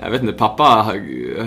jag 0.00 0.10
vet 0.10 0.20
inte, 0.20 0.32
pappa 0.32 0.62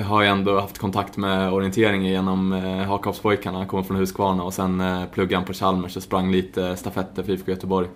har- 0.03 0.21
ju 0.21 0.27
ändå 0.27 0.59
haft 0.59 0.77
kontakt 0.77 1.17
med 1.17 1.53
orientering 1.53 2.05
genom 2.05 2.53
eh, 2.53 2.77
Hakavspojkarna. 2.87 3.57
Han 3.57 3.67
kommer 3.67 3.83
från 3.83 3.97
Huskvarna 3.97 4.43
och 4.43 4.53
sen 4.53 4.81
eh, 4.81 5.05
pluggade 5.13 5.35
han 5.35 5.45
på 5.45 5.53
Chalmers 5.53 5.97
och 5.97 6.03
sprang 6.03 6.31
lite 6.31 6.75
stafetter 6.75 7.23
för 7.23 7.31
IFK 7.31 7.51
Göteborg. 7.51 7.87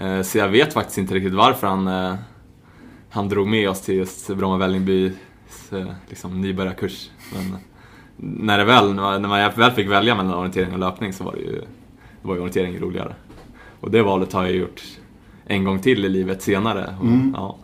Eh, 0.00 0.22
så 0.22 0.38
jag 0.38 0.48
vet 0.48 0.72
faktiskt 0.72 0.98
inte 0.98 1.14
riktigt 1.14 1.34
varför 1.34 1.66
han, 1.66 2.16
han 3.10 3.28
drog 3.28 3.48
med 3.48 3.68
oss 3.70 3.80
till 3.80 3.94
just 3.94 4.28
Bromma 4.36 4.56
Vällingbys 4.56 5.12
liksom, 6.08 6.40
nybörjarkurs. 6.40 7.10
Men 7.34 7.56
när, 8.16 8.58
det 8.58 8.64
väl, 8.64 8.94
när 8.94 9.18
man 9.20 9.50
väl 9.56 9.70
fick 9.70 9.88
välja 9.90 10.14
mellan 10.14 10.34
orientering 10.34 10.72
och 10.72 10.78
löpning 10.78 11.12
så 11.12 11.24
var 11.24 11.32
det 11.32 11.40
ju, 11.40 11.52
det 12.22 12.28
var 12.28 12.34
ju 12.34 12.40
orientering 12.40 12.78
roligare. 12.78 13.14
Och 13.80 13.90
det 13.90 14.02
valet 14.02 14.32
har 14.32 14.42
jag 14.42 14.52
gjort 14.56 14.82
en 15.46 15.64
gång 15.64 15.78
till 15.80 16.04
i 16.04 16.08
livet 16.08 16.42
senare. 16.42 16.94
Och, 17.00 17.06
Mm. 17.06 17.34
ja. 17.36 17.56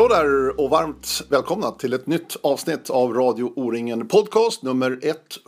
Hallå 0.00 0.14
där 0.14 0.60
och 0.60 0.70
varmt 0.70 1.22
välkomna 1.28 1.70
till 1.70 1.92
ett 1.92 2.06
nytt 2.06 2.36
avsnitt 2.42 2.90
av 2.90 3.14
Radio 3.14 3.52
O-ringen 3.56 4.08
Podcast 4.08 4.62
nummer 4.62 4.98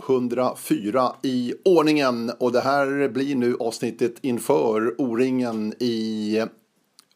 104 0.08 1.12
i 1.22 1.54
ordningen. 1.64 2.32
Och 2.38 2.52
det 2.52 2.60
här 2.60 3.08
blir 3.08 3.36
nu 3.36 3.56
avsnittet 3.60 4.14
inför 4.20 5.00
O-ringen 5.00 5.74
i 5.78 6.38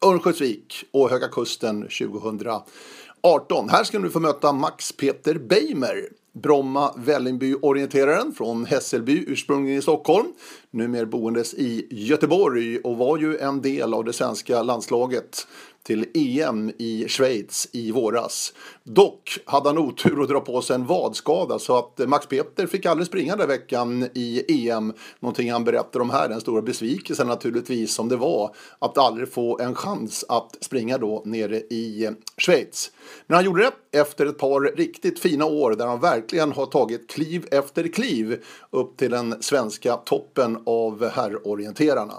Örnsköldsvik 0.05 0.83
och 0.91 1.09
Höga 1.09 1.27
Kusten 1.27 1.81
2018. 1.81 3.69
Här 3.69 3.83
ska 3.83 3.99
du 3.99 4.09
få 4.09 4.19
möta 4.19 4.51
Max 4.51 4.91
Peter 4.91 5.33
Beimer. 5.33 6.09
Bromma 6.43 6.93
Vällingby-orienteraren 6.97 8.31
från 8.31 8.65
Hässelby, 8.65 9.23
ursprungligen 9.27 9.79
i 9.79 9.81
Stockholm. 9.81 10.27
Numera 10.71 11.05
boendes 11.05 11.53
i 11.53 11.87
Göteborg 11.89 12.79
och 12.79 12.97
var 12.97 13.17
ju 13.17 13.37
en 13.37 13.61
del 13.61 13.93
av 13.93 14.03
det 14.03 14.13
svenska 14.13 14.63
landslaget 14.63 15.47
till 15.87 16.05
EM 16.13 16.71
i 16.77 17.05
Schweiz 17.07 17.69
i 17.71 17.91
våras. 17.91 18.53
Dock 18.83 19.39
hade 19.45 19.69
han 19.69 19.77
otur 19.77 20.21
att 20.21 20.29
dra 20.29 20.39
på 20.39 20.61
sig 20.61 20.75
en 20.75 20.85
vadskada 20.85 21.59
så 21.59 21.77
att 21.77 22.07
Max 22.07 22.27
Peter 22.27 22.67
fick 22.67 22.85
aldrig 22.85 23.07
springa 23.07 23.35
den 23.35 23.47
veckan 23.47 24.09
i 24.13 24.43
EM. 24.69 24.93
Någonting 25.19 25.51
han 25.51 25.63
berättar 25.63 25.99
om 25.99 26.09
här, 26.09 26.29
den 26.29 26.41
stora 26.41 26.61
besvikelsen 26.61 27.27
naturligtvis 27.27 27.93
som 27.93 28.09
det 28.09 28.15
var 28.15 28.55
att 28.79 28.97
aldrig 28.97 29.33
få 29.33 29.59
en 29.59 29.75
chans 29.75 30.25
att 30.29 30.57
springa 30.61 30.97
då 30.97 31.21
nere 31.25 31.57
i 31.57 32.09
Schweiz. 32.37 32.91
Men 33.27 33.35
han 33.35 33.45
gjorde 33.45 33.71
det 33.91 33.99
efter 33.99 34.25
ett 34.25 34.37
par 34.37 34.75
riktigt 34.77 35.19
fina 35.19 35.45
år 35.45 35.71
där 35.71 35.87
han 35.87 35.99
verkligen 35.99 36.51
har 36.51 36.65
tagit 36.65 37.09
kliv 37.09 37.47
efter 37.51 37.87
kliv 37.87 38.43
upp 38.69 38.97
till 38.97 39.11
den 39.11 39.43
svenska 39.43 39.95
toppen 39.95 40.57
av 40.65 41.09
herrorienterarna. 41.09 42.13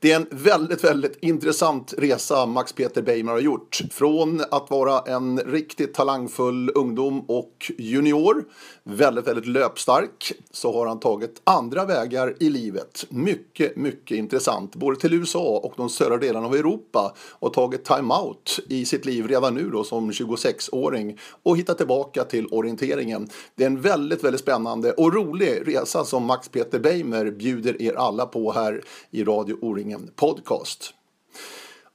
Det 0.00 0.12
är 0.12 0.16
en 0.16 0.26
väldigt, 0.30 0.84
väldigt 0.84 1.18
intressant 1.20 1.94
resa 1.98 2.46
Max 2.46 2.72
Peter 2.72 3.02
Beijmar 3.02 3.32
har 3.32 3.40
gjort. 3.40 3.80
Från 3.90 4.42
att 4.50 4.70
vara 4.70 5.00
en 5.00 5.38
riktigt 5.38 5.94
talangfull 5.94 6.70
ungdom 6.74 7.20
och 7.20 7.72
junior, 7.78 8.44
väldigt, 8.82 9.26
väldigt 9.26 9.46
löpstark, 9.46 10.32
så 10.50 10.72
har 10.72 10.86
han 10.86 11.00
tagit 11.00 11.40
andra 11.44 11.84
vägar 11.84 12.34
i 12.40 12.48
livet. 12.48 13.04
Mycket, 13.08 13.76
mycket 13.76 14.16
intressant. 14.18 14.76
Både 14.76 14.96
till 14.96 15.14
USA 15.14 15.60
och 15.62 15.72
de 15.76 15.88
södra 15.88 16.16
delarna 16.16 16.46
av 16.46 16.54
Europa. 16.54 17.14
Och 17.30 17.52
tagit 17.52 17.84
time-out 17.84 18.58
i 18.68 18.84
sitt 18.84 19.04
liv 19.04 19.28
redan 19.28 19.54
nu 19.54 19.70
då 19.70 19.84
som 19.84 20.10
26-åring. 20.10 21.18
Och 21.42 21.56
hittat 21.56 21.78
tillbaka 21.78 22.24
till 22.24 22.46
orienteringen. 22.46 23.28
Det 23.54 23.62
är 23.62 23.66
en 23.66 23.80
väldigt, 23.80 24.24
väldigt 24.24 24.40
spännande 24.40 24.92
och 24.92 25.14
rolig 25.14 25.62
resa 25.66 26.04
som 26.04 26.24
Max 26.24 26.48
Peter 26.48 26.78
Beimer 26.78 27.30
bjuder 27.30 27.82
er 27.82 27.94
alla 27.94 28.26
på 28.26 28.52
här 28.52 28.82
i 29.10 29.24
Radio 29.24 29.58
O-ringen 29.66 30.10
Podcast. 30.16 30.94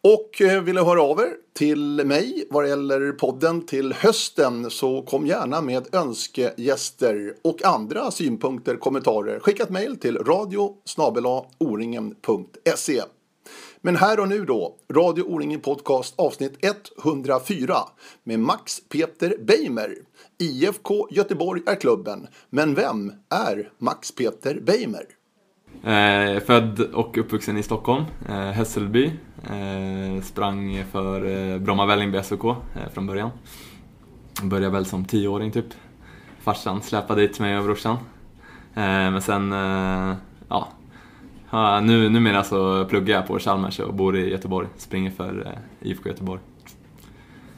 Och 0.04 0.42
eh, 0.42 0.64
vill 0.64 0.76
ni 0.76 0.82
höra 0.82 1.02
av 1.02 1.20
er 1.20 1.34
till 1.54 2.06
mig 2.06 2.48
vad 2.50 2.64
det 2.64 2.70
gäller 2.70 3.12
podden 3.12 3.66
till 3.66 3.94
hösten 3.94 4.70
så 4.70 5.02
kom 5.02 5.28
gärna 5.28 5.62
med 5.62 5.96
önskegäster 5.96 7.36
och 7.42 7.66
andra 7.66 8.12
synpunkter, 8.12 8.76
kommentarer. 8.76 9.40
Skicka 9.40 9.64
ett 9.64 9.70
mejl 9.70 9.98
till 9.98 10.18
radio 10.18 10.76
oringen.se. 11.58 13.02
Men 13.82 13.96
här 13.96 14.20
och 14.20 14.28
nu 14.28 14.46
då, 14.46 14.76
Radio 14.94 15.24
O-ringen 15.24 15.60
Podcast 15.60 16.14
avsnitt 16.18 16.66
104 17.04 17.78
med 18.24 18.40
Max 18.40 18.82
Peter 18.90 19.38
Beimer. 19.40 19.96
IFK 20.40 21.08
Göteborg 21.12 21.62
är 21.66 21.76
klubben, 21.76 22.28
men 22.50 22.76
vem 22.76 23.14
är 23.30 23.72
Max 23.78 24.12
Peter 24.12 24.60
Beimer? 24.60 25.06
Eh, 25.84 26.40
född 26.40 26.80
och 26.80 27.18
uppvuxen 27.18 27.58
i 27.58 27.64
Stockholm, 27.64 28.06
eh, 28.30 28.36
Hässelby. 28.36 29.12
Eh, 29.44 30.22
sprang 30.24 30.84
för 30.92 31.26
eh, 31.54 31.58
Bromma 31.58 31.86
Vällingby 31.86 32.24
SOK 32.24 32.46
eh, 32.46 32.56
från 32.94 33.08
början. 33.08 33.30
Började 34.44 34.74
väl 34.74 34.86
som 34.86 35.06
tioåring 35.06 35.52
typ. 35.52 35.66
Farsan 36.40 36.82
släpade 36.82 37.22
dit 37.22 37.40
mig 37.40 37.58
och 37.58 37.64
brorsan. 37.64 37.98
Eh, 38.76 38.84
men 38.84 39.22
sen, 39.22 39.54
eh, 39.54 40.16
ja. 40.50 40.68
Nu, 41.84 42.10
numera 42.10 42.44
så 42.44 42.86
pluggar 42.86 43.16
jag 43.16 43.28
på 43.28 43.40
Chalmers 43.40 43.80
och 43.80 43.94
bor 43.94 44.18
i 44.18 44.32
Göteborg. 44.32 44.68
Springer 44.78 45.12
för 45.12 45.58
IFK 45.82 46.10
Göteborg. 46.10 46.42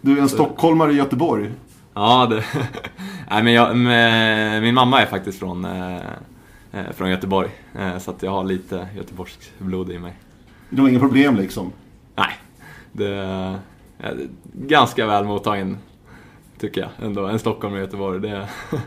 Du 0.02 0.18
är 0.18 0.22
en 0.22 0.30
stockholmare 0.30 0.92
i 0.92 0.96
Göteborg. 0.96 1.52
Ja, 1.94 2.28
det... 2.30 2.44
Nej, 3.30 3.44
men 3.44 3.54
jag, 3.54 3.78
med, 3.78 4.62
min 4.62 4.76
mamma 4.76 5.02
är 5.02 5.06
faktiskt 5.06 5.40
från, 5.40 5.66
från 6.94 7.10
Göteborg. 7.10 7.50
Eh, 7.80 7.98
så 7.98 8.12
att 8.12 8.24
jag 8.24 8.32
har 8.32 8.44
lite 8.44 8.88
göteborgskt 8.98 9.52
blod 9.58 9.92
i 9.92 10.00
mig. 10.00 10.14
Det 10.70 10.82
var 10.82 10.90
inga 10.90 11.00
problem 11.00 11.36
liksom. 11.36 11.72
Nej, 12.16 12.34
det 12.92 13.08
är 13.08 13.52
eh, 14.00 14.10
ganska 14.54 15.08
väl 15.08 15.26
mottagen 15.26 15.78
tycker 16.60 16.82
jag 16.82 16.90
ändå. 17.08 17.26
En 17.26 17.40
Stockholm 17.40 17.74
och 17.74 17.80
Göteborg, 17.80 18.20
det... 18.20 18.50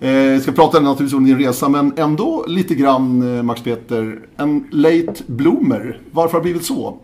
Eh, 0.00 0.40
ska 0.40 0.52
prata 0.52 0.80
naturligtvis 0.80 1.18
om 1.18 1.24
din 1.24 1.38
resa, 1.38 1.68
men 1.68 1.92
ändå 1.96 2.44
lite 2.48 2.74
grann 2.74 3.36
eh, 3.36 3.42
Max 3.42 3.62
Peter. 3.62 4.20
En 4.36 4.68
late 4.70 5.14
bloomer. 5.26 6.00
Varför 6.10 6.32
har 6.32 6.40
det 6.40 6.42
blivit 6.42 6.64
så? 6.64 6.98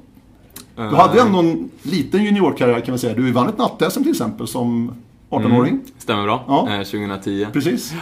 Du 0.77 0.83
hade 0.83 1.21
ändå 1.21 1.39
en 1.39 1.71
liten 1.83 2.25
juniorkarriär 2.25 2.81
kan 2.81 2.93
man 2.93 2.99
säga. 2.99 3.15
Du 3.15 3.33
vann 3.33 3.49
ett 3.49 3.59
natt-SM 3.59 4.03
till 4.03 4.11
exempel 4.11 4.47
som 4.47 4.95
18-åring. 5.31 5.73
Mm, 5.73 5.85
stämmer 5.99 6.23
bra. 6.23 6.45
Ja. 6.49 6.69
Eh, 6.75 6.83
2010. 6.83 7.47
Precis. 7.53 7.95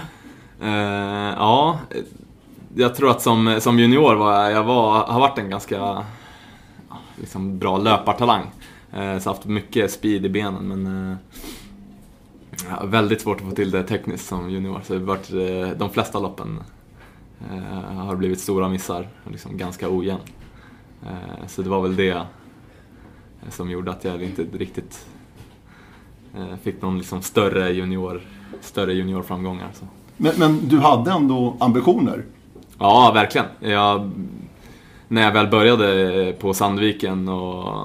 Uh, 0.63 1.35
ja, 1.37 1.81
jag 2.75 2.95
tror 2.95 3.11
att 3.11 3.23
som, 3.23 3.59
som 3.61 3.79
junior 3.79 4.15
var 4.15 4.43
jag, 4.43 4.53
jag 4.53 4.65
var, 4.65 5.07
har 5.07 5.21
varit 5.21 5.39
en 5.39 5.51
ganska 5.51 6.05
liksom 7.17 7.59
bra 7.59 7.79
löpartalang. 7.79 8.43
Uh, 8.43 8.49
så 8.91 8.99
jag 8.99 9.21
har 9.21 9.35
haft 9.35 9.45
mycket 9.45 9.91
speed 9.91 10.27
i 10.27 10.29
benen 10.29 10.69
men 10.69 10.87
uh, 10.87 11.17
ja, 12.71 12.87
väldigt 12.87 13.21
svårt 13.21 13.41
att 13.41 13.49
få 13.49 13.55
till 13.55 13.71
det 13.71 13.83
tekniskt 13.83 14.27
som 14.27 14.51
junior. 14.51 14.81
Så 14.85 14.93
det 14.93 14.99
varit, 14.99 15.33
uh, 15.33 15.69
de 15.79 15.91
flesta 15.91 16.19
loppen 16.19 16.61
eh, 17.51 17.95
har 17.95 18.17
blivit 18.17 18.41
stora 18.41 18.69
missar 18.69 19.09
och 19.25 19.31
liksom 19.31 19.57
ganska 19.57 19.91
ojämn. 19.91 20.21
Så 21.47 21.63
det 21.63 21.69
var 21.69 21.83
väl 21.83 21.97
det 21.97 22.23
som 23.51 23.71
gjorde 23.71 23.91
att 23.91 24.05
jag 24.05 24.23
inte 24.23 24.43
riktigt 24.43 25.07
fick 26.63 26.83
någon 26.83 26.99
liksom 26.99 27.23
större 27.23 27.73
junior, 27.73 28.21
större 28.61 28.95
juniorframgångar. 28.95 29.71
Så. 29.75 29.87
Men, 30.17 30.33
men 30.37 30.69
du 30.69 30.79
hade 30.79 31.11
ändå 31.11 31.57
ambitioner. 31.61 32.25
Ja, 32.79 33.11
verkligen. 33.15 33.47
Jag, 33.61 34.11
när 35.09 35.23
jag 35.23 35.33
väl 35.33 35.47
började 35.47 36.33
på 36.41 36.55
Sandviken 36.55 37.29
och 37.29 37.85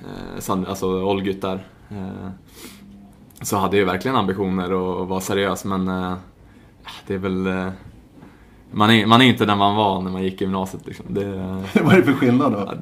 eh, 0.00 0.38
Sand, 0.38 0.66
alltså 0.66 0.86
Olgut 0.86 1.42
där 1.42 1.66
eh, 1.88 2.30
så 3.40 3.56
hade 3.56 3.76
jag 3.76 3.86
verkligen 3.86 4.16
ambitioner 4.16 4.64
att 4.64 5.08
vara 5.08 5.20
seriös 5.20 5.64
men 5.64 5.88
eh, 5.88 6.14
det 7.06 7.14
är 7.14 7.18
väl... 7.18 7.46
Eh, 7.46 7.68
man 8.70 8.90
är, 8.90 9.06
man 9.06 9.22
är 9.22 9.26
inte 9.26 9.46
den 9.46 9.58
man 9.58 9.76
var 9.76 10.02
när 10.02 10.10
man 10.10 10.22
gick 10.22 10.40
i 10.40 10.44
gymnasiet. 10.44 10.86
Liksom. 10.86 11.06
Det, 11.08 11.24
Vad 11.82 11.92
är 11.92 11.96
det 11.96 12.02
för 12.02 12.12
skillnad 12.12 12.52
då? 12.52 12.58
jag 12.58 12.78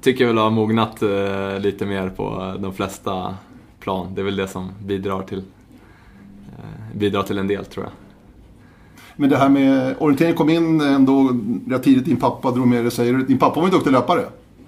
tycker 0.00 0.24
jag 0.24 0.28
väl 0.28 0.38
har 0.38 0.50
mognat 0.50 1.02
eh, 1.02 1.60
lite 1.60 1.86
mer 1.86 2.08
på 2.08 2.54
de 2.58 2.74
flesta 2.74 3.34
plan. 3.80 4.14
Det 4.14 4.20
är 4.20 4.24
väl 4.24 4.36
det 4.36 4.48
som 4.48 4.70
bidrar 4.84 5.22
till, 5.22 5.38
eh, 6.48 6.96
bidrar 6.96 7.22
till 7.22 7.38
en 7.38 7.48
del 7.48 7.64
tror 7.64 7.84
jag. 7.84 7.92
Men 9.20 9.30
det 9.30 9.36
här 9.36 9.48
med 9.48 9.94
orientering 9.98 10.34
kom 10.34 10.50
in 10.50 10.80
ändå 10.80 11.30
rätt 11.68 11.82
tidigt. 11.82 12.04
Din 12.04 12.16
pappa 12.16 12.50
drog 12.50 12.66
med 12.66 12.84
dig. 12.84 13.24
Din 13.28 13.38
pappa 13.38 13.60
var 13.60 13.66
en 13.66 13.72
duktig 13.72 13.90
löpare. 13.92 14.20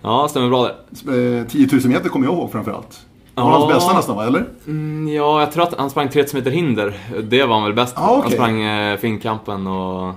Ja, 0.02 0.26
stämmer 0.30 0.48
bra 0.48 0.70
det. 1.04 1.38
Eh, 1.38 1.46
10 1.46 1.68
000 1.72 1.80
meter 1.84 2.08
kommer 2.08 2.26
jag 2.26 2.34
ihåg 2.34 2.52
framförallt. 2.52 3.00
Det 3.34 3.40
var 3.42 3.50
hans 3.50 3.64
Ja. 3.70 3.74
bästa 3.74 3.92
nästan 3.96 4.16
va, 4.16 4.26
eller? 4.26 4.44
Mm, 4.66 5.08
ja, 5.14 5.40
jag 5.40 5.52
tror 5.52 5.62
att 5.62 5.74
han 5.78 5.90
sprang 5.90 6.08
3000 6.08 6.38
meter 6.38 6.50
hinder. 6.50 6.98
Det 7.30 7.44
var 7.44 7.54
han 7.54 7.64
väl 7.64 7.72
bäst 7.74 7.96
på. 7.96 8.02
Ah, 8.02 8.10
okej. 8.10 8.22
Han 8.22 8.30
sprang 8.32 8.62
eh, 8.62 8.96
Finnkampen 8.96 9.66
och 9.66 10.08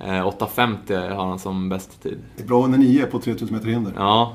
eh, 0.00 0.26
8.50 0.26 1.14
har 1.14 1.26
han 1.26 1.38
som 1.38 1.68
bäst 1.68 2.02
tid. 2.02 2.18
Det 2.36 2.42
är 2.42 2.46
bra 2.46 2.64
under 2.64 2.78
9 2.78 3.04
på 3.06 3.18
3000 3.18 3.56
meter 3.56 3.68
hinder. 3.68 3.92
Ja. 3.96 4.32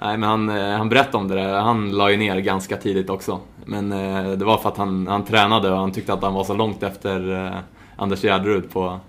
Nej, 0.00 0.18
men 0.18 0.28
han, 0.28 0.48
eh, 0.48 0.76
han 0.78 0.88
berättade 0.88 1.16
om 1.18 1.28
det 1.28 1.34
där. 1.34 1.60
Han 1.60 1.90
la 1.92 2.10
ju 2.10 2.16
ner 2.16 2.36
ganska 2.40 2.76
tidigt 2.76 3.10
också. 3.10 3.38
Men 3.64 3.92
eh, 3.92 4.30
det 4.30 4.44
var 4.44 4.56
för 4.58 4.68
att 4.68 4.76
han, 4.76 5.06
han 5.06 5.24
tränade 5.24 5.70
och 5.72 5.78
han 5.78 5.92
tyckte 5.92 6.12
att 6.12 6.22
han 6.22 6.34
var 6.34 6.44
så 6.44 6.54
långt 6.54 6.82
efter 6.82 7.44
eh, 7.46 7.52
Anders 7.96 8.22
Gärderud 8.22 8.70
på, 8.70 9.00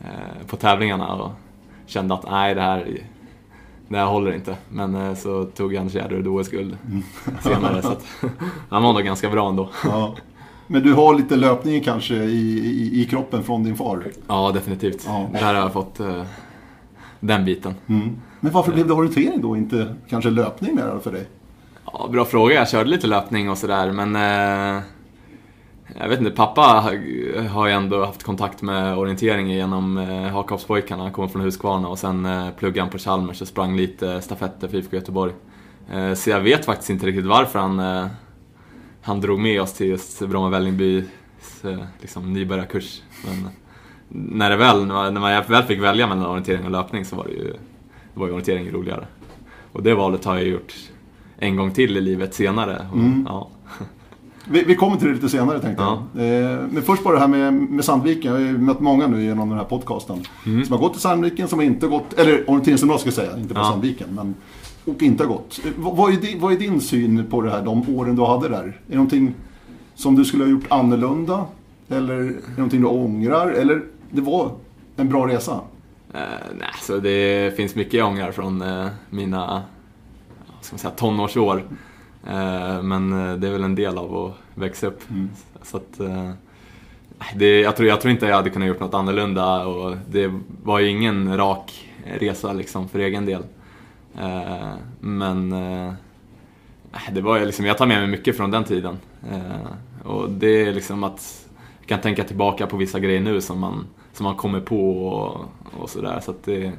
eh, 0.00 0.46
på 0.46 0.56
tävlingarna 0.56 1.14
och 1.14 1.30
kände 1.86 2.14
att 2.14 2.30
nej, 2.30 2.54
det 2.54 2.60
här, 2.60 2.98
det 3.88 3.98
här 3.98 4.06
håller 4.06 4.32
inte. 4.32 4.56
Men 4.68 4.94
eh, 4.94 5.14
så 5.14 5.44
tog 5.44 5.76
Anders 5.76 5.92
Gärderud 5.94 6.26
OS-guld 6.26 6.78
senare. 7.40 7.82
så 7.82 7.88
att, 7.88 8.06
han 8.68 8.82
var 8.82 8.92
nog 8.92 9.02
ganska 9.02 9.30
bra 9.30 9.48
ändå. 9.48 9.70
Ja. 9.84 10.14
Men 10.66 10.82
du 10.82 10.92
har 10.92 11.14
lite 11.14 11.36
löpning 11.36 11.80
kanske 11.80 12.14
i, 12.14 12.58
i, 12.58 13.02
i 13.02 13.04
kroppen 13.04 13.42
från 13.42 13.64
din 13.64 13.76
far? 13.76 14.04
Ja, 14.26 14.50
definitivt. 14.54 15.04
Ja. 15.06 15.28
Där 15.32 15.54
har 15.54 15.54
jag 15.54 15.72
fått 15.72 16.00
eh, 16.00 16.22
den 17.20 17.44
biten. 17.44 17.74
Mm. 17.86 18.16
Men 18.40 18.52
varför 18.52 18.72
blev 18.72 18.86
det 18.86 18.92
orientering 18.92 19.40
då, 19.40 19.56
inte 19.56 19.94
kanske 20.08 20.30
löpning 20.30 20.74
mer 20.74 20.98
för 21.02 21.12
dig? 21.12 21.26
Ja, 21.84 22.08
bra 22.12 22.24
fråga. 22.24 22.54
Jag 22.54 22.68
körde 22.68 22.90
lite 22.90 23.06
löpning 23.06 23.50
och 23.50 23.58
sådär, 23.58 23.92
men... 23.92 24.16
Eh, 24.76 24.82
jag 25.98 26.08
vet 26.08 26.18
inte, 26.18 26.30
pappa 26.30 26.60
har- 26.62 27.66
ju 27.66 27.72
ändå 27.72 28.04
haft 28.04 28.22
kontakt 28.22 28.62
med 28.62 28.98
orientering 28.98 29.50
genom 29.50 29.98
eh, 29.98 30.22
Hakavspojkarna. 30.32 31.02
Han 31.02 31.12
kommer 31.12 31.28
från 31.28 31.42
Huskvarna 31.42 31.88
och 31.88 31.98
sen 31.98 32.26
eh, 32.26 32.50
pluggade 32.58 32.80
han 32.80 32.90
på 32.90 32.98
Chalmers 32.98 33.40
och 33.42 33.48
sprang 33.48 33.76
lite 33.76 34.20
stafetter 34.20 34.68
för 34.68 34.76
IFK 34.76 34.96
Göteborg. 34.96 35.32
Eh, 35.92 36.14
så 36.14 36.30
jag 36.30 36.40
vet 36.40 36.64
faktiskt 36.64 36.90
inte 36.90 37.06
riktigt 37.06 37.26
varför 37.26 37.58
han, 37.58 38.08
han 39.02 39.20
drog 39.20 39.40
med 39.40 39.60
oss 39.62 39.72
till 39.72 39.86
just 39.86 40.20
Bromma 40.28 40.48
Vällingbys 40.48 41.04
liksom, 42.00 42.32
nybörjarkurs. 42.32 43.02
Men 43.26 43.48
när, 44.08 44.50
det 44.50 44.56
väl, 44.56 44.86
när 44.86 45.10
man 45.20 45.42
väl 45.48 45.62
fick 45.62 45.80
välja 45.80 46.06
mellan 46.06 46.26
orientering 46.26 46.64
och 46.64 46.70
löpning 46.70 47.04
så 47.04 47.16
var 47.16 47.24
det 47.24 47.30
ju, 47.32 47.52
var 48.14 48.26
ju 48.26 48.32
orientering 48.32 48.70
roligare. 48.70 49.06
Och 49.72 49.82
det 49.82 49.94
valet 49.94 50.24
har 50.24 50.34
jag 50.36 50.44
gjort 50.46 50.74
en 51.38 51.56
gång 51.56 51.70
till 51.72 51.96
i 51.96 52.00
livet 52.00 52.34
senare. 52.34 52.86
Och, 52.92 52.96
Mm. 52.98 53.26
ja. 53.28 53.48
Vi, 54.52 54.64
vi 54.64 54.74
kommer 54.74 54.96
till 54.96 55.08
det 55.08 55.14
lite 55.14 55.28
senare 55.28 55.60
tänkte 55.60 55.82
jag. 55.82 55.92
Eh, 55.92 56.58
men 56.70 56.82
först 56.82 57.04
bara 57.04 57.14
det 57.14 57.20
här 57.20 57.28
med, 57.28 57.54
med 57.54 57.84
Sandviken. 57.84 58.32
Jag 58.32 58.40
har 58.40 58.46
ju 58.46 58.58
mött 58.58 58.80
många 58.80 59.06
nu 59.06 59.22
genom 59.24 59.48
den 59.48 59.58
här 59.58 59.64
podcasten. 59.64 60.24
Mm. 60.46 60.64
Som 60.64 60.72
har 60.72 60.80
gått 60.80 60.92
till 60.92 61.02
Sandviken, 61.02 61.48
som 61.48 61.58
har 61.58 61.66
inte 61.66 61.86
gått, 61.86 62.12
eller 62.12 62.50
orienteringsgymnasiet 62.50 63.14
ska 63.14 63.22
jag 63.22 63.28
säga, 63.30 63.42
inte 63.42 63.54
på 63.54 63.60
Ja. 63.60 63.64
Sandviken. 63.64 64.08
Men, 64.10 64.34
och 64.84 65.02
inte 65.02 65.24
har 65.24 65.28
gått. 65.28 65.60
Eh, 65.64 65.70
vad, 65.76 65.96
vad, 65.96 66.12
är 66.12 66.16
din, 66.16 66.40
vad 66.40 66.52
är 66.52 66.56
din 66.56 66.80
syn 66.80 67.26
på 67.30 67.42
det 67.42 67.50
här, 67.50 67.62
de 67.64 67.96
åren 67.96 68.16
du 68.16 68.22
hade 68.24 68.48
där? 68.48 68.62
Är 68.62 68.74
det 68.86 68.94
någonting 68.94 69.34
som 69.94 70.16
du 70.16 70.24
skulle 70.24 70.44
ha 70.44 70.50
gjort 70.50 70.66
annorlunda? 70.68 71.44
Eller 71.88 72.14
är 72.14 72.24
det 72.24 72.56
någonting 72.56 72.80
du 72.80 72.86
ångrar? 72.86 73.50
Eller 73.50 73.82
det 74.10 74.20
var 74.20 74.50
en 74.96 75.08
bra 75.08 75.28
resa? 75.28 75.60
Eh, 76.14 76.20
nej, 76.58 76.68
så 76.82 76.98
det 76.98 77.56
finns 77.56 77.74
mycket 77.74 77.94
jag 77.94 78.08
ångrar 78.08 78.32
från 78.32 78.62
eh, 78.62 78.86
mina 79.10 79.62
ska 80.60 80.74
man 80.74 80.78
säga, 80.78 80.90
tonårsår. 80.90 81.64
Eh, 82.26 82.82
men 82.82 83.12
eh, 83.12 83.36
det 83.36 83.48
är 83.48 83.52
väl 83.52 83.64
en 83.64 83.74
del 83.74 83.98
av 83.98 84.16
att 84.16 84.34
växa 84.54 84.86
upp. 84.86 85.02
Så 85.62 85.76
att, 85.76 86.00
eh, 86.00 86.30
det, 87.34 87.60
jag, 87.60 87.76
tror, 87.76 87.88
jag 87.88 88.00
tror 88.00 88.10
inte 88.12 88.26
jag 88.26 88.36
hade 88.36 88.50
kunnat 88.50 88.68
gjort 88.68 88.80
något 88.80 88.94
annorlunda 88.94 89.66
och 89.66 89.96
det 90.10 90.32
var 90.62 90.78
ju 90.78 90.88
ingen 90.88 91.36
rak 91.36 91.88
resa 92.04 92.52
liksom 92.52 92.88
för 92.88 92.98
egen 92.98 93.26
del. 93.26 93.42
Men 95.00 95.50
det 97.12 97.20
var 97.20 97.40
liksom, 97.40 97.66
jag 97.66 97.78
tar 97.78 97.86
med 97.86 97.98
mig 97.98 98.08
mycket 98.08 98.36
från 98.36 98.50
den 98.50 98.64
tiden. 98.64 98.98
Och 100.04 100.30
det 100.30 100.62
är 100.62 100.72
liksom 100.72 101.04
att 101.04 101.48
jag 101.80 101.88
kan 101.88 102.00
tänka 102.00 102.24
tillbaka 102.24 102.66
på 102.66 102.76
vissa 102.76 102.98
grejer 102.98 103.20
nu 103.20 103.40
som 103.40 103.60
man, 103.60 103.86
som 104.12 104.24
man 104.24 104.36
kommer 104.36 104.60
på 104.60 105.06
och, 105.06 105.44
och 105.80 105.90
sådär. 105.90 106.20
Så 106.22 106.34
det, 106.44 106.72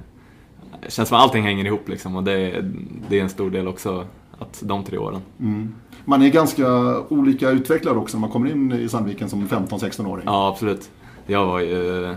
det 0.82 0.92
känns 0.92 1.10
som 1.10 1.18
att 1.18 1.24
allting 1.24 1.44
hänger 1.44 1.66
ihop 1.66 1.90
liksom 1.90 2.16
och 2.16 2.24
det, 2.24 2.66
det 3.10 3.20
är 3.20 3.24
en 3.24 3.30
stor 3.30 3.50
del 3.50 3.68
också, 3.68 4.06
att 4.42 4.60
de 4.66 4.84
tre 4.84 4.98
åren. 4.98 5.22
Mm. 5.40 5.76
Man 6.06 6.22
är 6.22 6.30
ganska 6.30 7.00
olika 7.00 7.50
utvecklad 7.50 7.98
också 7.98 8.18
när 8.18 8.22
man 8.22 8.30
kommer 8.30 8.52
in 8.52 8.72
i 8.72 8.90
Sandviken 8.90 9.30
som 9.30 9.48
15-16-åring. 9.48 10.24
Ja, 10.26 10.48
absolut. 10.50 10.90
Jag 11.26 11.46
var 11.46 11.60
ju 11.60 12.06
eh, 12.06 12.16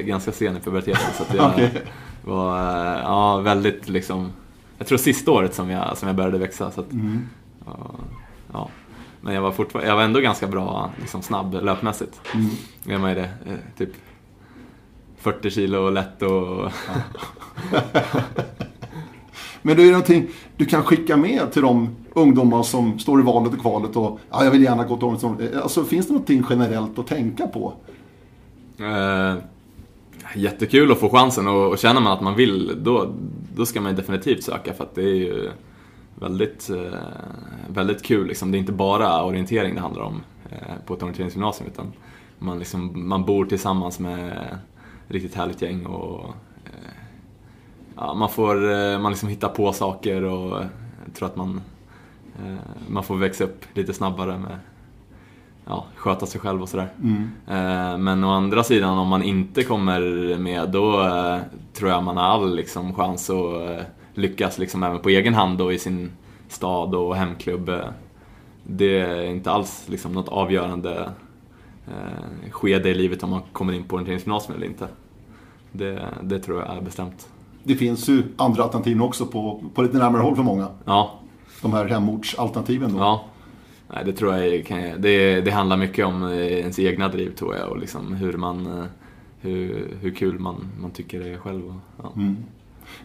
ganska 0.00 0.32
sen 0.32 0.56
i 0.56 0.60
puberteten 0.60 1.00
så 1.16 1.36
jag 1.36 1.50
Okej. 1.52 1.70
var 2.24 2.58
eh, 2.58 3.00
ja, 3.02 3.36
väldigt 3.36 3.88
liksom, 3.88 4.32
jag 4.78 4.86
tror 4.86 4.98
sista 4.98 5.30
året 5.30 5.54
som 5.54 5.70
jag, 5.70 5.98
som 5.98 6.08
jag 6.08 6.16
började 6.16 6.38
växa. 6.38 6.70
Så 6.70 6.80
att, 6.80 6.92
Mm. 6.92 7.20
ja. 8.52 8.68
Men 9.20 9.34
jag 9.34 9.42
var, 9.42 9.52
fortfar- 9.52 9.84
jag 9.86 9.96
var 9.96 10.02
ändå 10.02 10.20
ganska 10.20 10.46
bra 10.46 10.90
liksom, 11.00 11.22
snabb 11.22 11.54
löpmässigt. 11.62 12.20
Mm. 12.34 12.50
Jag 12.84 12.98
var 12.98 13.08
det, 13.14 13.20
eh, 13.46 13.54
typ 13.78 13.90
40 15.18 15.50
kilo 15.50 15.90
lätt 15.90 16.22
och... 16.22 16.70
Men 19.66 19.76
det 19.76 19.82
är 19.82 19.90
någonting 19.90 20.26
du 20.56 20.64
kan 20.64 20.82
skicka 20.82 21.16
med 21.16 21.52
till 21.52 21.62
de 21.62 21.88
ungdomar 22.14 22.62
som 22.62 22.98
står 22.98 23.20
i 23.20 23.22
valet 23.22 23.52
och 23.52 23.60
kvalet 23.60 23.96
och 23.96 24.20
ja, 24.30 24.44
jag 24.44 24.50
vill 24.50 24.62
gärna 24.62 24.84
gå 24.84 24.96
till 24.96 25.06
Ormsson. 25.06 25.40
Eh, 25.40 25.62
alltså 25.62 25.84
finns 25.84 26.06
det 26.06 26.12
någonting 26.12 26.44
generellt 26.50 26.98
att 26.98 27.06
tänka 27.06 27.46
på? 27.46 27.72
Eh, 28.78 29.34
jättekul 30.34 30.92
att 30.92 30.98
få 30.98 31.08
chansen 31.08 31.48
och, 31.48 31.68
och 31.68 31.78
känner 31.78 32.00
man 32.00 32.12
att 32.12 32.20
man 32.20 32.34
vill, 32.34 32.72
då, 32.82 33.14
då 33.56 33.66
ska 33.66 33.80
man 33.80 33.94
definitivt 33.94 34.44
söka 34.44 34.74
för 34.74 34.84
att 34.84 34.94
det 34.94 35.02
är 35.02 35.14
ju 35.14 35.50
väldigt, 36.14 36.70
eh, 36.70 36.98
väldigt 37.68 38.02
kul. 38.02 38.26
Liksom. 38.26 38.50
Det 38.50 38.56
är 38.56 38.60
inte 38.60 38.72
bara 38.72 39.24
orientering 39.24 39.74
det 39.74 39.80
handlar 39.80 40.02
om 40.02 40.22
eh, 40.50 40.74
på 40.86 40.94
ett 40.94 41.02
orienteringsgymnasium 41.02 41.70
utan 41.70 41.92
man, 42.38 42.58
liksom, 42.58 43.08
man 43.08 43.24
bor 43.24 43.44
tillsammans 43.44 43.98
med 43.98 44.28
ett 44.28 45.14
riktigt 45.14 45.34
härligt 45.34 45.62
gäng 45.62 45.86
och 45.86 46.34
ja, 47.96 48.14
man 48.14 48.28
får 48.30 48.72
eh, 48.72 48.98
man 48.98 49.12
liksom 49.12 49.28
hittar 49.28 49.48
på 49.48 49.72
saker 49.72 50.22
och 50.24 50.58
jag 51.04 51.14
tror 51.14 51.28
att 51.28 51.36
man, 51.36 51.60
eh, 52.38 52.54
man 52.88 53.04
får 53.04 53.16
växa 53.16 53.44
upp 53.44 53.64
lite 53.74 53.94
snabbare 53.94 54.38
med 54.38 54.58
ja, 55.66 55.84
sköta 55.96 56.26
sig 56.26 56.40
själv 56.40 56.62
och 56.62 56.68
sådär. 56.68 56.88
Eh, 57.46 57.98
Men 57.98 58.24
å 58.24 58.30
andra 58.30 58.64
sidan, 58.64 58.98
om 58.98 59.08
man 59.08 59.22
inte 59.22 59.64
kommer 59.64 60.00
med, 60.38 60.68
då 60.70 61.00
eh, 61.06 61.38
tror 61.72 61.90
jag 61.90 62.02
man 62.04 62.16
har 62.16 62.24
all 62.24 62.54
liksom, 62.56 62.94
chans 62.94 63.30
att 63.30 63.70
eh, 63.70 63.84
lyckas 64.14 64.58
liksom, 64.58 64.82
även 64.82 64.98
på 64.98 65.08
egen 65.08 65.34
hand 65.34 65.60
och 65.60 65.72
i 65.72 65.78
sin 65.78 66.10
stad 66.48 66.94
och 66.94 67.16
hemklubb. 67.16 67.68
Eh, 67.68 67.80
Det 68.62 69.00
är 69.00 69.24
inte 69.24 69.50
alls 69.50 69.84
liksom, 69.88 70.12
något 70.12 70.28
avgörande 70.28 71.10
eh, 71.86 72.50
skede 72.50 72.88
i 72.88 72.94
livet 72.94 73.22
om 73.22 73.30
man 73.30 73.42
kommer 73.52 73.72
in 73.72 73.84
på 73.84 73.94
orienteringsgymnasium 73.96 74.56
eller 74.56 74.66
inte. 74.66 74.88
Det, 75.72 76.08
det 76.22 76.38
tror 76.38 76.60
jag 76.62 76.76
är 76.76 76.80
bestämt. 76.80 77.28
Det 77.64 77.74
finns 77.74 78.08
ju 78.08 78.22
andra 78.36 78.62
alternativ 78.62 79.02
också 79.02 79.26
på, 79.26 79.62
på 79.74 79.82
lite 79.82 79.98
närmare 79.98 80.22
håll 80.22 80.36
för 80.36 80.42
många. 80.42 80.68
Ja, 80.84 81.20
De 81.62 81.72
här 81.72 81.84
hemortsalternativen 81.84 82.92
då. 82.92 82.98
Ja. 82.98 83.24
Nej, 83.94 84.04
det 84.04 84.12
tror 84.12 84.34
jag 84.36 84.66
kan, 84.66 84.78
det, 84.98 85.40
det 85.40 85.50
handlar 85.50 85.76
mycket 85.76 86.06
om 86.06 86.22
eh, 86.22 86.38
ens 86.38 86.78
egna 86.78 87.08
driv 87.08 87.34
tror 87.34 87.56
jag 87.56 87.68
och 87.68 87.78
liksom 87.78 88.14
hur 88.14 88.32
man 88.32 88.66
eh, 88.66 88.84
hur, 89.40 89.96
hur 90.00 90.10
kul 90.10 90.38
man, 90.38 90.66
man 90.80 90.90
tycker 90.90 91.20
det 91.20 91.28
är 91.28 91.38
själv. 91.38 91.66
och, 91.66 91.74
Ja. 92.02 92.12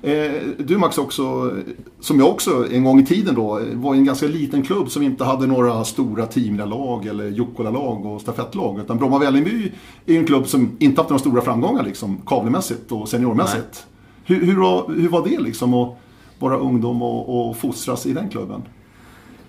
Eh, 0.01 0.31
du 0.57 0.77
Max 0.77 0.97
också, 0.97 1.53
som 1.99 2.19
jag 2.19 2.29
också 2.29 2.67
en 2.71 2.83
gång 2.83 2.99
i 2.99 3.05
tiden 3.05 3.35
då, 3.35 3.61
var 3.73 3.95
i 3.95 3.97
en 3.97 4.05
ganska 4.05 4.27
liten 4.27 4.63
klubb 4.63 4.89
som 4.89 5.03
inte 5.03 5.23
hade 5.23 5.47
några 5.47 5.83
stora 5.85 6.25
Timrå-lag 6.25 7.05
eller 7.05 7.27
Jukkola-lag 7.27 8.05
och 8.05 8.21
stafettlag. 8.21 8.79
Utan 8.79 8.97
Bromma 8.97 9.19
Vällingby 9.19 9.71
är 10.05 10.17
en 10.17 10.25
klubb 10.25 10.47
som 10.47 10.71
inte 10.79 11.01
haft 11.01 11.09
några 11.09 11.19
stora 11.19 11.41
framgångar 11.41 11.83
liksom, 11.83 12.21
kavlemässigt 12.25 12.91
och 12.91 13.09
seniormässigt. 13.09 13.85
Hur, 14.29 14.45
hur, 14.45 14.55
var, 14.55 14.91
hur 14.93 15.09
var 15.09 15.27
det 15.29 15.39
liksom 15.39 15.73
att 15.73 15.97
vara 16.39 16.57
ungdom 16.57 17.01
och, 17.01 17.49
och 17.49 17.57
fostras 17.57 18.05
i 18.05 18.13
den 18.13 18.29
klubben? 18.29 18.61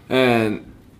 Eh, 0.08 0.52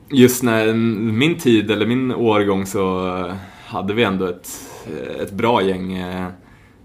just 0.08 0.42
när 0.42 0.74
min 1.12 1.38
tid, 1.38 1.70
eller 1.70 1.86
min 1.86 2.14
årgång, 2.14 2.66
så 2.66 3.26
hade 3.66 3.94
vi 3.94 4.02
ändå 4.02 4.26
ett, 4.26 4.48
ett 5.20 5.32
bra 5.32 5.62
gäng. 5.62 5.92
Eh, 5.92 6.26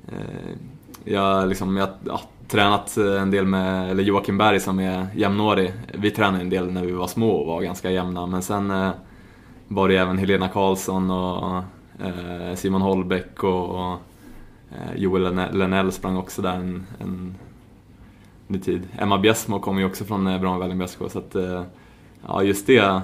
eh, 0.07 0.51
jag, 1.03 1.49
liksom, 1.49 1.77
jag 1.77 1.87
har 2.07 2.21
tränat 2.47 2.97
en 2.97 3.31
del 3.31 3.45
med 3.45 3.91
eller 3.91 4.03
Joakim 4.03 4.37
Berg 4.37 4.59
som 4.59 4.79
är 4.79 5.07
jämnårig. 5.15 5.73
Vi 5.93 6.11
tränade 6.11 6.43
en 6.43 6.49
del 6.49 6.71
när 6.71 6.85
vi 6.85 6.91
var 6.91 7.07
små 7.07 7.31
och 7.31 7.47
var 7.47 7.61
ganska 7.61 7.91
jämna, 7.91 8.25
men 8.25 8.41
sen 8.41 8.71
eh, 8.71 8.89
var 9.67 9.89
det 9.89 9.97
även 9.97 10.17
Helena 10.17 10.47
Karlsson 10.47 11.11
och 11.11 11.55
eh, 12.05 12.55
Simon 12.55 12.81
Holbäck 12.81 13.43
och 13.43 13.97
Joel 14.96 15.24
Lene- 15.24 15.51
Lenell 15.53 15.91
sprang 15.91 16.17
också 16.17 16.41
där 16.41 16.53
en, 16.53 16.86
en 17.00 17.36
ny 18.48 18.60
tid. 18.60 18.88
Emma 19.00 19.17
Bjärsmo 19.17 19.60
kom 19.60 19.79
ju 19.79 19.86
också 19.86 20.05
från 20.05 20.27
eh, 20.27 20.39
Bromma 20.39 20.58
Vällingby 20.60 20.88
SK, 20.88 21.00
så 21.10 21.20
att 21.20 21.36
eh, 21.36 21.63
ja, 22.27 22.44
just 22.44 22.67
det, 22.67 23.01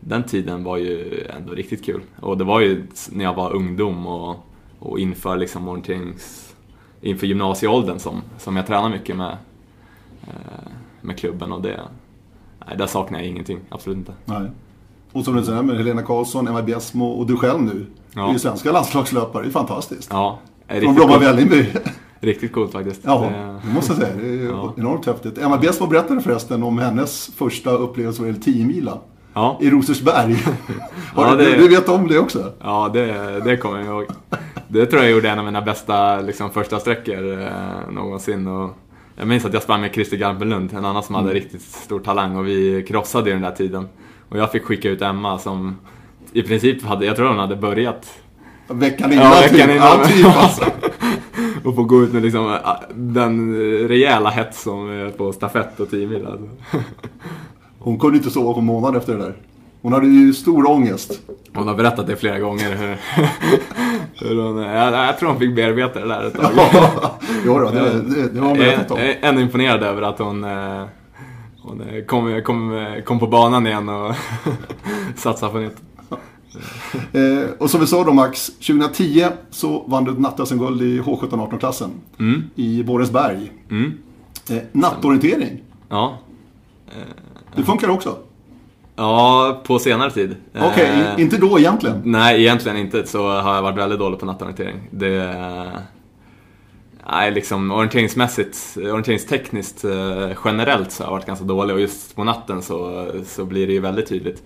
den 0.00 0.22
tiden 0.24 0.64
var 0.64 0.76
ju 0.76 1.24
ändå 1.38 1.52
riktigt 1.52 1.84
kul. 1.84 2.00
Och 2.20 2.38
det 2.38 2.44
var 2.44 2.60
ju 2.60 2.86
när 3.12 3.24
jag 3.24 3.34
var 3.34 3.52
ungdom 3.54 4.06
och, 4.06 4.36
och 4.78 4.98
inför 4.98 5.36
liksom 5.36 5.68
orienterings, 5.68 6.54
inför 7.00 7.26
gymnasieåldern 7.26 7.98
som, 7.98 8.22
som 8.38 8.56
jag 8.56 8.66
tränade 8.66 8.94
mycket 8.94 9.16
med, 9.16 9.36
eh, 10.26 10.68
med 11.00 11.18
klubben 11.18 11.52
och 11.52 11.62
det, 11.62 11.80
nej, 12.66 12.76
där 12.76 12.86
saknar 12.86 13.18
jag 13.18 13.28
ingenting. 13.28 13.58
Absolut 13.68 13.98
inte. 13.98 14.12
Nej. 14.24 14.50
Och 15.12 15.24
som 15.24 15.36
du 15.36 15.42
säger 15.44 15.62
med 15.62 15.76
Helena 15.76 16.02
Karlsson, 16.02 16.48
Emma 16.48 16.62
Biesmo 16.62 17.04
och 17.06 17.26
du 17.26 17.36
själv 17.36 17.62
nu. 17.62 17.86
Ja. 18.14 18.20
Du 18.22 18.28
är 18.28 18.32
ju 18.32 18.38
svenska 18.38 18.72
landslagslöpare, 18.72 19.42
det 19.42 19.48
är 19.48 19.52
fantastiskt. 19.52 20.08
Ja, 20.12 20.38
Från 20.68 20.94
Bromma 20.94 21.18
Vällingby. 21.18 21.66
riktigt 22.20 22.52
coolt 22.52 22.72
faktiskt. 22.72 23.00
Ja, 23.04 23.30
Det- 23.64 23.68
måste 23.74 23.92
jag 23.92 24.00
säga. 24.02 24.14
Det 24.16 24.26
är 24.28 24.32
ju 24.32 24.48
enormt 24.76 25.06
häftigt. 25.06 25.38
Emma 25.38 25.58
Biesmo 25.58 25.86
berättade 25.86 26.20
förresten 26.20 26.62
om 26.62 26.78
hennes 26.78 27.30
första 27.36 27.70
upplevelse 27.70 28.20
vad 28.22 28.28
gäller 28.28 28.42
10 28.42 28.64
mila 28.66 28.98
Ja, 29.34 29.58
i 29.62 29.70
Rosersberg. 29.70 30.36
Ja, 31.16 31.34
du, 31.34 31.44
det- 31.44 31.56
du 31.56 31.68
vet 31.68 31.88
om 31.88 32.08
det 32.08 32.18
också? 32.18 32.52
ja 32.60 32.90
det, 32.92 33.40
det 33.44 33.56
kommer 33.56 33.78
jag 33.78 33.86
ihåg. 33.86 34.04
Det 34.68 34.86
tror 34.86 35.02
jag 35.02 35.10
gjorde 35.10 35.30
en 35.30 35.38
av 35.38 35.44
mina 35.44 35.62
bästa 35.62 36.20
liksom, 36.20 36.50
första 36.50 36.78
sträckor 36.80 37.40
eh, 37.42 37.48
någonsin. 37.90 38.46
Och 38.46 38.70
jag 39.16 39.28
minns 39.28 39.44
att 39.44 39.52
jag 39.52 39.62
sprang 39.62 39.80
med 39.80 39.94
Christer 39.94 40.16
Garpenlund, 40.16 40.72
en 40.72 40.84
annan 40.84 41.02
som 41.02 41.14
hade 41.14 41.32
riktigt 41.34 41.62
stor 41.62 42.00
talang 42.00 42.36
och 42.36 42.46
vi 42.46 42.84
krossade 42.88 43.30
i 43.30 43.32
den 43.32 43.42
där 43.42 43.50
tiden. 43.50 43.88
Och 44.28 44.38
jag 44.38 44.52
fick 44.52 44.62
skicka 44.64 44.90
ut 44.90 45.02
Emma 45.02 45.38
som 45.38 45.76
i 46.32 46.42
princip 46.42 46.82
hade, 46.84 47.06
jag 47.06 47.16
tror 47.16 47.28
hon 47.28 47.38
hade 47.38 47.56
börjat 47.56 48.06
Veckan 48.68 49.12
innan. 49.12 49.24
Ja, 49.24 49.40
veckan 49.40 49.50
typ. 49.68 49.76
innan. 49.76 49.98
Ja, 49.98 50.04
typ 50.04 50.26
alltså. 50.36 50.64
och 51.64 51.74
få 51.74 51.82
gå 51.84 52.02
ut 52.02 52.12
med 52.12 52.22
liksom, 52.22 52.46
äh, 52.52 52.58
den 52.94 53.54
rejäla 53.88 54.30
hets 54.30 54.62
som 54.62 54.90
är 54.90 55.10
på 55.10 55.32
stafett 55.32 55.80
och 55.80 55.90
10 55.90 56.06
mil. 56.06 56.26
Alltså. 56.26 56.46
Hon 57.78 57.98
kunde 57.98 58.16
inte 58.16 58.30
sova 58.30 58.52
på 58.52 58.58
en 58.60 58.66
månad 58.66 58.96
efter 58.96 59.12
det 59.12 59.18
där. 59.22 59.34
Hon 59.82 59.92
hade 59.92 60.06
ju 60.06 60.32
stor 60.32 60.70
ångest. 60.70 61.20
Hon 61.54 61.68
har 61.68 61.74
berättat 61.74 62.06
det 62.06 62.16
flera 62.16 62.38
gånger. 62.38 62.76
Hur, 62.76 62.96
hur 64.28 64.42
hon, 64.42 64.56
jag, 64.62 64.92
jag 65.08 65.18
tror 65.18 65.28
hon 65.28 65.38
fick 65.38 65.56
bearbeta 65.56 66.00
det 66.00 66.08
där 66.08 66.26
ett 66.26 66.34
tag. 66.34 66.50
Ja, 66.56 67.18
jo 67.46 67.58
då, 67.58 67.70
det, 67.70 67.80
det, 67.80 68.28
det 68.28 68.40
har 68.40 68.48
hon 68.48 68.58
Jag 68.58 68.66
berättat 68.66 68.90
om. 68.90 68.98
är 68.98 69.16
ändå 69.22 69.40
imponerad 69.40 69.82
över 69.82 70.02
att 70.02 70.18
hon, 70.18 70.44
eh, 70.44 70.84
hon 71.62 71.80
eh, 71.80 72.04
kom, 72.04 72.42
kom, 72.42 72.86
kom 73.04 73.18
på 73.18 73.26
banan 73.26 73.66
igen 73.66 73.88
och 73.88 74.14
satsade 75.16 75.52
på 75.52 75.58
nytt. 75.58 75.76
Eh, 77.12 77.50
och 77.58 77.70
som 77.70 77.80
vi 77.80 77.86
sa 77.86 78.04
då 78.04 78.12
Max, 78.12 78.46
2010 78.46 79.26
så 79.50 79.84
vann 79.86 80.04
du 80.04 80.12
ett 80.12 80.18
natt-SM-guld 80.20 80.82
i 80.82 81.00
H17-18-klassen. 81.00 81.90
I 82.54 82.82
Borensberg. 82.82 83.52
Mm. 83.70 83.92
Eh, 84.50 84.56
nattorientering, 84.72 85.62
Ja. 85.88 86.18
det 87.56 87.62
funkar 87.62 87.88
också. 87.88 88.16
ja, 88.96 89.60
på 89.66 89.78
senare 89.78 90.10
tid. 90.10 90.36
Okej, 90.54 90.90
Eh, 90.90 91.18
i- 91.18 91.22
inte 91.22 91.36
då 91.36 91.58
egentligen. 91.58 92.00
Nej, 92.04 92.40
egentligen 92.40 92.76
inte. 92.78 93.06
Så 93.06 93.28
har 93.40 93.54
jag 93.54 93.62
varit 93.62 93.78
väldigt 93.78 93.98
dålig 93.98 94.18
på 94.20 94.26
nattorientering. 94.26 94.76
Det... 94.90 95.34
Nej, 97.10 97.30
liksom 97.32 97.70
orienteringsmässigt, 97.70 98.76
orienteringstekniskt 98.76 99.84
eh, 99.84 100.28
generellt 100.44 100.92
så 100.92 101.02
har 101.02 101.06
jag 101.10 101.12
varit 101.16 101.26
ganska 101.26 101.44
dålig 101.44 101.74
och 101.74 101.80
just 101.80 102.16
på 102.16 102.24
natten 102.24 102.62
så, 102.62 103.06
så 103.26 103.44
blir 103.44 103.66
det 103.66 103.72
ju 103.72 103.80
väldigt 103.80 104.08
tydligt. 104.08 104.42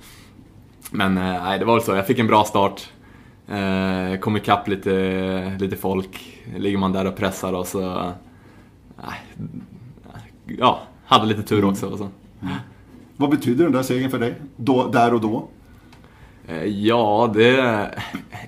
Men 0.91 1.19
eh, 1.19 1.43
nej, 1.43 1.59
det 1.59 1.65
var 1.65 1.75
väl 1.75 1.83
så. 1.83 1.95
Jag 1.95 2.07
fick 2.07 2.19
en 2.19 2.27
bra 2.27 2.45
start. 2.45 2.89
Eh, 3.49 4.19
kom 4.21 4.37
ikapp 4.37 4.69
lite, 4.69 5.57
lite 5.61 5.77
folk. 5.77 6.41
Ligger 6.57 6.79
man 6.79 6.93
där 6.93 7.07
och 7.07 7.17
pressar 7.17 7.53
och 7.53 7.67
så... 7.67 8.13
Ja, 10.47 10.81
hade 11.05 11.27
lite 11.27 11.43
tur 11.43 11.65
också. 11.65 11.87
Och 11.87 11.99
så. 11.99 12.09
Vad 13.17 13.31
betyder 13.31 13.65
den 13.65 13.73
där 13.73 13.83
segern 13.83 14.11
för 14.11 14.19
dig? 14.19 14.35
Då, 14.57 14.89
där 14.89 15.15
och 15.15 15.21
då? 15.21 15.49
Eh, 16.49 16.65
Ja, 16.65 17.31
det... 17.35 17.91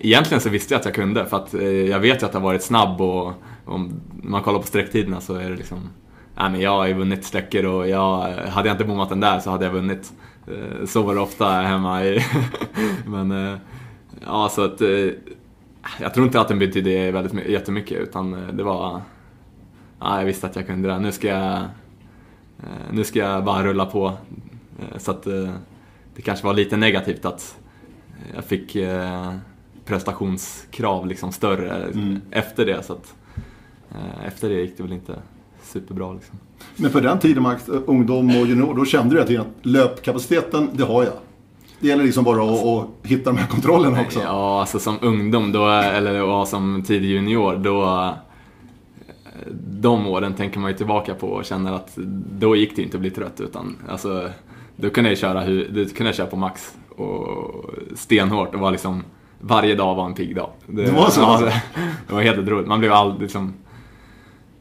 Egentligen 0.00 0.40
så 0.40 0.48
visste 0.48 0.74
jag 0.74 0.78
att 0.78 0.84
jag 0.84 0.94
kunde 0.94 1.26
för 1.26 1.36
att 1.36 1.52
jag 1.88 2.00
vet 2.00 2.22
ju 2.22 2.26
att 2.26 2.34
jag 2.34 2.40
varit 2.40 2.62
snabb 2.62 3.00
och 3.00 3.32
om 3.64 4.00
man 4.22 4.42
kollar 4.42 4.58
på 4.58 4.66
sträcktiderna 4.66 5.20
så 5.20 5.34
är 5.34 5.50
det 5.50 5.56
liksom... 5.56 5.78
Nej 6.36 6.50
men 6.50 6.60
jag 6.60 6.70
har 6.70 6.86
ju 6.86 6.94
vunnit 6.94 7.24
sträckor 7.24 7.64
och 7.64 7.88
jag, 7.88 8.20
hade 8.48 8.68
jag 8.68 8.74
inte 8.74 8.84
bommat 8.84 9.08
den 9.08 9.20
där 9.20 9.40
så 9.40 9.50
hade 9.50 9.64
jag 9.64 9.72
vunnit. 9.72 10.12
Eh, 10.46 10.86
Så 10.86 11.02
var 11.02 11.14
det 11.14 11.20
ofta 11.20 11.50
hemma 11.50 12.04
i... 12.04 12.20
Men... 13.06 13.30
eh, 13.52 13.58
Ja, 14.26 14.48
så 14.52 14.64
att... 14.64 14.80
eh, 14.80 15.08
Jag 16.00 16.14
tror 16.14 16.26
inte 16.26 16.40
att 16.40 16.48
den 16.48 16.58
betydde 16.58 17.10
väldigt 17.10 17.32
my- 17.32 17.50
jättemycket 17.52 17.98
utan 18.00 18.34
eh, 18.34 18.48
det 18.54 18.62
var... 18.62 19.00
Ja, 20.00 20.18
jag 20.18 20.24
visste 20.26 20.46
att 20.46 20.56
jag 20.56 20.66
kunde 20.66 20.88
det. 20.88 20.98
Nu 20.98 21.12
ska 21.12 21.28
jag... 21.28 21.60
Nu 22.92 23.04
ska 23.04 23.18
jag 23.18 23.44
bara 23.44 23.64
rulla 23.64 23.86
på. 23.86 24.12
Så 24.96 25.10
att 25.10 25.22
det 26.14 26.22
kanske 26.24 26.46
var 26.46 26.54
lite 26.54 26.76
negativt 26.76 27.24
att 27.24 27.58
jag 28.34 28.44
fick 28.44 28.76
prestationskrav 29.84 31.06
liksom 31.06 31.32
större 31.32 31.88
efter 32.30 32.66
det. 32.66 32.82
Så 32.82 32.92
att, 32.92 33.14
efter 34.24 34.48
det 34.48 34.54
gick 34.54 34.76
det 34.76 34.82
väl 34.82 34.92
inte 34.92 35.14
superbra. 35.70 36.12
Liksom. 36.12 36.38
Men 36.76 36.90
på 36.90 37.00
den 37.00 37.18
tiden 37.18 37.42
Max, 37.42 37.68
ungdom 37.68 38.28
och 38.28 38.46
junior, 38.46 38.74
då 38.74 38.84
kände 38.84 39.14
du 39.14 39.22
att 39.22 39.46
att 39.46 39.52
löpkapaciteten, 39.62 40.68
det 40.72 40.84
har 40.84 41.04
jag. 41.04 41.12
Det 41.80 41.88
gäller 41.88 42.04
liksom 42.04 42.24
bara 42.24 42.42
att, 42.42 42.66
att 42.66 42.86
hitta 43.02 43.30
de 43.30 43.36
här 43.36 43.46
kontrollerna 43.46 44.00
också. 44.00 44.20
Ja, 44.20 44.60
alltså 44.60 44.78
som 44.78 44.98
ungdom 45.02 45.52
då, 45.52 45.68
eller 45.68 46.22
och 46.22 46.48
som 46.48 46.82
tidig 46.86 47.10
junior, 47.10 47.56
då... 47.56 48.10
De 49.80 50.06
åren 50.06 50.34
tänker 50.34 50.58
man 50.58 50.70
ju 50.70 50.76
tillbaka 50.76 51.14
på 51.14 51.26
och 51.26 51.44
känner 51.44 51.72
att 51.72 51.96
då 52.38 52.56
gick 52.56 52.76
det 52.76 52.82
inte 52.82 52.96
att 52.96 53.00
bli 53.00 53.10
trött 53.10 53.40
utan 53.40 53.76
alltså, 53.88 54.28
då 54.76 54.90
kunde 54.90 55.10
jag 55.10 55.18
köra, 55.18 55.40
då 55.44 55.84
kunde 55.84 56.04
jag 56.04 56.14
köra 56.14 56.26
på 56.26 56.36
max 56.36 56.74
och 56.96 57.70
stenhårt 57.94 58.54
och 58.54 58.60
var 58.60 58.70
liksom 58.70 59.02
varje 59.40 59.74
dag 59.74 59.94
var 59.94 60.06
en 60.06 60.14
pigg 60.14 60.36
dag. 60.36 60.50
Det 60.66 60.90
var 60.90 61.10
så? 61.10 61.44
Det, 61.44 61.62
det 62.08 62.14
var 62.14 62.22
helt 62.22 62.38
otroligt. 62.38 62.66
Man 62.66 62.80
blev 62.80 62.92
aldrig 62.92 63.22
liksom 63.22 63.54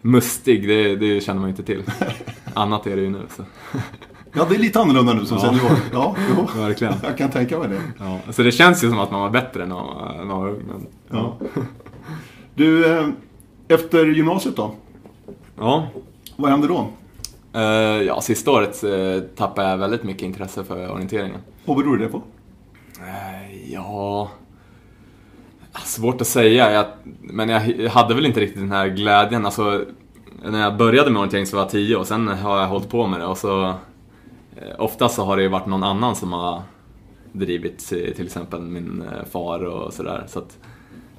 mustig, 0.02 0.68
det, 0.68 0.96
det 0.96 1.22
känner 1.22 1.40
man 1.40 1.50
ju 1.50 1.52
inte 1.52 1.64
till. 1.64 1.84
Annat 2.54 2.88
är 2.88 2.96
det 2.96 3.02
ju 3.02 3.10
nu 3.10 3.22
så. 3.36 3.44
Ja, 4.34 4.46
det 4.50 4.56
är 4.56 4.60
lite 4.60 4.80
annorlunda 4.80 5.14
nu 5.14 5.26
som 5.26 5.38
Ja. 5.38 5.44
senior. 5.44 5.72
Ja, 5.94 6.16
jo. 6.38 6.48
Verkligen. 6.62 6.94
Jag 7.04 7.18
kan 7.18 7.30
tänka 7.30 7.60
mig 7.60 7.68
det. 7.70 7.82
Ja, 8.00 8.20
så 8.34 8.42
det 8.44 8.52
känns 8.52 8.84
ju 8.84 8.90
som 8.90 9.00
att 9.00 9.12
man 9.12 9.22
var 9.22 9.30
bättre 9.30 9.66
när 9.66 9.76
man 9.76 10.28
var, 10.28 10.50
ung. 10.50 10.62
Men, 10.68 10.88
Ja. 11.12 11.38
Du, 12.56 12.94
eh, 12.98 13.08
efter 13.68 14.06
gymnasiet 14.06 14.56
då? 14.56 14.72
ja. 15.58 15.88
Vad 16.36 16.52
hände 16.52 16.68
då? 16.68 16.88
Eh, 17.54 17.62
ja, 18.02 18.22
sista 18.22 18.52
året 18.52 18.84
uh, 18.84 19.20
tappade 19.36 19.70
jag 19.70 19.78
väldigt 19.78 20.04
mycket 20.04 20.22
intresse 20.24 20.64
för 20.64 20.92
orienteringen. 20.92 21.40
Vad 21.66 21.78
beror 21.78 21.98
det 21.98 22.08
på? 22.08 22.22
Eh, 23.00 23.72
ja... 23.74 24.30
Svårt 25.74 26.22
att 26.22 26.28
säga, 26.28 26.72
jag, 26.72 26.86
men 27.22 27.50
jag 27.50 27.90
hade 27.90 28.14
väl 28.14 28.26
inte 28.26 28.40
riktigt 28.40 28.60
den 28.60 28.72
här 28.72 28.88
glädjen. 28.88 29.46
Alltså, 29.46 29.86
när 30.44 30.62
jag 30.62 30.78
började 30.78 31.12
med 31.12 31.20
orientering 31.20 31.46
så 31.46 31.56
var 31.56 31.64
jag 31.64 31.72
10 31.72 31.96
och 31.96 32.08
sen 32.08 32.28
har 32.28 32.60
jag 32.60 32.68
hållit 32.68 32.90
på 32.90 33.08
med 33.08 33.20
det 33.20 33.26
och 33.26 33.38
så... 33.38 33.68
Eh, 34.56 34.76
oftast 34.78 35.16
så 35.16 35.24
har 35.24 35.38
det 35.38 35.44
ju 35.44 35.50
varit 35.50 35.66
någon 35.66 35.84
annan 35.84 36.16
som 36.16 36.34
har 36.34 36.62
drivit, 37.32 37.88
till 37.88 38.26
exempel 38.26 38.62
min 38.62 39.02
eh, 39.02 39.26
far 39.32 39.64
och 39.64 39.94
sådär. 39.94 40.24
Så 40.28 40.40
att, 40.40 40.58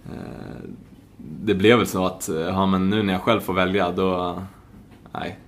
eh, 0.04 0.70
det 1.16 1.54
blev 1.54 1.78
väl 1.78 1.86
så 1.86 2.06
att, 2.06 2.28
eh, 2.28 2.36
ja 2.36 2.66
men 2.66 2.90
nu 2.90 3.02
när 3.02 3.12
jag 3.12 3.22
själv 3.22 3.40
får 3.40 3.54
välja 3.54 3.92
då... 3.92 4.42
Nej. 5.12 5.38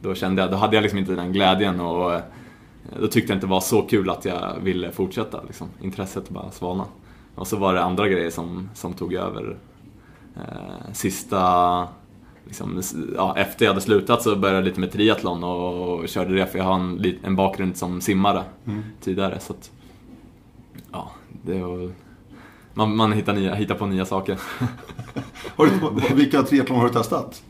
Då 0.00 0.14
kände 0.14 0.42
jag, 0.42 0.50
då 0.50 0.56
hade 0.56 0.76
jag 0.76 0.82
liksom 0.82 0.98
inte 0.98 1.14
den 1.14 1.32
glädjen 1.32 1.80
och 1.80 2.20
då 3.00 3.06
tyckte 3.06 3.32
jag 3.32 3.36
inte 3.36 3.46
det 3.46 3.50
var 3.50 3.60
så 3.60 3.82
kul 3.82 4.10
att 4.10 4.24
jag 4.24 4.56
ville 4.62 4.90
fortsätta. 4.90 5.42
Liksom. 5.46 5.68
Intresset 5.80 6.28
bara 6.28 6.50
svalnade. 6.50 6.90
Och 7.34 7.46
så 7.46 7.56
var 7.56 7.74
det 7.74 7.82
andra 7.82 8.08
grejer 8.08 8.30
som, 8.30 8.70
som 8.74 8.92
tog 8.92 9.14
över. 9.14 9.56
Eh, 10.36 10.92
sista, 10.92 11.88
liksom, 12.44 12.82
ja, 13.16 13.36
efter 13.36 13.64
jag 13.64 13.70
hade 13.72 13.80
slutat 13.80 14.22
så 14.22 14.36
började 14.36 14.58
jag 14.58 14.64
lite 14.64 14.80
med 14.80 14.92
triathlon 14.92 15.44
och, 15.44 15.98
och 15.98 16.08
körde 16.08 16.34
det 16.34 16.46
för 16.46 16.58
jag 16.58 16.64
har 16.64 16.74
en, 16.74 17.18
en 17.22 17.36
bakgrund 17.36 17.76
som 17.76 18.00
simmare 18.00 18.44
tidigare. 19.00 19.40
Så 19.40 19.52
att, 19.52 19.70
ja, 20.92 21.10
det 21.42 21.62
var, 21.62 21.90
man, 22.74 22.96
man 22.96 23.12
hittar, 23.12 23.32
nya, 23.32 23.54
hittar 23.54 23.74
på 23.74 23.86
nya 23.86 24.06
saker. 24.06 24.38
Har 25.56 25.66
du, 25.66 26.14
vilka 26.14 26.42
triathlon 26.42 26.78
har 26.78 26.88
du 26.88 26.92
testat? 26.92 27.42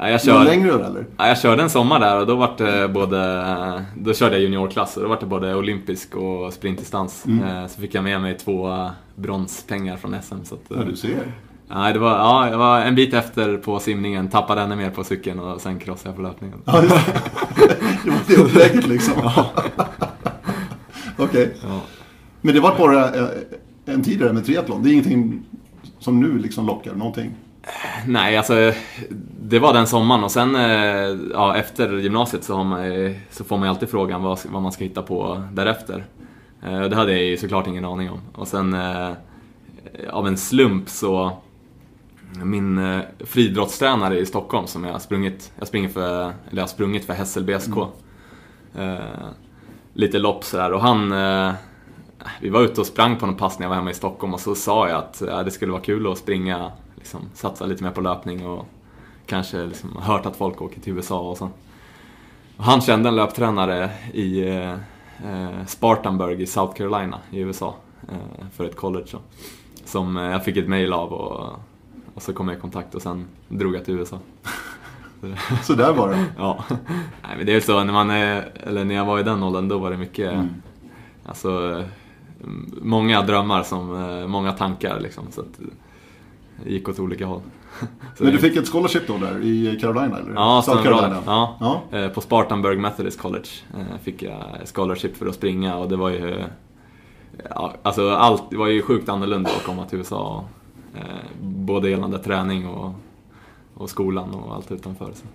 Jag, 0.00 0.10
Någon 0.10 0.18
kör, 0.18 0.44
längre 0.44 0.70
eller? 0.86 1.06
ja, 1.16 1.28
jag 1.28 1.38
körde 1.40 1.62
en 1.62 1.70
sommar 1.70 2.00
där 2.00 2.20
och 2.20 2.26
då 2.26 2.36
var 2.36 2.50
det 2.58 2.88
både, 2.88 3.84
då 3.96 4.14
körde 4.14 4.34
jag 4.34 4.42
juniorklass 4.42 4.96
och 4.96 5.02
då 5.02 5.08
var 5.08 5.20
det 5.20 5.26
både 5.26 5.54
olympisk 5.54 6.14
och 6.16 6.52
sprintdistans. 6.52 7.26
Eh, 7.26 7.66
Så 7.66 7.80
fick 7.80 7.94
jag 7.94 8.04
med 8.04 8.20
mig 8.20 8.38
två 8.38 8.68
eh, 8.70 8.90
bronspengar 9.14 9.96
från 9.96 10.14
SM. 10.22 10.34
Så 10.44 10.54
att, 10.54 10.70
eh, 10.70 10.76
Ja, 10.78 10.84
du 10.84 10.96
ser. 10.96 11.32
Nej, 11.70 11.92
det 11.92 11.98
var, 11.98 12.10
ja, 12.10 12.50
jag 12.50 12.58
var 12.58 12.80
en 12.80 12.94
bit 12.94 13.14
efter 13.14 13.56
på 13.56 13.78
simningen, 13.78 14.28
tappade 14.28 14.60
ännu 14.60 14.76
mer 14.76 14.90
på 14.90 15.04
cykeln 15.04 15.40
och 15.40 15.60
sen 15.60 15.78
krossade 15.78 16.08
jag 16.08 16.16
på 16.16 16.22
löpningen. 16.22 16.58
Ja, 16.64 16.80
det. 16.80 16.88
var 18.10 18.18
det 18.26 18.36
upplägget 18.36 18.86
liksom. 18.88 19.14
Okej. 21.16 21.54
Ja. 21.62 21.80
Men 22.40 22.54
det 22.54 22.60
var 22.60 22.78
bara 22.78 23.14
eh, 23.14 23.28
en 23.86 24.02
tid 24.02 24.18
där 24.18 24.32
med 24.32 24.46
triathlon. 24.46 24.82
Det 24.82 24.88
är 24.88 24.92
ingenting 24.92 25.42
som 25.98 26.20
nu 26.20 26.38
liksom 26.38 26.66
lockar 26.66 26.94
någonting. 26.94 27.30
Nej, 28.06 28.36
alltså 28.36 28.72
det 29.40 29.58
var 29.58 29.72
den 29.72 29.86
sommaren 29.86 30.24
och 30.24 30.30
sen 30.30 30.56
eh, 30.56 31.16
ja, 31.32 31.56
efter 31.56 31.92
gymnasiet 31.98 32.44
så, 32.44 32.64
man, 32.64 32.92
eh, 32.92 33.12
så 33.30 33.44
får 33.44 33.56
man 33.56 33.66
ju 33.66 33.70
alltid 33.70 33.88
frågan 33.88 34.22
vad, 34.22 34.38
vad 34.48 34.62
man 34.62 34.72
ska 34.72 34.84
hitta 34.84 35.02
på 35.02 35.42
därefter. 35.52 36.04
Eh, 36.62 36.80
Det 36.80 36.96
hade 36.96 37.12
jag 37.12 37.22
ju 37.22 37.36
såklart 37.36 37.66
ingen 37.66 37.84
aning 37.84 38.10
om. 38.10 38.20
Och 38.34 38.48
sen 38.48 38.76
av 40.10 40.26
en 40.26 40.36
slump 40.36 40.88
så 40.88 41.32
min 42.44 43.00
friidrottstränare 43.20 44.18
i 44.18 44.26
Stockholm 44.26 44.66
som 44.66 44.84
jag 44.84 44.92
har 44.92 44.98
sprungit, 44.98 45.52
jag 45.58 45.68
springer 45.68 45.88
för, 45.88 46.20
eller 46.22 46.34
jag 46.50 46.62
har 46.62 46.68
sprungit 46.68 47.04
för 47.04 47.12
Hässelby 47.12 47.58
SK. 47.60 47.76
Eh, 48.78 48.98
lite 49.92 50.18
lopp 50.18 50.44
sådär 50.44 50.72
och 50.72 50.80
han... 50.80 51.14
Vi 52.40 52.48
var 52.48 52.62
ute 52.62 52.80
och 52.80 52.86
sprang 52.86 53.16
på 53.16 53.26
någon 53.26 53.36
pass 53.36 53.58
när 53.58 53.64
jag 53.64 53.68
var 53.68 53.76
hemma 53.76 53.90
i 53.90 53.94
Stockholm 53.94 54.34
och 54.34 54.40
så 54.40 54.54
sa 54.54 54.88
jag 54.88 54.98
att 54.98 55.44
det 55.44 55.50
skulle 55.50 55.72
vara 55.72 55.82
kul 55.82 56.12
att 56.12 56.18
springa, 56.18 56.72
liksom, 57.08 57.30
satsa 57.34 57.66
lite 57.66 57.84
mer 57.84 57.90
på 57.90 58.00
löpning 58.00 58.46
och 58.46 58.66
kanske 59.26 59.66
liksom, 59.66 59.96
hört 59.96 60.26
att 60.26 60.36
folk 60.36 60.62
åker 60.62 60.80
till 60.80 60.92
USA 60.92 61.20
och 61.20 61.36
så. 61.36 61.50
Och 62.56 62.64
han 62.64 62.80
kände 62.80 63.08
en 63.08 63.16
löptränare 63.16 63.90
i 64.12 64.48
eh, 64.48 64.72
eh, 65.30 65.66
Spartanburg 65.66 66.40
i 66.40 66.46
South 66.46 66.74
Carolina 66.74 67.18
i 67.30 67.38
USA 67.40 67.74
eh, 68.08 68.46
för 68.52 68.64
ett 68.64 68.76
college. 68.76 69.06
Så, 69.06 69.18
som 69.84 70.16
eh, 70.16 70.22
jag 70.22 70.44
fick 70.44 70.56
ett 70.56 70.68
mail 70.68 70.92
av 70.92 71.12
och, 71.12 71.60
och 72.14 72.22
så 72.22 72.32
kom 72.32 72.48
jag 72.48 72.56
i 72.56 72.60
kontakt 72.60 72.94
och 72.94 73.02
sen 73.02 73.26
drog 73.48 73.74
jag 73.74 73.84
till 73.84 73.94
USA. 73.94 74.18
Så 75.62 75.74
där 75.74 75.92
var 75.92 76.08
det. 76.08 76.24
Ja. 76.38 76.64
Nej, 77.22 77.36
men 77.36 77.46
det 77.46 77.54
är 77.54 77.60
så, 77.60 77.84
när, 77.84 77.92
man 77.92 78.10
är, 78.10 78.52
eller 78.66 78.84
när 78.84 78.94
jag 78.94 79.04
var 79.04 79.18
i 79.18 79.22
den 79.22 79.42
åldern, 79.42 79.68
då 79.68 79.78
var 79.78 79.90
det 79.90 79.96
mycket, 79.96 80.32
Mm. 80.32 80.48
alltså, 81.26 81.84
många 82.82 83.22
drömmar, 83.22 83.62
som, 83.62 83.96
eh, 84.10 84.26
många 84.26 84.52
tankar 84.52 85.00
liksom. 85.00 85.24
Så 85.30 85.40
att 85.40 85.60
gick 86.66 86.88
åt 86.88 86.98
olika 86.98 87.26
håll. 87.26 87.40
Men 88.18 88.32
du 88.32 88.38
fick 88.38 88.56
ett 88.56 88.68
scholarship 88.68 89.06
då 89.06 89.18
där 89.18 89.40
i 89.44 89.78
Carolina 89.80 90.18
eller? 90.18 90.32
Ja, 90.34 90.62
South 90.66 90.82
Carolina. 90.82 91.16
Ja. 91.26 91.56
Ja. 91.90 91.98
Eh, 91.98 92.08
På 92.08 92.20
Spartanburg 92.20 92.78
Methodist 92.80 93.20
College 93.20 93.48
eh, 93.74 93.98
fick 94.02 94.22
jag 94.22 94.42
scholarship 94.74 95.16
för 95.16 95.26
att 95.26 95.34
springa 95.34 95.76
och 95.76 95.88
det 95.88 95.96
var 95.96 96.10
ju... 96.10 96.44
Ja, 97.50 97.74
alltså 97.82 98.10
allt, 98.10 98.42
det 98.50 98.56
var 98.56 98.66
ju 98.66 98.82
sjukt 98.82 99.08
annorlunda 99.08 99.50
att 99.50 99.64
komma 99.64 99.84
till 99.86 99.98
USA. 99.98 100.44
eh, 100.94 101.00
Både 101.42 101.90
gällande 101.90 102.18
träning 102.18 102.68
och, 102.68 102.92
och 103.74 103.90
skolan 103.90 104.30
och 104.34 104.54
allt 104.54 104.72
utanför. 104.72 105.04
Så. 105.14 105.26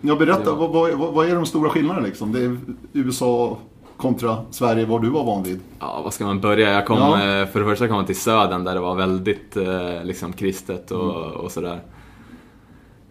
Ja, 0.00 0.16
berätta, 0.16 0.54
var- 0.54 0.68
vad, 0.68 0.92
vad, 0.98 1.12
vad 1.14 1.28
är 1.28 1.34
de 1.34 1.46
stora 1.46 1.70
skillnaderna 1.70 2.06
liksom? 2.06 2.32
Det 2.32 2.40
är 2.44 2.58
USA 2.92 3.58
kontra 4.00 4.36
Sverige, 4.50 4.86
vad 4.86 5.02
du 5.02 5.10
var 5.10 5.24
van 5.24 5.42
vid. 5.42 5.60
Ja, 5.80 6.00
vad 6.04 6.14
ska 6.14 6.24
man 6.26 6.40
börja? 6.40 6.70
Jag 6.72 6.86
kom, 6.86 6.98
Ja. 6.98 7.14
eh, 7.40 7.46
för 7.46 7.60
det 7.60 7.66
första 7.66 7.88
kom 7.88 7.96
jag 7.96 8.06
till 8.06 8.20
södern 8.20 8.64
där 8.64 8.74
det 8.74 8.80
var 8.80 8.94
väldigt 8.94 9.56
eh, 9.56 10.04
liksom 10.04 10.32
kristet 10.32 10.90
och, 10.90 11.26
och 11.26 11.52
sådär. 11.52 11.80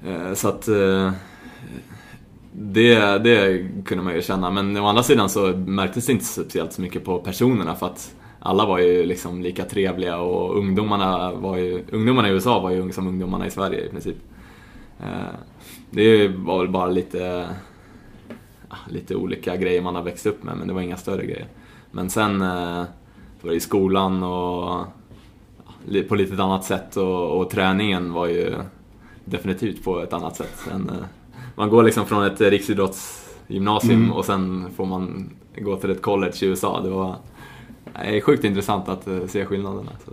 Eh, 0.08 0.34
Så 0.34 0.48
att 0.48 0.68
det, 2.52 3.18
det 3.18 3.68
kunde 3.86 4.04
man 4.04 4.14
ju 4.16 4.22
känna. 4.22 4.52
Men 4.52 4.78
å 4.78 4.86
andra 4.88 5.04
sidan 5.04 5.30
så 5.30 5.48
märktes 5.58 6.06
det 6.06 6.12
inte 6.12 6.26
speciellt 6.26 6.74
så 6.74 6.82
mycket 6.82 7.06
på 7.06 7.20
personerna 7.20 7.76
för 7.76 7.86
att 7.86 8.16
alla 8.40 8.66
var 8.66 8.80
ju 8.80 9.06
liksom 9.06 9.42
lika 9.42 9.66
trevliga 9.66 10.18
och 10.18 10.58
ungdomarna, 10.58 11.32
var 11.32 11.58
ju, 11.58 11.84
ungdomarna 11.92 12.30
i 12.30 12.32
USA 12.32 12.60
var 12.60 12.70
ju 12.72 12.92
som 12.92 13.08
ungdomarna 13.08 13.48
i 13.48 13.52
Sverige 13.52 13.86
i 13.86 13.90
princip. 13.90 14.16
Det 15.92 16.28
var 16.28 16.58
väl 16.60 16.70
bara 16.70 16.88
lite, 16.88 17.48
lite 18.90 19.16
olika 19.16 19.56
grejer 19.56 19.82
man 19.82 19.96
har 19.96 20.04
växt 20.04 20.26
upp 20.26 20.44
med 20.44 20.58
men 20.58 20.68
det 20.68 20.74
var 20.74 20.82
inga 20.82 20.98
större 20.98 21.26
grejer. 21.26 21.48
Men 21.92 22.10
sen 22.10 22.42
eh, 22.42 22.84
var 23.42 23.50
det 23.50 23.56
i 23.56 23.60
skolan 23.60 24.24
och 24.24 24.86
li- 25.88 26.04
på 26.04 26.16
lite 26.16 26.44
annat 26.44 26.64
sätt 26.66 26.98
och, 26.98 27.38
och 27.40 27.50
träningen 27.50 28.14
var 28.14 28.28
ju 28.28 28.54
definitivt 29.26 29.84
på 29.84 30.00
ett 30.02 30.14
annat 30.14 30.36
sätt. 30.36 30.68
Än, 30.74 30.90
eh, 30.90 30.96
man 31.56 31.70
går 31.70 31.84
liksom 31.84 32.06
från 32.06 32.24
ett 32.26 32.42
riksidrottsgymnasium 32.42 34.00
Mm. 34.04 34.12
och 34.14 34.26
sen 34.26 34.68
får 34.76 34.86
man 34.86 35.30
gå 35.58 35.76
till 35.78 35.90
ett 35.92 36.02
college 36.02 36.34
i 36.42 36.46
USA. 36.46 36.82
Det 36.82 36.90
var 36.90 37.16
är 37.94 38.22
sjukt 38.22 38.44
intressant 38.44 38.90
att 38.90 39.08
eh, 39.08 39.26
se 39.28 39.46
skillnaderna. 39.46 39.92
Så. 40.06 40.12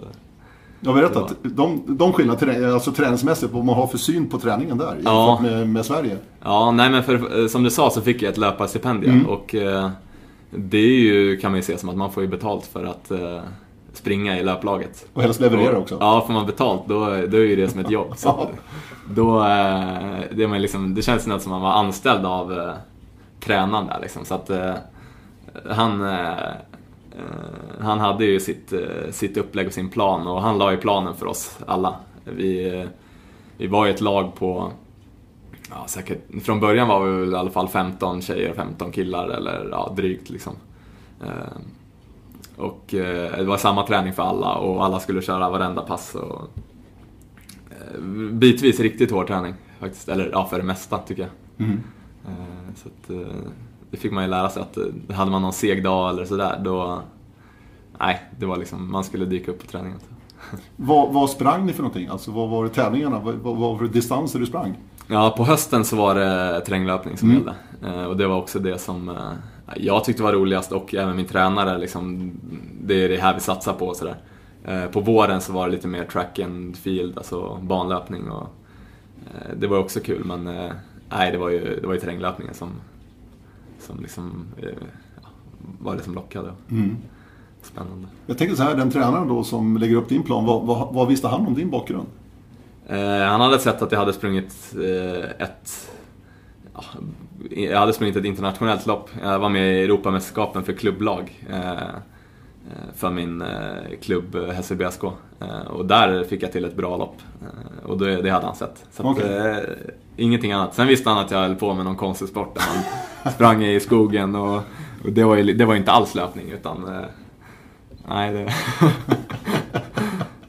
Jag 0.86 0.92
har 0.92 1.00
berättat, 1.00 1.34
de, 1.42 1.82
de 1.86 2.12
skillnader, 2.12 2.72
alltså 2.74 2.92
träningsmässigt, 2.92 3.52
vad 3.52 3.64
man 3.64 3.74
har 3.74 3.86
för 3.86 3.98
syn 3.98 4.28
på 4.28 4.38
träningen 4.38 4.78
där 4.78 4.96
Ja. 5.04 5.28
jämfört 5.28 5.52
med, 5.52 5.68
med 5.68 5.84
Sverige. 5.86 6.16
Ja, 6.44 6.70
nej 6.70 6.90
men 6.90 7.02
för, 7.02 7.42
eh, 7.42 7.48
som 7.48 7.62
du 7.62 7.70
sa 7.70 7.90
så 7.90 8.00
fick 8.00 8.22
jag 8.22 8.30
ett 8.30 8.38
löparstipendium 8.38 9.26
och 9.26 9.54
eh, 9.54 9.90
det 10.50 10.78
är 10.78 11.00
ju, 11.00 11.36
kan 11.36 11.50
man 11.50 11.58
ju 11.58 11.62
se 11.62 11.78
som 11.78 11.88
att 11.88 11.96
man 11.96 12.12
får 12.12 12.22
ju 12.22 12.28
betalt 12.28 12.66
för 12.66 12.84
att 12.84 13.10
eh, 13.10 13.40
springa 13.92 14.38
i 14.38 14.42
löplaget. 14.42 15.06
Och 15.14 15.22
helst 15.22 15.40
leverera 15.40 15.78
också. 15.78 15.96
Ja, 16.00 16.24
får 16.26 16.32
man 16.32 16.46
betalt 16.46 16.82
då, 16.86 17.00
då 17.04 17.36
är 17.36 17.44
ju 17.44 17.56
det 17.56 17.68
som 17.68 17.80
ett 17.80 17.90
jobb. 17.90 18.12
Så 18.16 18.48
då, 19.10 19.40
eh, 19.44 20.20
det, 20.32 20.48
man 20.48 20.62
liksom, 20.62 20.94
det 20.94 21.02
känns 21.02 21.26
nästan 21.26 21.40
som 21.40 21.52
att 21.52 21.62
man 21.62 21.72
var 21.72 21.78
anställd 21.80 22.26
av 22.26 22.52
eh, 22.58 22.72
tränaren 23.40 23.86
där 23.86 23.98
liksom. 24.02 24.24
Så 24.24 24.34
att 24.34 24.50
eh, 24.50 24.72
han, 25.70 26.08
eh, 26.08 26.34
han 27.80 28.00
hade 28.00 28.24
ju 28.24 28.40
sitt, 28.40 28.72
eh, 28.72 29.10
sitt 29.10 29.36
upplägg 29.36 29.66
och 29.66 29.72
sin 29.72 29.90
plan 29.90 30.26
och 30.26 30.42
han 30.42 30.58
la 30.58 30.72
ju 30.72 30.76
planen 30.76 31.14
för 31.14 31.26
oss 31.26 31.58
alla. 31.66 31.96
Vi, 32.24 32.78
eh, 32.80 32.86
vi 33.56 33.66
var 33.66 33.86
ju 33.86 33.92
ett 33.92 34.00
lag 34.00 34.34
på 34.34 34.72
Ja, 35.70 35.84
säkert. 35.86 36.42
Från 36.42 36.60
början 36.60 36.88
var 36.88 37.06
vi 37.06 37.20
väl 37.20 37.32
i 37.32 37.36
alla 37.36 37.50
fall 37.50 37.68
15 37.68 38.22
tjejer 38.22 38.50
och 38.50 38.56
15 38.56 38.92
killar 38.92 39.28
eller 39.28 39.68
ja, 39.70 39.92
drygt 39.96 40.30
liksom. 40.30 40.52
Eh, 41.22 41.60
och 42.56 42.94
eh, 42.94 43.38
det 43.38 43.44
var 43.44 43.56
samma 43.56 43.86
träning 43.86 44.12
för 44.12 44.22
alla 44.22 44.54
och 44.54 44.84
alla 44.84 45.00
skulle 45.00 45.22
köra 45.22 45.50
varenda 45.50 45.82
pass. 45.82 46.14
Och, 46.14 46.42
eh, 47.70 48.00
bitvis 48.32 48.80
riktigt 48.80 49.10
hård 49.10 49.26
träning 49.26 49.54
faktiskt. 49.78 50.08
Eller 50.08 50.30
ja, 50.32 50.46
för 50.46 50.58
det 50.58 50.64
mesta 50.64 50.98
tycker 50.98 51.22
jag. 51.22 51.66
Mm. 51.66 51.82
Eh, 52.26 52.74
så 52.74 52.88
att, 52.88 53.10
eh, 53.10 53.50
det 53.90 53.96
fick 53.96 54.12
man 54.12 54.24
ju 54.24 54.30
lära 54.30 54.48
sig 54.48 54.62
att 54.62 54.76
eh, 54.76 55.14
hade 55.16 55.30
man 55.30 55.42
någon 55.42 55.52
seg 55.52 55.84
dag 55.84 56.10
eller 56.10 56.24
sådär 56.24 56.60
då... 56.64 57.00
Nej, 58.00 58.22
det 58.38 58.46
var 58.46 58.56
liksom, 58.56 58.92
man 58.92 59.04
skulle 59.04 59.24
dyka 59.24 59.50
upp 59.50 59.60
på 59.60 59.66
träningen. 59.66 59.98
Vad, 60.76 61.12
vad 61.12 61.30
sprang 61.30 61.66
ni 61.66 61.72
för 61.72 61.82
någonting? 61.82 62.08
Alltså 62.08 62.30
vad 62.30 62.48
var 62.48 62.64
det 62.64 62.70
tävlingarna? 62.70 63.20
Vad, 63.20 63.34
vad 63.34 63.56
var 63.56 63.82
det 63.82 63.88
distanser 63.88 64.38
du 64.38 64.46
sprang? 64.46 64.74
Ja, 65.08 65.34
på 65.36 65.44
hösten 65.44 65.84
så 65.84 65.96
var 65.96 66.14
det 66.14 66.60
terränglöpning 66.60 67.16
som 67.16 67.30
Mm. 67.30 67.42
gällde. 67.82 67.98
Eh, 68.00 68.04
och 68.06 68.16
det 68.16 68.26
var 68.26 68.36
också 68.36 68.58
det 68.58 68.78
som 68.78 69.08
eh, 69.08 69.16
jag 69.76 70.04
tyckte 70.04 70.22
var 70.22 70.32
roligast 70.32 70.72
och 70.72 70.94
även 70.94 71.16
min 71.16 71.26
tränare. 71.26 71.78
Liksom, 71.78 72.32
det 72.82 73.04
är 73.04 73.08
det 73.08 73.16
här 73.16 73.34
vi 73.34 73.40
satsar 73.40 73.72
på 73.72 73.86
och 73.86 73.96
sådär. 73.96 74.16
På 74.92 75.00
våren 75.00 75.40
så 75.40 75.52
var 75.52 75.66
det 75.66 75.72
lite 75.72 75.88
mer 75.88 76.04
track 76.04 76.38
and 76.38 76.76
field, 76.76 77.18
alltså 77.18 77.58
banlöpning. 77.62 78.30
Och, 78.30 78.48
det 79.56 79.66
var 79.66 79.78
också 79.78 80.00
kul 80.00 80.24
men 80.24 80.44
nej, 81.08 81.32
det 81.32 81.38
var 81.38 81.48
ju, 81.50 81.80
det 81.80 81.86
var 81.86 81.94
ju 81.94 82.00
terränglöpningen 82.00 82.54
som, 82.54 82.70
som 83.86 84.00
liksom, 84.00 84.44
eh, 84.62 84.68
ja, 85.22 85.28
var 85.80 85.96
det 85.96 86.02
som 86.02 86.14
lockade. 86.14 86.52
Mm. 86.70 86.96
Spännande. 87.62 88.08
Jag 88.26 88.38
tänker 88.38 88.54
så 88.54 88.62
här, 88.62 88.74
den 88.74 88.90
tränaren 88.90 89.28
då 89.28 89.44
som 89.44 89.76
lägger 89.76 89.96
upp 89.96 90.08
din 90.08 90.22
plan, 90.22 90.44
vad, 90.44 90.66
vad, 90.66 90.94
vad 90.94 91.08
visste 91.08 91.28
han 91.28 91.46
om 91.46 91.54
din 91.54 91.70
bakgrund? 91.70 92.06
Eh, 92.88 93.28
han 93.28 93.40
hade 93.40 93.58
sett 93.58 93.82
att 93.82 93.92
jag 93.92 93.98
hade 93.98 94.12
sprungit 94.12 94.74
eh, 94.74 95.46
ett... 95.46 95.90
Ja, 96.74 96.84
jag 97.50 97.78
hade 97.78 97.92
sprungit 97.92 98.16
ett 98.16 98.24
internationellt 98.24 98.86
lopp. 98.86 99.10
Jag 99.22 99.38
var 99.38 99.48
med 99.48 99.80
i 99.80 99.84
Europamästerskapen 99.84 100.64
för 100.64 100.72
klubblag. 100.72 101.44
Eh, 101.50 101.72
eh, 101.72 101.88
för 102.94 103.10
min 103.10 103.42
eh, 103.42 103.48
klubb 104.02 104.34
eh, 104.34 104.46
Hässelby 104.46 104.84
SK. 104.90 105.04
Eh, 105.40 105.66
och 105.70 105.86
där 105.86 106.24
fick 106.24 106.42
jag 106.42 106.52
till 106.52 106.64
ett 106.64 106.76
bra 106.76 106.96
lopp. 106.96 107.16
Eh, 107.42 107.90
och 107.90 107.98
det, 107.98 108.22
det 108.22 108.30
hade 108.30 108.46
han 108.46 108.54
sett. 108.56 108.84
Så 108.92 109.02
att, 109.02 109.16
Okej. 109.16 109.36
eh, 109.36 109.56
ingenting 110.16 110.52
annat. 110.52 110.74
Sen 110.74 110.86
visste 110.86 111.10
han 111.10 111.18
att 111.18 111.30
jag 111.30 111.38
höll 111.38 111.54
på 111.54 111.74
med 111.74 111.84
någon 111.84 111.96
konstig 111.96 112.28
sport 112.28 112.54
där 112.54 112.62
man 113.24 113.32
sprang 113.32 113.64
i 113.64 113.80
skogen 113.80 114.34
och, 114.34 114.56
och 115.04 115.12
det, 115.12 115.24
var 115.24 115.36
ju, 115.36 115.52
det 115.54 115.64
var 115.64 115.74
inte 115.74 115.92
alls 115.92 116.14
löpning 116.14 116.50
utan... 116.50 116.94
Eh, 116.94 117.00
nej, 118.08 118.32
det... 118.32 118.52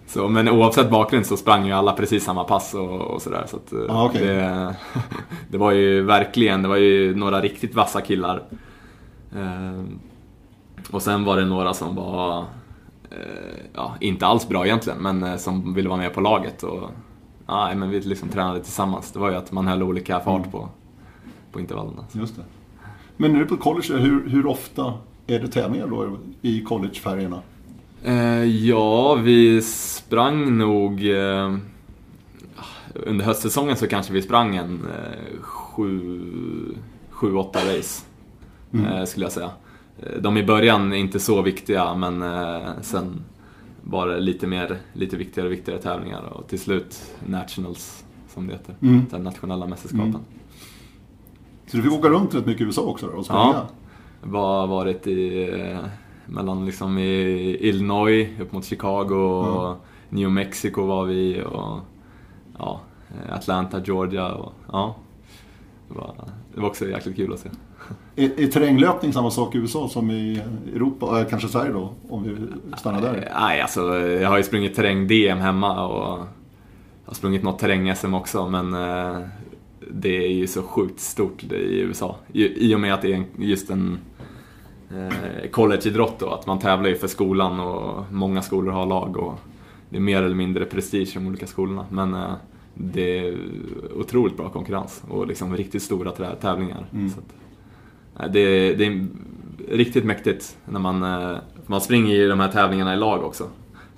Så, 0.08 0.28
men 0.28 0.50
oavsett 0.50 0.90
bakgrund 0.90 1.26
så 1.26 1.38
sprang 1.38 1.66
ju 1.66 1.72
alla 1.72 1.94
precis 1.94 2.24
samma 2.24 2.44
pass 2.44 2.74
och, 2.74 3.02
och 3.02 3.22
sådär. 3.22 3.46
Så 3.48 3.56
att, 3.58 3.74
eh, 3.74 3.96
Ah, 3.98 4.06
okej. 4.06 4.26
det, 4.28 4.76
det 5.50 5.58
var 5.58 5.72
ju 5.72 6.02
verkligen, 6.02 6.62
det 6.62 6.68
var 6.68 6.76
ju 6.78 7.16
några 7.16 7.42
riktigt 7.42 7.76
vassa 7.76 8.02
killar. 8.02 8.44
Och 10.92 11.02
sen 11.02 11.24
var 11.24 11.38
det 11.38 11.46
några 11.46 11.74
som 11.74 11.96
var, 11.96 12.40
eh, 13.12 13.18
ja, 13.74 13.96
inte 14.00 14.28
alls 14.28 14.48
bra 14.48 14.66
egentligen, 14.66 15.00
men 15.00 15.24
eh, 15.24 15.38
som 15.38 15.74
ville 15.74 15.90
vara 15.90 16.00
med 16.00 16.14
på 16.14 16.22
laget. 16.22 16.64
Och, 16.64 16.90
ja, 17.48 17.76
men 17.76 17.90
vi 17.90 18.00
liksom 18.02 18.30
tränade 18.30 18.60
tillsammans. 18.64 19.12
Det 19.12 19.20
var 19.20 19.30
ju 19.32 19.36
att 19.38 19.52
man 19.52 19.68
höll 19.68 19.84
olika 19.84 20.20
fart 20.20 20.40
Mm. 20.40 20.52
på, 20.52 20.70
på 21.52 21.60
intervallerna. 21.60 22.06
Just 22.12 22.36
det. 22.36 22.42
Men 23.18 23.34
nu 23.34 23.46
på 23.46 23.58
college, 23.58 23.94
hur, 23.98 24.30
hur 24.30 24.46
ofta 24.46 24.94
är 25.28 25.40
det 25.40 25.48
tävlingar 25.48 25.88
då 25.88 26.18
i 26.42 26.62
collegefärgerna? 26.64 27.42
Eh, 28.04 28.44
ja, 28.44 29.16
vi 29.16 29.62
sprang 29.62 30.58
nog... 30.58 31.10
Eh, 31.10 31.56
under 32.94 33.26
höstsäsongen 33.26 33.76
så 33.78 33.88
kanske 33.88 34.14
vi 34.14 34.22
sprang 34.22 34.56
en 34.56 34.86
eh, 34.86 35.42
sju, 35.42 36.76
sju, 37.10 37.36
åtta 37.36 37.60
race. 37.60 38.06
Eh, 38.74 39.04
skulle 39.06 39.26
jag 39.26 39.32
säga. 39.32 39.50
Eh, 40.04 40.22
De 40.22 40.38
i 40.38 40.44
början 40.44 40.94
är 40.94 40.98
inte 40.98 41.20
så 41.20 41.42
viktiga 41.42 41.96
men 41.96 42.22
eh, 42.22 42.72
sen 42.82 43.24
var 43.84 44.08
det 44.08 44.20
lite, 44.20 44.48
mer, 44.48 44.78
lite 44.94 45.18
viktigare 45.18 45.48
och 45.48 45.54
viktigare 45.54 45.82
tävlingar 45.82 46.22
och 46.22 46.48
till 46.48 46.60
slut 46.60 47.16
nationals 47.26 48.06
som 48.28 48.48
det 48.48 48.54
heter. 48.54 48.76
Mm. 48.82 49.06
Den 49.10 49.24
nationella 49.24 49.68
mästerskapen. 49.68 50.08
Mm. 50.08 50.22
Så 51.68 51.78
du 51.78 51.84
fick 51.84 51.92
åka 51.92 52.10
runt 52.10 52.36
rätt 52.36 52.46
mycket 52.46 52.62
i 52.62 52.66
USA 52.66 52.82
också 52.82 53.08
då, 53.08 53.14
och 53.14 53.26
springa? 53.26 53.40
Ja. 53.42 53.68
Var 54.22 54.68
varit 54.68 55.08
i, 55.08 55.50
eh, 55.52 55.80
mellan 56.26 56.66
liksom 56.66 56.98
i 56.98 57.58
Illinois 57.62 58.30
upp 58.42 58.52
mot 58.52 58.66
Chicago 58.66 59.16
och 59.16 59.78
New 60.10 60.32
Mexico 60.32 60.86
var 60.86 61.06
vi 61.06 61.44
och 61.44 61.80
ja, 62.60 62.82
Atlanta, 63.30 63.82
Georgia 63.86 64.34
och 64.34 64.54
ja. 64.72 64.96
Det 65.88 65.94
var, 65.94 66.16
det 66.54 66.62
var 66.62 66.68
också 66.68 66.90
jäkligt 66.90 67.16
kul 67.16 67.34
att 67.34 67.40
se. 67.40 67.50
Är, 68.16 68.40
är 68.40 68.48
terränglöpning 68.48 69.14
samma 69.14 69.32
sak 69.32 69.56
i 69.56 69.58
USA 69.58 69.90
som 69.90 70.12
i 70.12 70.42
Europa, 70.76 71.22
äh, 71.22 71.28
kanske 71.28 71.48
Sverige 71.48 71.72
då, 71.72 71.94
om 72.10 72.24
vi 72.24 72.36
stannar 72.78 73.02
där? 73.02 73.32
Nej, 73.40 73.62
alltså 73.62 74.00
jag 74.00 74.30
har 74.30 74.38
ju 74.38 74.44
sprungit 74.44 74.76
terräng-DM 74.76 75.38
hemma 75.38 75.88
och 75.88 76.20
jag 77.04 77.10
har 77.12 77.14
sprungit 77.14 77.44
något 77.44 77.60
terräng-SM 77.60 78.14
också, 78.14 78.50
men 78.50 78.74
eh, 78.74 79.22
det 79.92 80.26
är 80.26 80.32
ju 80.32 80.48
så 80.48 80.64
sjukt 80.64 81.00
stort 81.00 81.44
i 81.44 81.80
USA. 81.80 82.16
I, 82.34 82.76
och 82.76 82.80
med 82.80 82.94
att 82.94 83.02
det 83.02 83.14
är 83.14 83.26
just 83.38 83.70
en 83.70 84.00
eh, 84.92 85.50
collegeidrott 85.52 86.20
då, 86.20 86.30
att 86.30 86.46
man 86.46 86.60
tävlar 86.60 86.90
ju 86.90 86.96
för 86.96 87.08
skolan 87.08 87.60
och 87.60 88.06
många 88.12 88.42
skolor 88.42 88.72
har 88.72 88.86
lag 88.86 89.18
och 89.18 89.40
det 89.90 89.98
är 89.98 90.02
mer 90.02 90.24
eller 90.24 90.36
mindre 90.36 90.66
prestige 90.66 91.08
i 91.08 91.14
de 91.14 91.28
olika 91.28 91.48
skolorna. 91.48 91.86
Men 91.90 92.14
eh, 92.14 92.34
det 92.74 93.20
är 93.20 93.38
otroligt 93.96 94.38
bra 94.38 94.50
konkurrens 94.50 95.04
och 95.10 95.28
liksom 95.28 95.58
riktigt 95.58 95.84
stora 95.84 96.12
tävlingar. 96.36 96.86
Mm. 96.94 97.10
Så 97.10 97.20
att, 97.20 97.26
eh, 97.30 97.47
det, 98.18 98.74
det 98.74 98.86
är 98.86 99.08
riktigt 99.70 100.06
mäktigt 100.06 100.58
när 100.66 100.80
man, 100.80 101.04
eh, 101.04 101.38
man 101.66 101.82
springer 101.82 102.16
i 102.16 102.28
de 102.28 102.40
här 102.40 102.52
tävlingarna 102.52 102.94
i 102.94 102.98
lag 102.98 103.24
också. 103.24 103.44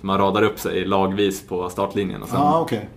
Så 0.00 0.06
man 0.06 0.18
radar 0.18 0.42
upp 0.42 0.58
sig 0.58 0.84
lagvis 0.84 1.46
på 1.46 1.68
startlinjen 1.68 2.22
och 2.22 2.28
sen 2.28 2.40
ah, 2.40 2.60
okej. 2.60 2.88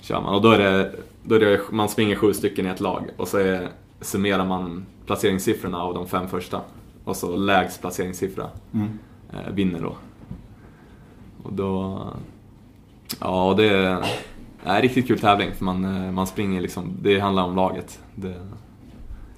kör 0.00 0.20
man. 0.20 0.34
Och 0.34 0.42
då 0.42 0.50
är 0.50 0.58
det, 0.58 0.92
då 1.22 1.34
är 1.34 1.40
det, 1.40 1.60
man 1.70 1.88
springer 1.88 2.16
sju 2.16 2.34
stycken 2.34 2.66
i 2.66 2.68
ett 2.68 2.80
lag 2.80 3.10
och 3.16 3.28
så 3.28 3.38
är, 3.38 3.68
summerar 4.00 4.44
man 4.44 4.86
placeringssiffrorna 5.06 5.82
av 5.82 5.94
de 5.94 6.06
fem 6.06 6.28
första. 6.28 6.60
Och 7.04 7.16
så 7.16 7.36
lägst 7.36 7.80
placeringssiffra 7.80 8.48
Mm. 8.74 8.98
eh, 9.32 9.52
vinner 9.52 9.80
då. 9.80 9.96
Och 11.42 11.52
då... 11.52 12.00
Ja, 13.20 13.54
det 13.56 13.68
är 13.68 14.04
en 14.64 14.82
riktigt 14.82 15.06
kul 15.06 15.18
tävling 15.18 15.54
för 15.54 15.64
man, 15.64 15.84
eh, 15.84 16.12
man 16.12 16.26
springer 16.26 16.60
liksom, 16.60 16.96
det 17.02 17.18
handlar 17.18 17.42
om 17.42 17.56
laget. 17.56 18.00
Det, 18.14 18.34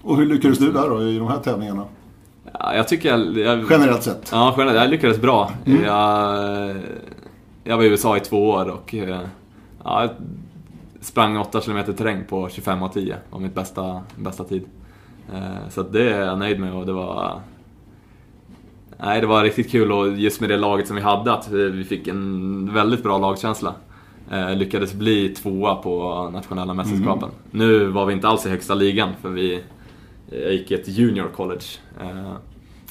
Och 0.06 0.16
hur 0.16 0.26
lyckades 0.26 0.58
du 0.58 0.72
där 0.72 0.88
då, 0.90 1.02
i 1.02 1.18
de 1.18 1.28
här 1.28 1.38
tävlingarna? 1.38 1.84
ja, 2.52 2.74
jag 2.74 2.88
tycker 2.88 3.08
jag, 3.08 3.38
jag, 3.38 3.64
Generellt 3.70 4.02
sett? 4.02 4.28
Ja, 4.32 4.54
generellt. 4.58 4.78
Jag 4.80 4.90
lyckades 4.90 5.20
bra. 5.20 5.50
Mm. 5.66 5.84
Jag, 5.84 6.76
jag 7.64 7.76
var 7.76 7.84
i 7.84 7.86
USA 7.86 8.16
i 8.16 8.20
två 8.20 8.50
år 8.50 8.68
och 8.70 8.94
eh, 8.94 9.20
ja, 9.84 10.00
jag 10.02 10.10
sprang 11.00 11.36
8 11.38 11.60
km 11.60 11.84
terräng 11.96 12.24
på 12.28 12.48
25.10 12.48 13.14
var 13.30 13.40
mitt 13.40 13.54
bästa, 13.54 14.00
bästa 14.16 14.44
tid. 14.44 14.64
Eh, 15.34 15.68
Så 15.70 15.82
det 15.82 16.10
är 16.12 16.20
jag 16.26 16.38
nöjd 16.38 16.60
med 16.60 16.74
och 16.74 16.86
det 16.86 16.92
var... 16.92 17.40
Nej, 18.98 19.20
det 19.20 19.26
var 19.26 19.42
riktigt 19.42 19.70
kul 19.70 19.92
och 19.92 20.12
just 20.12 20.40
med 20.40 20.50
det 20.50 20.56
laget 20.56 20.86
som 20.86 20.96
vi 20.96 21.02
hade 21.02 21.32
att 21.32 21.50
vi 21.50 21.84
fick 21.84 22.08
en 22.08 22.74
väldigt 22.74 23.02
bra 23.02 23.18
lagkänsla. 23.18 23.74
Eh, 24.30 24.54
Lyckades 24.56 24.94
bli 24.94 25.28
tvåa 25.28 25.74
på 25.74 26.28
nationella 26.32 26.74
mästerskapen. 26.74 27.28
Nu 27.50 27.86
var 27.86 28.06
vi 28.06 28.12
inte 28.12 28.28
alls 28.28 28.46
i 28.46 28.50
högsta 28.50 28.74
ligan 28.74 29.10
för 29.22 29.28
vi 29.28 29.62
jag 30.30 30.52
gick 30.52 30.70
ett 30.70 30.88
junior 30.88 31.28
college. 31.28 31.64
Eh, 32.00 32.32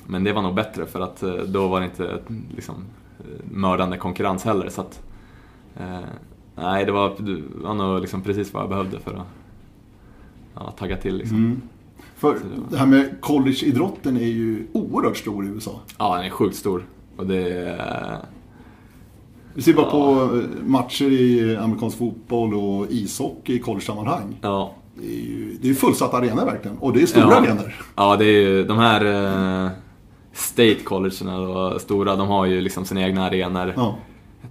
Men 0.07 0.23
det 0.23 0.33
var 0.33 0.41
nog 0.41 0.55
bättre 0.55 0.85
för 0.85 0.99
att 0.99 1.23
eh, 1.23 1.33
då 1.33 1.67
var 1.67 1.79
det 1.79 1.85
inte 1.85 2.19
liksom, 2.55 2.75
eh, 3.19 3.25
mördande 3.51 3.97
konkurrens 3.97 4.43
heller. 4.43 4.69
Så 4.69 4.81
att, 4.81 5.01
nej, 6.55 6.85
det 6.85 6.91
var, 6.91 7.15
det 7.19 7.41
var 7.55 7.73
nog 7.73 8.01
liksom 8.01 8.21
precis 8.21 8.53
vad 8.53 8.63
jag 8.63 8.69
behövde 8.69 8.99
för 8.99 9.13
att 9.13 9.27
ja, 10.55 10.71
tagga 10.71 10.97
till. 10.97 11.17
Liksom. 11.17 11.37
Mm. 11.37 11.61
För 12.15 12.37
det 12.69 12.77
här 12.77 12.85
med 12.85 13.21
collegeidrotten 13.21 14.17
är 14.17 14.27
ju 14.27 14.67
oerhört 14.71 15.17
stor 15.17 15.45
i 15.45 15.49
USA. 15.49 15.79
Ja, 15.97 16.15
den 16.15 16.25
är 16.25 16.29
sjukt 16.29 16.55
stor. 16.55 16.85
Och 17.17 17.27
det 17.27 17.49
är... 17.49 18.17
Vi 19.53 19.61
ser 19.61 19.73
bara 19.73 19.91
på 19.91 20.29
matcher 20.65 21.05
i 21.05 21.55
amerikansk 21.55 21.97
fotboll 21.97 22.53
och 22.53 22.87
ishockey 22.89 23.53
i 23.53 23.59
college-sammanhang. 23.59 24.37
Ja, 24.41 24.73
Det 24.95 25.05
är 25.05 25.19
ju 25.25 25.57
det 25.61 25.69
är 25.69 25.73
fullsatta 25.73 26.17
arenor 26.17 26.45
verkligen. 26.45 26.77
Och 26.77 26.93
det 26.93 27.01
är 27.01 27.05
stora 27.05 27.23
Ja. 27.25 27.37
arenor. 27.37 27.73
ja 27.95 28.15
det 28.15 28.25
är 28.25 28.41
ju 28.41 28.63
de 28.63 28.77
här 28.77 29.05
eh, 29.65 29.69
state 30.33 30.75
collegerna 30.83 31.39
och 31.39 31.81
stora, 31.81 32.15
de 32.15 32.27
har 32.27 32.45
ju 32.45 32.61
liksom 32.61 32.85
sina 32.85 33.01
egna 33.01 33.25
arenor. 33.25 33.73
Ja. 33.77 33.95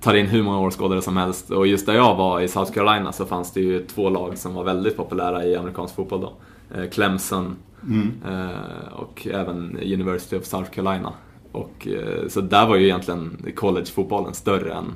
tar 0.01 0.15
in 0.15 0.27
hur 0.27 0.43
många 0.43 0.61
åskådare 0.61 1.03
som 1.03 1.17
helst. 1.17 1.51
Och 1.51 1.67
just 1.67 1.87
där 1.87 1.95
jag 1.95 2.15
var 2.15 2.41
i 2.41 2.49
South 2.49 2.73
Carolina 2.73 3.13
så 3.13 3.27
fanns 3.27 3.53
det 3.53 3.61
ju 3.61 3.85
två 3.87 4.09
lag 4.11 4.39
som 4.39 4.55
var 4.55 4.65
väldigt 4.65 4.97
populära 4.97 5.45
i 5.45 5.57
amerikansk 5.57 5.95
fotboll 5.95 6.21
då. 6.21 6.33
Eh, 6.79 6.89
Clemson 6.91 7.57
Mm. 7.83 8.13
eh, 8.29 8.93
och 8.93 9.27
även 9.31 9.79
University 9.83 10.37
of 10.37 10.45
South 10.45 10.71
Carolina. 10.71 11.13
Och, 11.53 11.89
så 12.29 12.41
där 12.41 12.67
var 12.67 12.77
ju 12.77 12.85
egentligen 12.85 13.47
collegefotbollen 13.57 14.35
större 14.35 14.73
än 14.73 14.95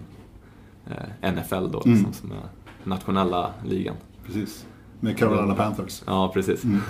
NFL 1.34 1.54
då, 1.70 1.78
liksom, 1.78 1.92
Mm. 1.92 2.12
som 2.12 2.30
är 2.32 2.38
nationella 2.84 3.50
ligan. 3.66 3.94
Precis. 4.26 4.66
Med 5.00 5.18
Carolina 5.18 5.54
Panthers. 5.54 6.02
Ja, 6.06 6.30
precis. 6.34 6.64
Mm. 6.64 6.80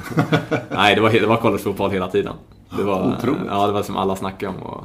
Nej, 0.70 0.94
det 0.94 1.00
var, 1.00 1.10
det 1.10 1.26
var 1.26 1.36
collegefotboll 1.36 1.90
hela 1.90 2.08
tiden. 2.08 2.32
Det 2.76 2.82
var, 2.82 3.16
Otroligt. 3.18 3.40
ja, 3.48 3.66
det 3.66 3.72
var 3.72 3.82
som 3.82 3.96
alla 3.96 4.16
snackade 4.16 4.52
om. 4.56 4.62
Och 4.62 4.84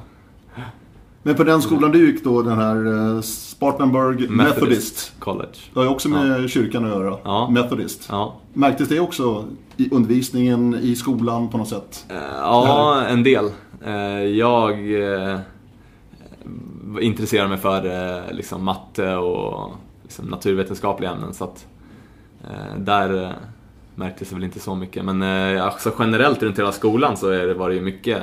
Men 1.24 1.36
på 1.36 1.44
den 1.44 1.62
skolan 1.62 1.92
du 1.92 2.12
gick 2.12 2.24
då, 2.24 2.42
den 2.42 2.58
här 2.58 2.86
eh, 3.16 3.22
Spartanburg 3.22 4.30
Methodist. 4.30 5.14
College. 5.20 5.50
Det 5.74 5.80
har 5.80 5.84
ju 5.84 5.90
också 5.92 6.10
med 6.10 6.50
kyrkan 6.50 6.86
att 6.86 6.92
göra. 6.92 7.18
Ja. 7.24 7.50
Methodist. 7.50 8.08
Ja, 8.12 8.36
Märktes 8.54 8.90
det 8.90 9.00
också 9.00 9.46
i 9.78 9.90
undervisningen, 9.92 10.76
i 10.82 10.96
skolan 10.96 11.50
på 11.50 11.58
något 11.58 11.68
sätt? 11.70 12.06
Eh, 12.10 12.16
Ja, 12.40 13.02
en 13.10 13.24
del. 13.24 13.46
Eh, 13.86 13.94
Jag 14.24 14.80
intresserar 17.02 17.48
mig 17.48 17.58
för 17.58 18.34
liksom 18.34 18.64
matte 18.64 19.16
och 19.16 19.72
liksom 20.04 20.26
naturvetenskapliga 20.26 21.12
ämnen 21.12 21.34
så 21.34 21.44
att 21.44 21.66
där 22.78 23.24
eh, 23.24 23.32
märktes 23.96 24.30
det 24.30 24.36
väl 24.36 24.44
inte 24.44 24.60
så 24.60 24.76
mycket. 24.76 25.06
Men 25.06 25.22
eh, 25.22 25.64
alltså 25.66 25.94
generellt 26.00 26.44
runt 26.44 26.60
hela 26.60 26.72
skolan 26.72 27.18
så 27.18 27.30
är 27.30 27.48
det, 27.48 27.54
var 27.54 27.70
det 27.70 27.76
ju 27.76 27.82
mycket. 27.82 28.22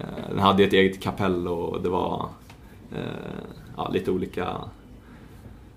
eh, 0.00 0.28
Den 0.30 0.38
hade 0.38 0.62
ju 0.62 0.68
ett 0.68 0.74
eget 0.74 1.02
kapell 1.02 1.48
och 1.48 1.82
det 1.82 1.88
var 1.88 2.28
eh, 2.92 2.98
ja, 3.76 3.88
lite 3.88 4.10
olika 4.10 4.42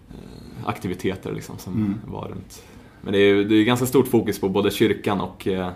eh, 0.10 0.66
aktiviteter 0.66 1.32
liksom 1.34 1.58
som 1.58 1.74
Mm. 1.74 2.00
var 2.08 2.28
runt. 2.28 2.64
Men 3.02 3.14
det 3.14 3.20
är 3.20 3.36
ju 3.36 3.44
det 3.44 3.56
är 3.56 3.64
ganska 3.64 3.86
stort 3.86 4.08
fokus 4.08 4.40
på 4.42 4.50
både 4.50 4.72
kyrkan 4.72 5.22
och 5.22 5.48
eh, 5.48 5.70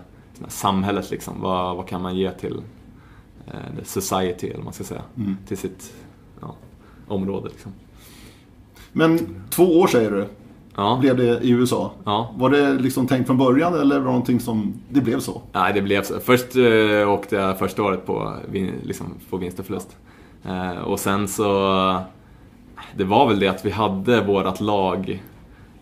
samhället 0.48 1.10
liksom. 1.10 1.40
Vad, 1.40 1.76
vad 1.76 1.88
kan 1.88 2.02
man 2.02 2.16
ge 2.16 2.30
till 2.30 2.62
eh, 3.46 3.84
society, 3.84 4.46
eller 4.46 4.56
vad 4.56 4.64
man 4.64 4.72
ska 4.72 4.84
säga. 4.84 5.02
Mm. 5.16 5.36
Till 5.46 5.56
sitt 5.56 5.94
ja, 6.40 6.54
område 7.08 7.48
liksom. 7.48 7.72
Men 8.92 9.18
två 9.50 9.80
år 9.80 9.86
säger 9.86 10.10
du, 10.10 10.26
Ja, 10.76 10.96
blev 11.00 11.16
det 11.16 11.40
i 11.40 11.50
USA. 11.50 11.90
ja. 12.04 12.34
Var 12.36 12.50
det 12.50 12.72
liksom 12.72 13.06
tänkt 13.06 13.26
från 13.26 13.38
början 13.38 13.74
eller 13.74 13.94
var 13.94 14.00
det 14.04 14.10
någonting 14.10 14.40
som 14.40 14.74
det 14.88 15.00
blev 15.00 15.20
så? 15.20 15.42
Nej, 15.52 15.72
det 15.72 15.82
blev 15.82 16.02
så. 16.02 16.20
Först 16.20 16.56
eh, 16.56 17.10
åkte 17.10 17.36
jag 17.36 17.58
första 17.58 17.82
året 17.82 18.06
på, 18.06 18.32
liksom, 18.82 19.06
på 19.30 19.36
vinst 19.36 19.58
och 19.58 19.66
förlust. 19.66 19.96
Eh, 20.44 20.78
och 20.78 20.98
sen 21.00 21.28
så... 21.28 21.44
Det 22.96 23.04
var 23.04 23.28
väl 23.28 23.38
det 23.38 23.48
att 23.48 23.64
vi 23.64 23.70
hade 23.70 24.20
vårat 24.20 24.60
lag, 24.60 25.22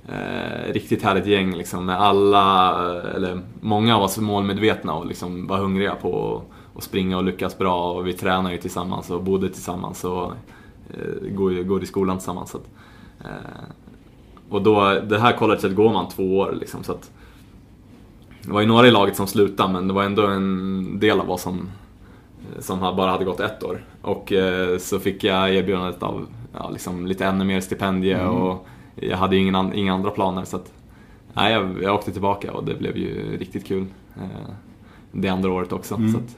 eh, 0.08 0.72
riktigt 0.72 1.02
härligt 1.02 1.26
gäng 1.26 1.54
liksom, 1.54 1.86
med 1.86 2.00
alla, 2.00 2.70
eh, 2.96 3.14
eller 3.16 3.40
många 3.60 3.96
av 3.96 4.02
oss 4.02 4.18
målmedvetna 4.18 4.94
och 4.94 5.06
liksom 5.06 5.46
var 5.46 5.58
hungriga 5.58 5.94
på 5.94 6.42
att- 6.76 6.82
springa 6.82 7.16
och 7.16 7.24
lyckas 7.24 7.58
bra. 7.58 7.92
Och 7.92 8.06
vi 8.06 8.12
tränade 8.12 8.54
ju 8.54 8.60
tillsammans 8.60 9.10
och 9.10 9.22
bodde 9.22 9.48
tillsammans 9.48 10.04
och 10.04 10.24
eh, 10.90 11.30
går, 11.30 11.62
går 11.62 11.82
i 11.82 11.86
skolan 11.86 12.16
tillsammans. 12.18 12.50
Så 12.50 12.56
att, 12.58 12.64
eh, 13.24 13.62
och 14.52 14.62
då, 14.62 15.00
det 15.08 15.18
här 15.18 15.32
colleget 15.32 15.74
går 15.74 15.92
man 15.92 16.08
två 16.08 16.38
år 16.38 16.56
liksom, 16.60 16.84
så 16.84 16.92
att 16.92 17.10
det 18.42 18.52
var 18.52 18.60
ju 18.60 18.66
några 18.66 18.86
i 18.86 18.90
laget 18.90 19.16
som 19.16 19.26
slutade 19.26 19.72
men 19.72 19.88
det 19.88 19.94
var 19.94 20.02
ändå 20.02 20.26
en 20.26 20.98
del 20.98 21.20
av 21.20 21.30
oss 21.30 21.42
som, 21.42 21.68
som 22.58 22.80
bara 22.80 23.10
hade 23.10 23.24
gått 23.24 23.40
ett 23.40 23.62
år. 23.62 23.84
Och 24.02 24.32
eh, 24.32 24.78
så 24.78 24.98
fick 24.98 25.24
jag 25.24 25.54
erbjudandet 25.54 26.02
av 26.02 26.26
ja, 26.52 26.70
liksom 26.70 27.06
lite 27.06 27.24
ännu 27.24 27.44
mer 27.44 27.60
stipendie 27.60 28.24
och 28.24 28.66
jag 28.94 29.16
hade 29.16 29.36
ju 29.36 29.42
ingen 29.42 29.54
an, 29.54 29.72
inga 29.72 29.94
andra 29.94 30.10
planer 30.10 30.44
så 30.44 30.56
att 30.56 30.72
nej, 31.32 31.52
jag, 31.52 31.82
jag 31.82 31.94
åkte 31.94 32.12
tillbaka 32.12 32.52
och 32.52 32.64
det 32.64 32.74
blev 32.74 32.96
ju 32.96 33.36
riktigt 33.36 33.66
kul. 33.66 33.86
Eh, 34.16 34.52
det 35.12 35.28
andra 35.28 35.52
året 35.52 35.72
också. 35.72 35.94
Mm. 35.94 36.12
Så 36.12 36.18
att, 36.18 36.36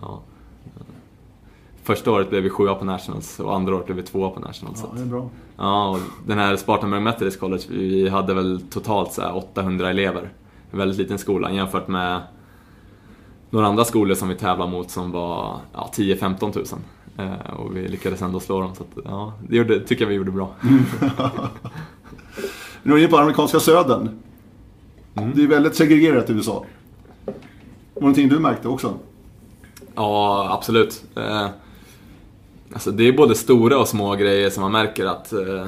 ja. 0.00 0.20
Första 1.84 2.10
året 2.10 2.30
blev 2.30 2.42
vi 2.42 2.50
sjua 2.50 2.74
på 2.74 2.84
Nationals 2.84 3.40
och 3.40 3.54
andra 3.54 3.74
året 3.74 3.86
blev 3.86 3.96
vi 3.96 4.02
tvåa 4.02 4.30
på 4.30 4.40
Nationals. 4.40 4.80
Ja, 4.82 4.96
det 4.96 5.02
är 5.02 5.06
bra. 5.06 5.30
Ja, 5.56 5.88
och 5.88 5.98
den 6.26 6.38
här 6.38 6.56
Spartanburg 6.56 7.02
Methodist 7.02 7.40
College, 7.40 7.62
vi 7.68 8.08
hade 8.08 8.34
väl 8.34 8.60
totalt 8.70 9.12
så 9.12 9.22
här 9.22 9.36
800 9.36 9.90
elever. 9.90 10.32
En 10.70 10.78
väldigt 10.78 10.98
liten 10.98 11.18
skola 11.18 11.52
jämfört 11.52 11.88
med 11.88 12.20
några 13.50 13.66
andra 13.66 13.84
skolor 13.84 14.14
som 14.14 14.28
vi 14.28 14.34
tävlade 14.34 14.70
mot 14.70 14.90
som 14.90 15.10
var 15.10 15.56
ja, 15.72 15.90
10-15 15.94 16.52
tusen. 16.52 16.78
Eh, 17.18 17.54
och 17.56 17.76
vi 17.76 17.88
lyckades 17.88 18.22
ändå 18.22 18.40
slå 18.40 18.60
dem, 18.60 18.74
så 18.74 18.82
att, 18.82 19.04
ja, 19.04 19.32
det 19.48 19.56
gjorde, 19.56 19.80
tycker 19.80 20.04
jag 20.04 20.08
vi 20.08 20.14
gjorde 20.14 20.30
bra. 20.30 20.50
Nu 22.82 22.92
är 22.92 22.96
vi 22.96 23.08
på 23.08 23.16
amerikanska 23.16 23.60
södern. 23.60 24.08
Mm. 25.14 25.32
Det 25.34 25.42
är 25.42 25.46
väldigt 25.46 25.74
segregerat 25.74 26.30
i 26.30 26.32
USA. 26.32 26.64
Var 27.24 27.34
det 27.94 28.00
någonting 28.00 28.28
du 28.28 28.38
märkte 28.38 28.68
också? 28.68 28.94
Ja, 29.94 30.48
absolut. 30.52 31.04
Eh, 31.16 31.48
alltså 32.72 32.90
det 32.90 33.08
är 33.08 33.12
både 33.12 33.34
stora 33.34 33.78
och 33.78 33.88
små 33.88 34.14
grejer 34.14 34.50
som 34.50 34.62
man 34.62 34.72
märker 34.72 35.06
att 35.06 35.32
eh, 35.32 35.66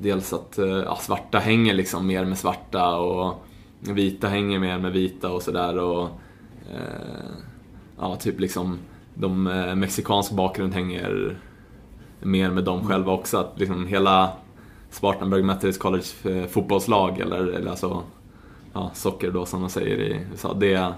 dels 0.00 0.32
att 0.32 0.58
eh, 0.58 0.66
ja, 0.66 0.98
svarta 1.00 1.38
hänger 1.38 1.74
liksom 1.74 2.06
mer 2.06 2.24
med 2.24 2.38
svarta 2.38 2.96
och 2.96 3.34
vita 3.80 4.28
hänger 4.28 4.58
mer 4.58 4.78
med 4.78 4.92
vita 4.92 5.32
och 5.32 5.42
sådär 5.42 5.78
och 5.78 6.08
eh, 6.72 7.36
ja, 7.98 8.16
typ 8.16 8.40
liksom 8.40 8.78
de 9.14 9.46
eh, 9.46 9.74
mexikansk 9.74 10.32
bakgrund 10.32 10.74
hänger 10.74 11.36
mer 12.20 12.50
med 12.50 12.64
dem 12.64 12.86
själva 12.86 13.12
också. 13.12 13.38
Att 13.38 13.58
liksom 13.58 13.86
hela 13.86 14.32
Spartanburg 14.90 15.44
Methodist 15.44 15.80
College 15.80 16.04
eh, 16.24 16.46
fotbollslag 16.46 17.18
eller, 17.18 17.46
eller 17.46 17.70
alltså 17.70 18.02
ja, 18.72 18.90
socker 18.94 19.30
då 19.30 19.46
som 19.46 19.60
de 19.60 19.70
säger 19.70 19.98
i 19.98 20.26
USA. 20.32 20.54
Det, 20.54 20.74
eh, 20.74 20.90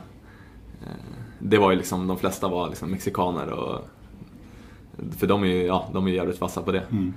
det 1.39 1.59
var 1.59 1.71
ju 1.71 1.77
liksom, 1.77 2.07
de 2.07 2.19
flesta 2.19 2.49
var 2.49 2.69
liksom 2.69 2.91
mexikaner 2.91 3.51
och 3.51 3.89
för 5.19 5.27
de 5.27 5.43
är 5.43 5.47
ju 5.47 5.67
ja, 5.67 5.89
de 5.93 6.07
är 6.07 6.11
jävligt 6.11 6.41
vassa 6.41 6.63
på 6.63 6.73
det. 6.73 6.83
Mm. 6.91 7.15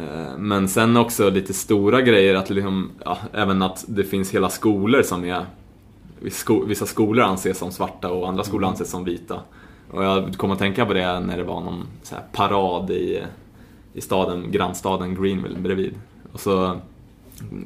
Eh, 0.00 0.38
Men 0.38 0.68
sen 0.68 0.96
också 0.96 1.30
lite 1.30 1.54
stora 1.54 2.02
grejer, 2.02 2.34
att 2.34 2.50
liksom, 2.50 2.90
ja, 3.04 3.18
även 3.32 3.62
att 3.62 3.84
det 3.88 4.04
finns 4.04 4.34
hela 4.34 4.48
skolor 4.48 5.02
som 5.02 5.24
är... 5.24 5.46
Vissa 6.66 6.86
skolor 6.86 7.24
anses 7.24 7.58
som 7.58 7.70
svarta 7.72 8.10
och 8.10 8.28
andra 8.28 8.44
skolor 8.44 8.68
anses 8.68 8.90
som 8.90 9.04
vita. 9.04 9.40
Och 9.90 10.04
jag 10.04 10.34
kom 10.36 10.50
att 10.50 10.58
tänka 10.58 10.86
på 10.86 10.92
det 10.92 11.20
när 11.20 11.36
det 11.36 11.44
var 11.44 11.60
någon 11.60 11.86
så 12.02 12.14
här 12.14 12.24
parad 12.32 12.90
i, 12.90 13.22
i 13.92 14.00
staden, 14.00 14.50
grannstaden 14.50 15.14
Greenville 15.14 15.58
bredvid. 15.58 15.94
Och 16.32 16.40
så 16.40 16.80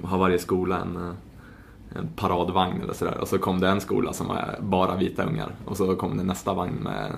har 0.03 0.19
varje 0.19 0.39
skola 0.39 0.79
en, 0.79 0.97
eh, 0.97 1.99
en 1.99 2.09
paradvagn 2.17 2.83
eller 2.83 2.93
sådär. 2.93 3.19
Och 3.19 3.29
så 3.29 3.39
kom 3.39 3.61
det 3.61 3.69
en 3.69 3.81
skola 3.81 4.13
som 4.13 4.27
var 4.29 4.59
bara 4.61 4.97
vita 4.97 5.25
ungar. 5.25 5.55
Och 5.65 5.77
så 5.77 5.97
kom 5.97 6.17
det 6.17 6.25
nästa 6.25 6.55
vagn 6.55 6.75
med 6.75 7.13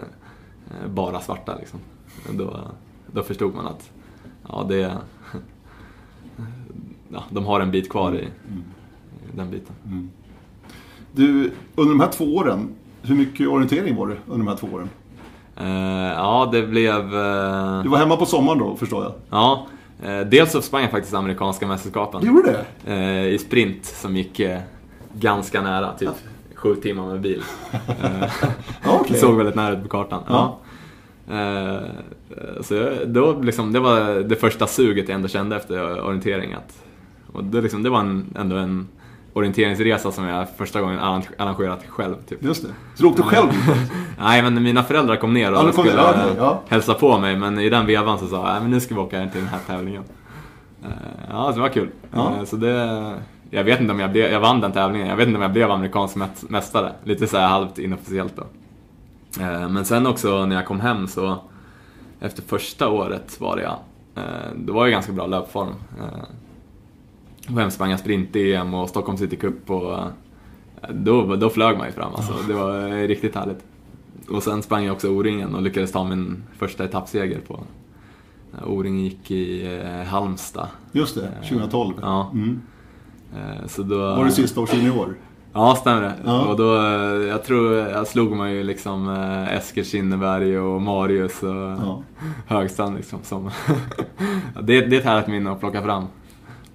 eh, 0.70 0.88
bara 0.88 1.20
svarta 1.20 1.56
liksom. 1.58 1.80
Då, 2.30 2.58
då 3.12 3.22
förstod 3.22 3.54
man 3.54 3.66
att 3.66 3.90
ja, 4.48 4.66
det, 4.68 4.76
ja, 7.08 7.24
de 7.30 7.46
har 7.46 7.60
en 7.60 7.70
bit 7.70 7.90
kvar 7.90 8.12
i, 8.14 8.18
i 8.24 8.28
den 9.36 9.50
biten. 9.50 10.10
Du, 11.12 11.52
under 11.74 11.92
de 11.94 12.00
här 12.00 12.10
två 12.12 12.24
åren, 12.36 12.68
hur 13.02 13.14
mycket 13.14 13.48
orientering 13.48 13.96
var 13.96 14.06
det 14.08 14.16
under 14.26 14.38
de 14.46 14.48
här 14.48 14.56
två 14.56 14.66
åren? 14.72 14.88
Eh, 15.56 16.12
ja, 16.16 16.48
det 16.52 16.62
blev... 16.62 17.00
eh, 17.14 17.82
Du 17.82 17.88
var 17.88 17.96
hemma 17.98 18.16
på 18.16 18.26
sommaren 18.26 18.58
då, 18.58 18.76
förstår 18.76 19.02
jag? 19.02 19.12
ja, 19.30 19.66
eh, 20.02 20.20
dels 20.20 20.52
så 20.52 20.62
sprang 20.62 20.82
jag 20.82 20.90
faktiskt 20.90 21.14
amerikanska 21.14 21.66
mästerskapen. 21.66 22.20
Du 22.20 22.26
gjorde 22.26 22.64
det? 22.84 22.92
eh, 22.94 23.26
i 23.26 23.38
sprint 23.38 23.84
som 23.84 24.16
gick 24.16 24.40
eh, 24.40 24.60
ganska 25.14 25.62
nära, 25.62 25.92
typ 25.98 26.08
sju 26.54 26.74
timmar 26.74 27.06
med 27.06 27.20
bil. 27.20 27.42
Ja. 28.84 29.04
Det 29.08 29.14
såg 29.18 29.36
väldigt 29.36 29.54
nära 29.54 29.72
ut 29.76 29.82
på 29.82 29.88
kartan. 29.88 30.22
Ja. 30.28 30.34
Ja. 30.34 30.58
Eh, 31.32 31.88
så 32.60 32.74
jag, 32.74 33.08
då 33.08 33.40
liksom, 33.40 33.72
det 33.72 33.80
var 33.80 34.20
det 34.28 34.36
första 34.36 34.66
suget 34.66 35.08
jag 35.08 35.14
ändå 35.14 35.28
kände 35.28 35.56
efter 35.56 36.00
orientering. 36.04 36.52
Att, 36.52 36.84
och 37.32 37.44
det, 37.44 37.60
liksom, 37.60 37.82
det 37.82 37.90
var 37.90 38.00
en, 38.00 38.24
ändå 38.38 38.56
en 38.56 38.88
orienteringsresa 39.32 40.12
som 40.12 40.24
jag 40.24 40.46
första 40.56 40.80
gången 40.80 40.98
arrange- 41.00 41.30
arrangerat 41.38 41.84
själv. 41.88 42.14
Typ. 42.28 42.42
Just 42.44 42.62
det. 42.62 42.68
Så 42.94 43.02
du 43.02 43.08
åkte 43.08 43.22
själv? 43.22 43.48
Nej, 44.18 44.42
men 44.42 44.62
mina 44.62 44.82
föräldrar 44.82 45.16
kom 45.16 45.32
ner 45.34 45.52
Ja, 45.52 45.58
och 45.58 45.64
ner, 45.64 45.72
skulle 45.72 45.90
ja, 45.92 46.10
okej, 46.10 46.34
ja. 46.38 46.60
hälsa 46.68 46.94
på 46.94 47.18
mig, 47.18 47.36
men 47.36 47.58
i 47.58 47.68
den 47.70 47.86
vevan 47.86 48.18
så 48.18 48.26
sa 48.26 48.36
jag 48.36 48.44
"Nej, 48.52 48.60
men 48.62 48.70
nu 48.70 48.80
ska 48.80 48.94
vi 48.94 49.00
åka 49.00 49.28
till 49.28 49.40
den 49.40 49.48
här 49.50 49.58
tävlingen. 49.66 50.02
Eh, 50.82 50.88
Ja, 51.30 51.44
så 51.48 51.52
det 51.54 51.60
var 51.60 51.68
kul. 51.68 51.88
Ja. 52.14 52.32
Eh, 52.38 52.44
Så 52.44 52.56
det, 52.56 53.12
jag 53.50 53.64
vet 53.64 53.80
inte 53.80 53.92
om 53.92 54.00
jag 54.00 54.12
blev, 54.12 54.32
jag 54.32 54.40
vann 54.40 54.60
den 54.60 54.72
tävlingen, 54.72 55.08
jag 55.08 55.16
vet 55.16 55.26
inte 55.26 55.36
om 55.36 55.42
jag 55.42 55.52
blev 55.52 55.70
amerikansk 55.70 56.16
mä- 56.16 56.44
mästare. 56.48 56.92
Lite 57.04 57.26
så 57.26 57.36
här 57.38 57.48
halvt 57.48 57.78
inofficiellt 57.78 58.36
då. 58.36 58.42
Eh, 59.40 59.68
Men 59.68 59.84
sen 59.84 60.06
också 60.06 60.46
när 60.46 60.56
jag 60.56 60.66
kom 60.66 60.80
hem 60.80 61.06
så, 61.08 61.38
efter 62.20 62.42
första 62.42 62.88
året 62.88 63.40
var 63.40 63.56
det 63.56 63.62
jag, 63.62 63.76
eh, 64.14 64.50
då 64.56 64.72
var 64.72 64.84
jag 64.86 64.92
ganska 64.92 65.12
bra 65.12 65.26
löpform. 65.26 65.68
Eh, 65.98 66.24
Kom 67.46 67.56
hem 67.58 67.70
sprang 67.70 67.90
jag 67.90 68.00
sprint-EM 68.00 68.74
och 68.74 68.88
Stockholm 68.88 69.18
City 69.18 69.36
Cup 69.36 69.70
och 69.70 69.92
eh, 69.98 70.06
då, 70.90 71.36
då 71.36 71.50
flög 71.50 71.78
man 71.78 71.86
ju 71.86 71.92
fram 71.92 72.14
alltså. 72.14 72.34
Det 72.48 72.54
var 72.54 72.88
eh, 72.88 73.06
riktigt 73.08 73.34
härligt. 73.34 73.64
Och 74.28 74.42
sen 74.42 74.62
sprang 74.62 74.84
jag 74.84 74.92
också 74.92 75.08
O-ringen 75.08 75.54
och 75.54 75.62
lyckades 75.62 75.92
ta 75.92 76.04
min 76.04 76.42
första 76.58 76.84
etappseger 76.84 77.40
på 77.40 77.60
O-ringen 78.66 79.04
gick 79.04 79.30
i 79.30 79.76
eh, 79.76 80.06
Halmstad. 80.06 80.68
Just 80.92 81.14
det, 81.14 81.30
2012. 81.48 81.94
Ja. 82.02 82.30
Mm. 82.32 82.60
Eh, 83.36 83.66
Så 83.66 83.82
då... 83.82 83.98
Var 83.98 84.24
det 84.24 84.30
sista 84.30 84.60
års 84.60 84.74
junior? 84.74 85.14
Ja, 85.52 85.76
stämmer 85.80 86.02
det. 86.02 86.14
Ja. 86.24 86.44
Och 86.46 86.56
då, 86.56 86.76
eh, 86.76 87.28
jag 87.28 87.44
tror, 87.44 87.76
jag 87.76 88.06
slog 88.06 88.36
man 88.36 88.52
ju 88.52 88.62
liksom 88.62 89.08
eh, 89.08 89.56
Eskil 89.56 89.84
Kinneberg 89.84 90.58
och 90.58 90.82
Marius 90.82 91.42
och 91.42 91.48
Ja. 91.54 92.02
Högstrand 92.46 92.96
liksom. 92.96 93.18
Som 93.22 93.50
det, 94.62 94.80
det 94.80 94.96
är 94.96 95.00
ett 95.00 95.04
härligt 95.04 95.26
minne 95.26 95.50
att 95.52 95.60
plocka 95.60 95.82
fram. 95.82 96.04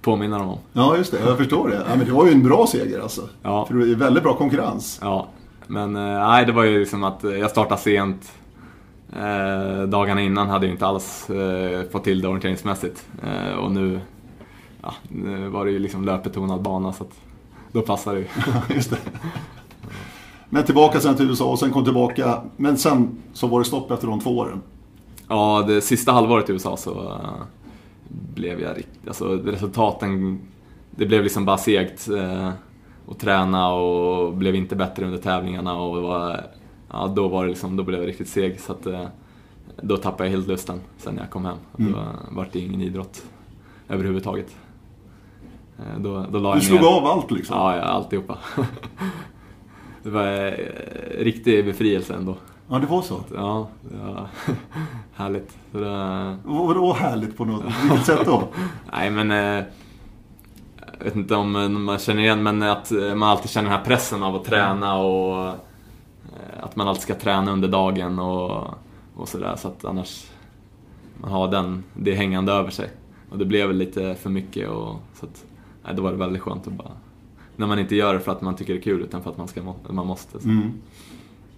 Påminna 0.02 0.38
dem 0.38 0.48
om. 0.48 0.58
Ja, 0.72 0.96
just 0.96 1.12
det. 1.12 1.18
Jag 1.26 1.36
förstår 1.36 1.68
det. 1.68 1.74
Ja, 1.88 1.96
men 1.96 2.06
det 2.06 2.12
var 2.12 2.26
ju 2.26 2.32
en 2.32 2.42
bra 2.42 2.66
seger 2.66 3.00
alltså. 3.00 3.20
Ja. 3.42 3.66
För 3.66 3.74
det 3.74 3.90
är 3.90 3.94
väldigt 3.96 4.22
bra 4.22 4.34
konkurrens. 4.34 4.98
Ja, 5.02 5.26
men 5.66 5.96
eh, 5.96 6.02
nej, 6.28 6.46
det 6.46 6.52
var 6.52 6.64
ju 6.64 6.78
liksom 6.78 7.04
att 7.04 7.22
jag 7.22 7.50
startade 7.50 7.80
sent. 7.80 8.32
Eh, 9.16 9.82
dagarna 9.82 10.20
innan 10.22 10.48
hade 10.48 10.66
jag 10.66 10.74
inte 10.74 10.86
alls 10.86 11.30
eh, 11.30 11.82
fått 11.92 12.04
till 12.04 12.20
det 12.20 12.28
orienteringsmässigt. 12.28 13.06
Eh, 13.22 13.58
och 13.58 13.70
nu, 13.72 14.00
ja, 14.82 14.94
nu 15.08 15.48
var 15.48 15.64
det 15.64 15.70
ju 15.70 15.78
liksom 15.78 16.04
löpbetonad 16.04 16.62
bana 16.62 16.92
så 16.92 17.04
att 17.04 17.20
då 17.76 17.82
passar 17.82 18.14
det 18.14 18.20
ju. 18.20 18.26
Just 18.74 18.90
det. 18.90 18.98
Men 20.48 20.64
tillbaka 20.64 21.00
sen 21.00 21.16
till 21.16 21.28
USA 21.28 21.50
och 21.50 21.58
sen 21.58 21.70
kom 21.70 21.84
tillbaka. 21.84 22.42
Men 22.56 22.76
sen 22.76 23.18
så 23.32 23.46
var 23.46 23.58
det 23.58 23.64
stopp 23.64 23.90
efter 23.90 24.06
de 24.06 24.20
två 24.20 24.38
åren. 24.38 24.62
Ja, 25.28 25.64
det 25.66 25.80
sista 25.80 26.12
halvåret 26.12 26.50
i 26.50 26.52
USA 26.52 26.76
så 26.76 26.90
eh, 26.90 27.42
blev 28.08 28.60
jag 28.60 28.76
riktigt... 28.76 29.08
Alltså 29.08 29.28
resultaten... 29.28 30.40
Det 30.90 31.06
blev 31.06 31.22
liksom 31.22 31.44
bara 31.44 31.58
segt. 31.58 32.08
Uh, 32.08 32.50
att 33.08 33.18
träna 33.18 33.72
och 33.72 34.34
blev 34.34 34.54
inte 34.54 34.76
bättre 34.76 35.06
under 35.06 35.18
tävlingarna 35.18 35.78
och 35.78 36.02
var, 36.02 36.44
ja, 36.92 37.12
då 37.16 37.28
var 37.28 37.44
det 37.44 37.48
liksom, 37.48 37.76
då 37.76 37.82
blev 37.82 38.00
jag 38.00 38.08
riktigt 38.08 38.28
seg 38.28 38.60
så 38.60 38.72
att 38.72 38.86
eh, 38.86 39.06
då 39.82 39.96
tappade 39.96 40.24
jag 40.24 40.30
helt 40.30 40.48
lusten 40.48 40.80
sen 40.98 41.14
när 41.14 41.22
jag 41.22 41.30
kom 41.30 41.44
hem. 41.44 41.56
Mm. 41.78 41.92
Då 41.92 41.98
vart 42.30 42.52
det 42.52 42.58
ingen 42.58 42.80
idrott 42.80 43.22
överhuvudtaget. 43.88 44.56
Eh, 45.78 45.98
Då, 46.00 46.26
då 46.32 46.38
la 46.38 46.54
Du 46.54 46.60
slog 46.60 46.80
ner. 46.80 46.88
av 46.88 47.06
allt 47.06 47.30
liksom. 47.30 47.56
Ja, 47.56 47.76
ja, 47.76 47.82
alltihopa. 47.82 48.38
det 50.02 50.10
var 50.10 50.26
eh, 50.26 50.52
riktig 51.24 51.64
befrielse 51.64 52.14
ändå. 52.14 52.36
Ja, 52.68 52.78
det 52.78 52.86
var 52.86 53.02
så. 53.02 53.20
Ja, 53.34 53.68
det 53.90 53.96
var 54.12 54.28
härligt. 55.14 55.56
Så 55.72 55.78
det, 55.78 56.36
Vadå 56.44 56.92
härligt 56.92 57.36
på 57.36 57.44
något 57.44 57.64
vilket 57.82 58.06
sätt 58.06 58.20
då? 58.26 58.42
nej 58.92 59.10
men, 59.10 59.30
eh, 59.30 59.64
jag 60.98 61.04
vet 61.04 61.16
inte 61.16 61.34
om 61.34 61.84
man 61.84 61.98
känner 61.98 62.22
igen, 62.22 62.42
men 62.42 62.62
att 62.62 62.90
man 62.90 63.22
alltid 63.22 63.50
känner 63.50 63.70
den 63.70 63.78
här 63.78 63.84
pressen 63.84 64.22
av 64.22 64.36
att 64.36 64.44
träna 64.44 64.96
och 64.98 65.48
att 66.60 66.76
man 66.76 66.88
alltid 66.88 67.02
ska 67.02 67.14
träna 67.14 67.52
under 67.52 67.68
dagen 67.68 68.18
och, 68.18 68.64
och 69.16 69.28
sådär. 69.28 69.54
Så 69.56 69.68
att 69.68 69.84
annars 69.84 70.26
man 71.20 71.30
har 71.32 71.48
den, 71.48 71.84
det 71.94 72.14
hängande 72.14 72.52
över 72.52 72.70
sig. 72.70 72.90
Och 73.30 73.38
det 73.38 73.44
blev 73.44 73.66
väl 73.68 73.76
lite 73.76 74.14
för 74.14 74.30
mycket 74.30 74.68
och 74.68 74.94
så 75.14 75.26
att, 75.26 75.44
då 75.94 76.02
var 76.02 76.10
det 76.10 76.16
väldigt 76.16 76.42
skönt 76.42 76.66
att 76.66 76.72
bara 76.72 76.92
när 77.56 77.66
man 77.66 77.78
inte 77.78 77.96
gör 77.96 78.14
det 78.14 78.20
för 78.20 78.32
att 78.32 78.40
man 78.40 78.56
tycker 78.56 78.72
det 78.72 78.78
är 78.78 78.82
kul 78.82 79.02
utan 79.02 79.22
för 79.22 79.30
att 79.30 79.36
man, 79.38 79.48
ska, 79.48 79.74
man 79.88 80.06
måste. 80.06 80.38
Mm. 80.38 80.72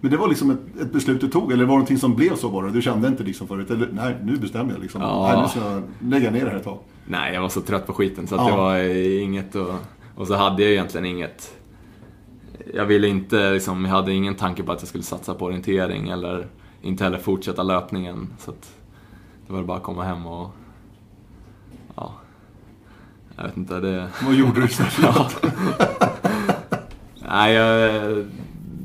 Men 0.01 0.11
det 0.11 0.17
var 0.17 0.27
liksom 0.27 0.51
ett, 0.51 0.81
ett 0.81 0.93
beslut 0.93 1.21
du 1.21 1.27
tog, 1.27 1.51
eller 1.51 1.65
var 1.65 1.71
det 1.73 1.77
någonting 1.77 1.97
som 1.97 2.15
blev 2.15 2.35
så 2.35 2.49
bara? 2.49 2.69
Du 2.69 2.81
kände 2.81 3.07
inte 3.07 3.23
liksom 3.23 3.47
förut, 3.47 3.71
eller 3.71 3.89
nej, 3.91 4.15
nu 4.23 4.37
bestämmer 4.37 4.73
jag 4.73 4.81
liksom. 4.81 5.01
Ja. 5.01 5.31
Nej, 5.33 5.41
nu 5.41 5.47
ska 5.47 5.71
jag 5.71 5.83
lägga 6.11 6.31
ner 6.31 6.45
det 6.45 6.51
här 6.51 6.57
ett 6.57 6.63
tag. 6.63 6.77
Nej, 7.05 7.33
jag 7.33 7.41
var 7.41 7.49
så 7.49 7.61
trött 7.61 7.87
på 7.87 7.93
skiten 7.93 8.27
så 8.27 8.35
att 8.35 8.41
Ja. 8.41 8.51
det 8.51 8.57
var 8.57 8.77
eh, 8.77 9.23
inget 9.23 9.55
och, 9.55 9.73
och 10.15 10.27
så 10.27 10.35
hade 10.35 10.63
jag 10.63 10.71
egentligen 10.71 11.05
inget. 11.05 11.55
Jag 12.73 12.85
ville 12.85 13.07
inte, 13.07 13.51
liksom, 13.51 13.85
jag 13.85 13.91
hade 13.91 14.13
ingen 14.13 14.35
tanke 14.35 14.63
på 14.63 14.71
att 14.71 14.81
jag 14.81 14.87
skulle 14.87 15.03
satsa 15.03 15.33
på 15.33 15.45
orientering 15.45 16.09
eller 16.09 16.47
inte 16.81 17.03
heller 17.03 17.17
fortsätta 17.17 17.63
löpningen. 17.63 18.27
Så 18.39 18.51
att 18.51 18.75
det 19.47 19.53
var 19.53 19.63
bara 19.63 19.77
att 19.77 19.83
komma 19.83 20.03
hem 20.03 20.25
och, 20.25 20.49
jag 23.39 23.47
vet 23.47 23.57
inte, 23.57 23.79
det... 23.79 24.07
Vad 24.25 24.33
gjorde 24.33 24.59
du 24.59 24.65
istället? 24.65 24.93
Ja. 25.01 25.29
Nej, 27.27 27.53
jag 27.53 28.25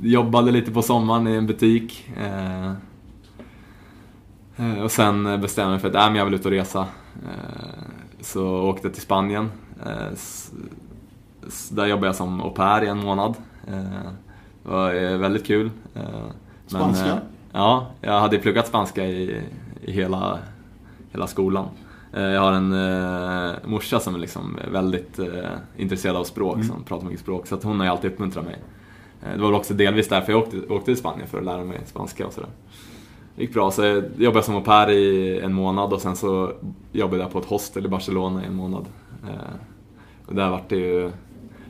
jobbade 0.02 0.50
lite 0.50 0.70
på 0.70 0.82
sommaren 0.82 1.28
i 1.28 1.34
en 1.34 1.46
butik. 1.46 2.10
Eh, 2.16 2.72
eh, 4.56 4.82
och 4.82 4.90
sen 4.90 5.40
bestämde 5.40 5.62
jag 5.62 5.70
mig 5.70 5.80
för 5.80 5.88
att 5.88 5.94
äh, 5.94 6.06
men 6.06 6.14
jag 6.14 6.24
vill 6.24 6.34
ut 6.34 6.46
och 6.46 6.50
resa. 6.50 6.86
Eh, 7.24 7.82
så 8.20 8.62
åkte 8.62 8.86
jag 8.86 8.94
till 8.94 9.02
Spanien. 9.02 9.50
Där 11.70 11.86
jobbade 11.86 12.06
jag 12.06 12.16
som 12.16 12.40
au 12.40 12.50
pair 12.50 12.84
i 12.84 12.88
en 12.88 12.98
månad. 12.98 13.34
Det 14.62 14.70
var 14.70 15.16
väldigt 15.18 15.46
kul. 15.46 15.70
Spanska? 16.66 17.06
eh, 17.06 17.16
ja, 17.52 17.86
jag 18.00 18.20
hade 18.20 18.38
pluggat 18.38 18.66
spanska 18.66 19.04
i, 19.06 19.42
i 19.82 19.92
hela, 19.92 20.38
hela 21.12 21.26
skolan. 21.26 21.68
Eh, 22.14 22.22
Jag 22.22 22.40
har 22.40 22.53
en 22.53 22.72
eh, 22.72 23.53
morsa 23.64 24.00
som 24.00 24.14
är 24.14 24.18
liksom 24.18 24.59
väldigt 24.72 25.18
eh, 25.18 25.27
intresserad 25.77 26.16
av 26.16 26.24
språk, 26.24 26.55
Mm. 26.55 26.66
som 26.68 26.83
pratar 26.85 27.05
mycket 27.07 27.20
språk. 27.20 27.46
Så 27.46 27.55
att 27.55 27.62
hon 27.64 27.79
har 27.79 27.87
ju 27.87 27.90
alltid 27.92 28.12
uppmuntrat 28.12 28.44
mig. 28.44 28.57
Eh, 29.22 29.33
det 29.35 29.40
var 29.40 29.48
väl 29.48 29.55
också 29.57 29.74
delvis 29.74 30.09
därför 30.09 30.33
jag 30.33 30.42
åkte, 30.42 30.57
åkte 30.68 30.85
till 30.85 30.96
Spanien, 30.96 31.29
för 31.29 31.38
att 31.38 31.44
lära 31.44 31.64
mig 31.64 31.81
spanska 31.87 32.27
och 32.27 32.33
sådär. 32.33 32.50
Det 33.37 33.42
gick 33.42 33.55
bra, 33.55 33.70
så 33.70 33.83
jag 33.85 34.05
jobbade 34.16 34.42
som 34.44 34.55
au 34.55 34.61
pair 34.61 34.88
i 34.90 35.40
en 35.40 35.53
månad 35.53 35.92
och 35.92 36.00
sen 36.00 36.16
så 36.16 36.53
jobbade 36.92 37.22
jag 37.22 37.33
på 37.33 37.38
ett 37.38 37.44
hostel 37.44 37.87
i 37.87 37.88
Barcelona 37.88 38.42
i 38.44 38.46
en 38.46 38.55
månad. 38.55 38.87
Eh, 39.24 39.55
och 40.27 40.35
där 40.35 40.50
vart 40.50 40.68
det 40.68 40.77
ju 40.77 41.11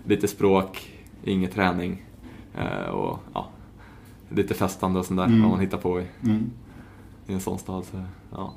lite 0.07 0.29
språk, 0.29 0.93
ingen 1.25 1.51
träning. 1.51 2.05
Eh, 2.59 2.89
och 2.91 3.19
ja, 3.35 3.47
lite 4.29 4.55
festande 4.55 4.99
och 4.99 5.07
sånt 5.07 5.19
där, 5.21 5.27
Mm. 5.27 5.43
vad 5.43 5.51
man 5.51 5.61
hittar 5.61 5.79
på 5.79 6.01
i, 6.01 6.05
Mm. 6.23 6.51
i 7.27 7.33
en 7.33 7.41
sån 7.41 7.59
stad. 7.59 7.85
Så, 7.85 7.97
ja. 8.31 8.53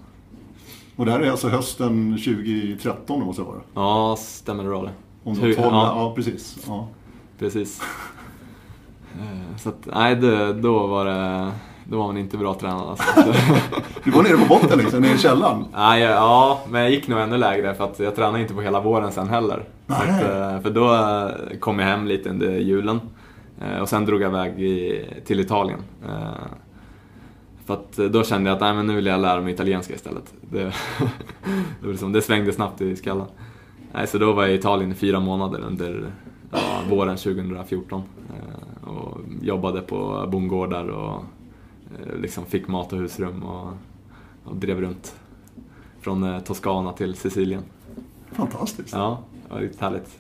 Och 0.98 1.06
det 1.06 1.12
här 1.12 1.20
är 1.20 1.32
alltså 1.32 1.48
hösten 1.50 2.12
2013 2.18 3.20
det 3.20 3.26
måste 3.26 3.42
det 3.42 3.46
vara? 3.48 3.62
ja, 3.74 4.16
stämmer 4.20 4.64
bra 4.64 4.82
det? 4.84 4.92
Om 5.24 5.34
de 5.36 5.40
12, 5.42 5.56
ja. 5.58 5.68
ja. 5.72 6.14
precis. 6.16 6.58
Ja. 6.68 6.88
Precis. 7.40 7.82
Eh, 9.20 9.58
Så 9.58 9.70
att, 9.70 9.88
nej, 9.94 10.16
det, 10.16 10.54
då 10.54 10.88
var 10.88 11.06
det... 11.06 11.52
Då 11.90 11.98
var 11.98 12.08
man 12.08 12.18
inte 12.18 12.38
bra 12.38 12.54
tränad 12.54 12.88
alltså. 12.90 13.06
Du 14.04 14.12
var 14.12 14.24
nere 14.24 14.38
på 14.38 14.46
botten 14.46 14.80
liksom, 14.80 15.02
nere 15.02 15.14
i 15.14 15.18
källaren. 15.18 15.66
Nej, 15.74 16.02
jag- 16.02 16.12
ja, 16.12 16.60
men 16.70 16.82
jag 16.82 16.92
gick 16.92 17.08
nog 17.08 17.20
ännu 17.20 17.38
lägre 17.38 17.74
för 17.76 17.84
att 17.84 18.00
jag 18.00 18.16
tränade 18.16 18.42
inte 18.42 18.54
på 18.54 18.62
hela 18.62 18.80
våren 18.82 19.12
sen 19.12 19.30
heller. 19.30 19.64
Att, 19.88 20.08
eh, 20.08 20.62
för 20.62 20.70
då 20.70 20.94
eh, 20.94 21.60
kom 21.60 21.80
jag 21.80 21.86
hem 21.88 22.08
lite 22.08 22.30
under 22.30 22.52
julen. 22.52 23.00
Och 23.82 23.90
sen 23.90 24.06
drog 24.06 24.22
jag 24.22 24.30
iväg 24.30 24.60
i, 24.62 25.06
till 25.26 25.40
Italien. 25.40 25.80
För 27.68 27.74
att 27.74 28.00
eh, 28.00 28.06
då 28.06 28.24
kände 28.24 28.50
jag 28.50 28.56
att 28.56 28.62
nej, 28.62 28.74
men 28.74 28.88
nu 28.88 28.96
vill 28.96 29.06
jag 29.06 29.22
lära 29.22 29.42
mig 29.42 29.54
italienska 29.54 29.94
istället. 29.94 30.34
Det, 30.42 30.64
det, 31.82 31.88
liksom, 31.88 32.12
det 32.12 32.22
svängde 32.22 32.54
snabbt 32.54 32.82
i 32.82 32.96
skallen. 32.96 33.26
Nej, 33.94 34.08
så 34.08 34.18
då 34.18 34.34
var 34.34 34.44
jag 34.44 34.52
i 34.52 34.56
Italien 34.56 34.92
i 34.92 34.96
fyra 34.96 35.20
månader 35.20 35.60
under 35.60 36.12
ja, 36.52 36.82
våren 36.90 37.18
2014. 37.18 38.04
Eh, 38.30 38.90
Och 38.90 39.18
jobbade 39.42 39.82
på 39.82 40.28
bondgårdar 40.32 40.88
och 40.88 41.24
eh, 42.00 42.20
liksom 42.22 42.46
fick 42.46 42.68
mat 42.68 42.94
och 42.94 43.00
husrum 43.00 43.44
och, 43.44 43.74
och 44.44 44.56
drev 44.56 44.82
runt. 44.82 45.16
Från 46.02 46.42
Toscana 46.42 46.94
till 46.94 47.16
Sicilien. 47.16 47.64
Fantastiskt. 48.32 48.94
Ja, 48.94 49.20
det 49.48 49.54
var 49.54 49.62
riktigt 49.62 49.82
härligt. 49.82 50.20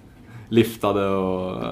Liftade 0.49 1.07
och... 1.09 1.63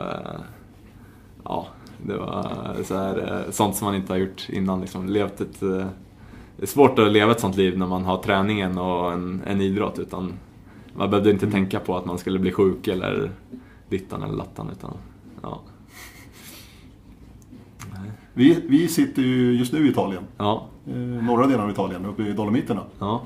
Ja, 1.43 1.67
det 2.07 2.17
var 2.17 2.75
så 2.83 2.95
här, 2.97 3.43
eh, 3.45 3.51
sånt 3.51 3.75
som 3.75 3.85
man 3.85 3.95
inte 3.95 4.13
har 4.13 4.17
gjort 4.17 4.49
innan. 4.49 4.81
Liksom. 4.81 5.07
Levt 5.09 5.41
ett, 5.41 5.61
eh, 5.63 5.69
det 6.57 6.63
är 6.63 6.67
svårt 6.67 6.99
att 6.99 7.11
leva 7.11 7.31
ett 7.31 7.39
sånt 7.39 7.55
liv 7.57 7.77
när 7.77 7.87
man 7.87 8.05
har 8.05 8.17
träningen 8.23 8.77
och 8.77 9.11
en, 9.13 9.41
en 9.47 9.61
idrott. 9.61 9.99
Utan 9.99 10.33
man 10.95 11.09
behövde 11.09 11.31
inte 11.31 11.51
tänka 11.51 11.79
på 11.79 11.97
att 11.97 12.05
man 12.05 12.17
skulle 12.17 12.39
bli 12.39 12.51
sjuk 12.51 12.87
eller 12.87 13.31
dittan 13.89 14.23
eller 14.23 14.33
lattan. 14.33 14.69
Utan, 14.71 14.91
ja. 15.41 15.61
Vi, 18.33 18.63
vi 18.67 18.87
sitter 18.87 19.21
ju 19.21 19.53
just 19.53 19.73
nu 19.73 19.87
i 19.87 19.89
Italien. 19.89 20.23
Ja, 20.37 20.65
Eh, 20.89 20.95
norra 20.97 21.47
delen 21.47 21.61
av 21.61 21.69
Italien, 21.71 22.05
uppe 22.05 22.23
i 22.23 22.31
Dolomiterna. 22.33 22.81
ja. 22.99 23.21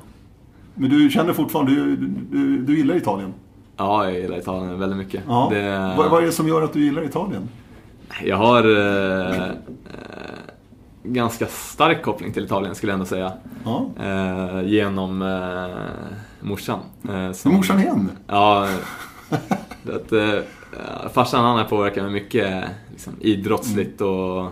Men 0.75 0.89
du 0.89 1.09
känner 1.09 1.33
fortfarande, 1.33 1.71
du, 1.75 1.95
du, 2.31 2.57
du 2.57 2.77
gillar 2.77 2.95
Italien? 2.95 3.33
ja, 3.77 4.05
jag 4.09 4.19
gillar 4.21 4.37
Italien 4.37 4.79
väldigt 4.79 4.97
mycket. 4.97 5.23
Ja. 5.27 5.47
Det- 5.51 5.93
Vad, 5.97 6.11
vad 6.11 6.21
är 6.21 6.25
det 6.25 6.31
som 6.31 6.47
gör 6.47 6.61
att 6.61 6.73
du 6.73 6.83
gillar 6.83 7.03
Italien? 7.05 7.49
Jag 8.23 8.37
har 8.37 8.63
eh, 8.77 9.43
eh, 9.43 9.51
ganska 11.03 11.45
stark 11.47 12.01
koppling 12.03 12.33
till 12.33 12.43
Italien 12.45 12.75
skulle 12.75 12.91
jag 12.91 12.93
ändå 12.93 13.05
säga. 13.05 13.33
Ja. 13.65 13.89
Eh, 14.03 14.61
genom 14.67 15.21
eh, 15.21 16.47
morsan. 16.47 16.79
Eh, 17.09 17.31
som- 17.31 17.53
morsan 17.55 17.79
igen? 17.79 18.09
Ja, 18.27 18.67
att, 19.95 20.11
eh, 20.11 20.39
farsan 21.13 21.45
han 21.45 21.57
har 21.57 21.63
påverkat 21.65 22.03
mig 22.03 22.13
mycket 22.13 22.63
liksom, 22.91 23.13
idrottsligt 23.19 24.01
och 24.01 24.45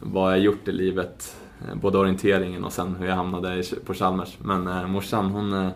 vad 0.00 0.32
jag 0.32 0.38
gjort 0.40 0.68
i 0.68 0.72
livet. 0.72 1.36
Både 1.74 1.98
orienteringen 1.98 2.64
och 2.64 2.72
sen 2.72 2.96
hur 2.98 3.06
jag 3.06 3.16
hamnade 3.16 3.62
på 3.86 3.94
Chalmers. 3.94 4.36
Men 4.42 4.90
morsan 4.90 5.30
hon 5.30 5.70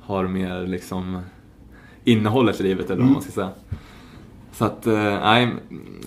har 0.00 0.24
mer 0.26 0.66
liksom 0.66 1.20
innehållet 2.04 2.60
i 2.60 2.62
livet 2.62 2.90
eller 2.90 3.02
vad 3.02 3.12
man 3.12 3.22
ska 3.22 3.32
säga. 3.32 3.50
Så 4.56 4.64
att, 4.64 4.86
eh, 4.86 4.94
nej, 4.94 5.54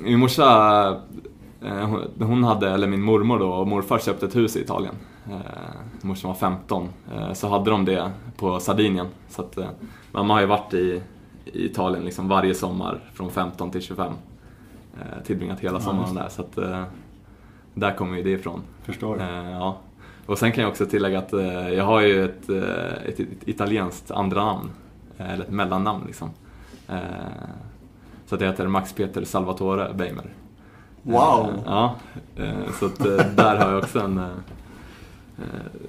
min 0.03 0.19
morsa, 0.19 0.45
eh, 1.61 1.95
hon- 2.19 2.43
hade, 2.43 2.69
eller 2.71 2.87
min 2.87 3.01
mormor 3.01 3.39
då 3.39 3.49
och 3.51 3.67
morfar 3.67 3.99
köpte 3.99 4.25
ett 4.25 4.35
hus 4.35 4.55
i 4.55 4.61
Italien. 4.61 4.95
Eh, 5.31 5.37
morsan 6.01 6.27
var 6.29 6.35
15, 6.35 6.89
eh, 7.15 7.33
så 7.33 7.47
hade 7.49 7.71
de 7.71 7.85
det 7.85 8.11
på 8.37 8.59
Sardinien. 8.59 9.07
Så 9.29 9.41
att, 9.41 9.57
mamma 10.11 10.33
har 10.33 10.41
ju 10.41 10.47
varit 10.47 10.73
i, 10.73 11.01
i 11.45 11.65
Italien 11.65 12.03
liksom 12.05 12.27
varje 12.27 12.53
sommar 12.55 12.99
från 13.13 13.31
15 13.31 13.71
till 13.71 13.81
25. 13.81 14.13
Eh, 14.99 15.23
tillbringat 15.23 15.59
hela 15.59 15.79
sommaren 15.79 16.15
där, 16.15 16.29
så 16.29 16.41
att 16.41 16.57
där 17.73 17.91
kommer 17.95 18.17
ju 18.17 18.23
det 18.23 18.29
ifrån. 18.31 18.61
Förstår. 18.83 19.21
Ja. 19.51 19.77
Och 20.25 20.37
sen 20.37 20.51
kan 20.51 20.61
jag 20.61 20.69
också 20.71 20.85
tillägga 20.85 21.19
att 21.19 21.31
jag 21.77 21.83
har 21.85 22.01
ju 22.01 22.25
ett, 22.25 22.49
ett, 22.49 23.19
ett 23.19 23.47
italienskt 23.47 24.11
andra 24.11 24.45
namn, 24.45 24.69
eller 25.17 25.43
ett 25.43 25.51
mellannamn 25.51 26.03
liksom. 26.07 26.29
Så 28.29 28.35
att 28.35 28.41
jag 28.41 28.47
heter 28.47 28.67
Max 28.67 28.93
Peter 28.93 29.23
Salvatore 29.23 29.93
Beimer. 29.93 30.25
Wow! 31.03 31.47
Eh, 31.49 31.61
ja, 31.65 31.95
eh, 32.35 32.51
så 32.79 32.85
att 32.85 32.99
eh, 32.99 33.25
där 33.35 33.55
har 33.55 33.71
jag 33.71 33.79
också 33.79 33.99
en... 33.99 34.21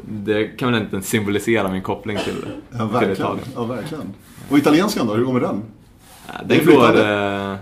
det 0.08 0.44
kan 0.44 0.72
väl 0.72 0.82
inte 0.82 1.02
symbolisera 1.02 1.68
min 1.68 1.82
koppling 1.82 2.18
till, 2.24 2.34
Ja, 2.70 2.78
till 2.78 2.86
verkligen. 2.86 3.12
Italien. 3.12 3.44
ja, 3.54 3.64
verkligen. 3.64 4.14
Och 4.50 4.58
italienskan 4.58 5.06
då, 5.06 5.14
hur 5.14 5.24
går 5.24 5.32
med 5.32 5.42
den? 5.42 5.62
Den 6.44 6.66
går... 6.66 6.98
Eh, 7.00 7.56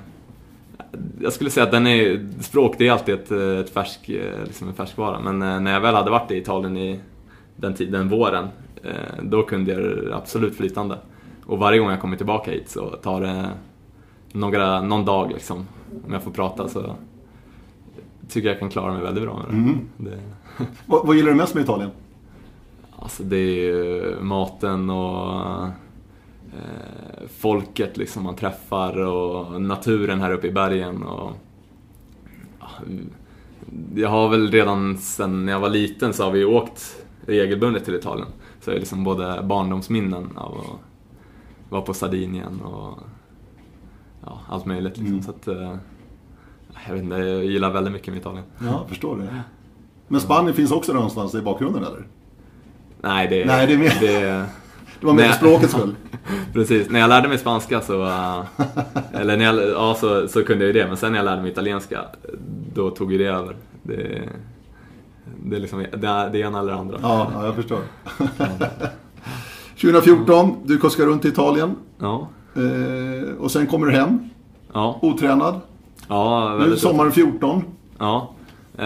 jag 1.21 1.33
skulle 1.33 1.51
säga 1.51 1.65
att 1.65 1.73
den 1.73 1.87
är... 1.87 2.29
Språk, 2.41 2.75
det 2.79 2.89
är 2.89 2.93
alltid 2.93 3.15
ett, 3.15 3.31
ett 3.31 3.71
färsk, 3.71 4.09
liksom 4.45 4.69
en 4.69 4.75
färskvara. 4.75 5.21
Men 5.21 5.43
eh, 5.43 5.61
när 5.61 5.73
jag 5.73 5.81
väl 5.81 5.95
hade 5.95 6.11
varit 6.11 6.31
i 6.31 6.37
Italien 6.37 6.77
i 6.77 7.01
den 7.57 7.75
tiden, 7.75 8.09
våren, 8.09 8.49
eh, 8.85 8.93
då 9.23 9.43
kunde 9.43 9.73
jag 9.73 9.81
det 9.83 10.17
absolut 10.17 10.57
flytande. 10.57 10.99
Och 11.47 11.59
varje 11.59 11.79
gång 11.79 11.91
jag 11.91 12.01
kommer 12.01 12.17
tillbaka 12.17 12.51
hit 12.51 12.71
så 12.71 12.91
tar 12.91 13.21
det 13.21 13.49
några, 14.33 14.83
någon 14.83 15.05
dag 15.05 15.31
liksom, 15.33 15.67
om 16.07 16.13
jag 16.13 16.23
får 16.23 16.31
prata 16.31 16.69
så 16.69 16.97
tycker 18.29 18.49
jag 18.49 18.59
kan 18.59 18.71
klara 18.71 18.93
mig 18.93 19.03
väldigt 19.03 19.25
bra 19.25 19.37
med 19.37 19.45
det. 19.47 19.53
Mm. 19.53 19.89
det 19.97 20.21
Vad, 20.87 21.07
vad 21.07 21.17
gillar 21.17 21.31
du 21.31 21.37
mest 21.37 21.55
med 21.55 21.63
Italien? 21.63 21.91
Alltså 22.99 23.23
det 23.23 23.37
är 23.37 23.55
ju 23.55 24.17
maten 24.21 24.91
och 24.91 25.67
eh, 26.47 27.29
folket 27.39 27.97
liksom 27.97 28.23
man 28.23 28.37
träffar 28.37 28.99
och 28.99 29.63
naturen 29.63 30.21
här 30.21 30.33
uppe 30.33 30.47
i 30.47 30.53
bergen. 30.53 31.03
Och, 31.03 31.33
ja, 32.61 32.69
jag 33.95 34.09
har 34.09 34.29
väl 34.29 34.51
redan 34.51 34.99
sen 34.99 35.49
jag 35.49 35.61
var 35.61 35.69
liten 35.69 36.13
så 36.13 36.25
har 36.25 36.31
vi 36.31 36.45
åkt 36.45 37.05
regelbundet 37.27 37.85
till 37.85 37.95
Italien. 37.95 38.29
Så 38.61 38.71
jag 38.71 38.75
har 38.75 38.79
liksom 38.79 39.05
både 39.05 39.43
barndomsminnen 39.43 40.37
av 40.37 40.59
att 40.59 40.81
vara 41.71 41.83
på 41.83 41.95
Sardinien 41.95 42.61
och 42.61 42.99
ja, 44.29 44.41
allt 44.49 44.67
möjligt. 44.67 44.97
Liksom. 44.97 45.07
Mm. 45.07 45.23
Så 45.23 45.31
att, 45.31 45.49
eh, 45.49 45.77
jag 46.87 46.95
vet 46.95 47.03
inte, 47.03 47.17
jag 47.17 47.45
gillar 47.45 47.71
väldigt 47.71 47.93
mycket 47.93 48.09
med 48.09 48.21
Italien. 48.21 48.45
Ja, 48.59 48.67
jag 48.67 48.89
förstår 48.89 49.17
det. 49.17 49.43
Men 50.09 50.21
Spanien 50.21 50.55
finns 50.55 50.73
också 50.73 50.93
där 50.93 50.97
någonstans 50.97 51.35
i 51.35 51.43
bakgrunden 51.43 51.85
eller? 51.85 52.07
Nej, 53.01 53.29
det, 53.29 53.45
Nej, 53.45 53.67
det 53.67 53.73
är 53.73 53.79
mer- 53.79 53.99
det 54.01 54.47
Det 55.01 55.07
var 55.07 55.15
mer 55.15 55.25
för 55.29 55.33
språkets 55.33 55.73
skull. 55.73 55.95
Precis, 56.53 56.91
när 56.91 57.01
jag 57.01 57.09
lärde 57.09 57.29
mig 57.29 57.39
spanska 57.39 57.81
så, 57.81 58.05
äh, 58.05 58.45
eller 59.13 59.37
när 59.37 59.45
jag, 59.45 59.69
ja, 59.69 59.95
så, 59.95 60.29
så 60.29 60.45
kunde 60.45 60.65
jag 60.65 60.75
ju 60.75 60.81
det, 60.83 60.89
men 60.89 60.97
sen 60.97 61.13
när 61.13 61.19
jag 61.19 61.25
lärde 61.25 61.43
mig 61.43 61.51
italienska, 61.51 62.05
då 62.75 62.91
tog 62.91 63.13
ju 63.13 63.19
det 63.19 63.27
över. 63.27 63.57
Det, 63.83 64.29
det 65.45 65.57
är 65.57 65.61
liksom 65.61 65.79
det, 65.79 66.29
det 66.33 66.39
ena 66.39 66.59
eller 66.59 66.73
det 66.73 66.79
andra. 66.79 66.99
Ja, 67.03 67.31
ja 67.35 67.45
jag 67.45 67.55
förstår. 67.55 67.81
2014, 69.81 70.57
du 70.65 70.79
kuskar 70.79 71.05
runt 71.07 71.25
i 71.25 71.29
Italien. 71.29 71.77
Ja, 71.99 72.29
Eh, 72.57 73.35
och 73.39 73.51
sen 73.51 73.67
kommer 73.67 73.87
du 73.87 73.93
hem, 73.93 74.19
ja, 74.73 74.99
otränad. 75.03 75.61
ja 76.09 76.57
Nu 76.61 76.73
är 76.73 76.77
sommaren 76.77 77.13
14. 77.13 77.63
Ja. 77.99 78.31
Eh, 78.79 78.85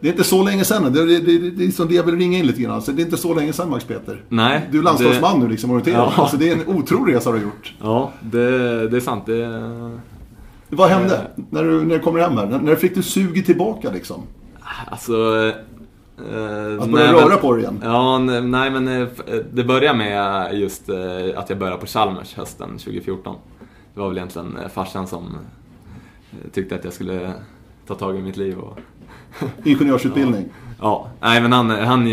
Det 0.00 0.02
är 0.02 0.06
inte 0.10 0.24
så 0.24 0.44
länge 0.44 0.64
sedan. 0.64 0.92
Det, 0.92 1.06
det, 1.06 1.18
det, 1.18 1.50
det 1.50 1.64
är 1.64 1.70
som 1.70 1.88
det 1.88 1.94
jag 1.94 2.02
vill 2.02 2.16
ringa 2.18 2.38
in 2.38 2.46
lite 2.46 2.60
grann. 2.62 2.74
Alltså, 2.74 2.92
det 2.92 3.02
är 3.02 3.04
inte 3.04 3.16
så 3.16 3.34
länge 3.34 3.52
sedan 3.52 3.70
Max 3.70 3.84
Peter. 3.84 4.22
nej. 4.28 4.68
Du 4.70 4.78
är 4.78 4.82
landslagsman 4.82 5.40
nu 5.40 5.48
liksom. 5.48 5.82
Ja. 5.86 6.12
Alltså, 6.16 6.36
det 6.36 6.48
är 6.50 6.52
en 6.52 6.76
otrolig 6.76 7.14
resa 7.14 7.30
du 7.32 7.36
har 7.36 7.44
gjort. 7.44 7.74
Ja, 7.82 8.12
det, 8.20 8.88
det 8.88 8.96
är 8.96 9.00
sant. 9.00 9.26
Det, 9.26 9.70
Vad 10.68 10.88
hände 10.90 11.20
när 11.50 11.64
du, 11.64 11.84
när 11.84 11.94
du 11.94 12.00
kommer 12.02 12.20
hem 12.20 12.36
här? 12.36 12.46
När, 12.46 12.58
när 12.58 12.74
fick 12.76 12.94
du 12.94 13.02
suget 13.02 13.46
tillbaka 13.46 13.90
liksom? 13.90 14.22
alltså... 14.86 15.12
Eh, 16.18 16.82
Att 16.82 16.90
börja 16.90 17.12
nej, 17.12 17.12
röra 17.22 17.28
men- 17.28 17.38
på 17.38 17.52
dig 17.52 17.62
igen? 17.62 17.80
Ja, 17.84 18.18
nej, 18.18 18.70
men 18.70 18.88
eh, 18.88 19.00
eh, 19.00 19.08
det 19.52 19.64
började 19.64 19.98
med 19.98 20.48
just 20.58 20.88
att 21.36 21.50
jag 21.50 21.58
började 21.58 21.80
på 21.80 21.86
Chalmers 21.86 22.34
hösten 22.34 22.68
2014. 22.78 23.36
Det 23.94 24.00
var 24.00 24.08
väl 24.08 24.16
egentligen 24.16 24.58
farsan 24.74 25.06
som 25.06 25.36
tyckte 26.52 26.74
att 26.74 26.84
jag 26.84 26.92
skulle 26.92 27.32
ta 27.86 27.94
tag 27.94 28.16
i 28.18 28.22
mitt 28.22 28.36
liv 28.36 28.58
och 28.58 28.78
Ingenjörsutbildning. 29.64 30.44
Ja, 30.80 31.10
nej 31.20 31.40
men 31.42 31.52
han, 31.52 31.70
han 31.70 32.06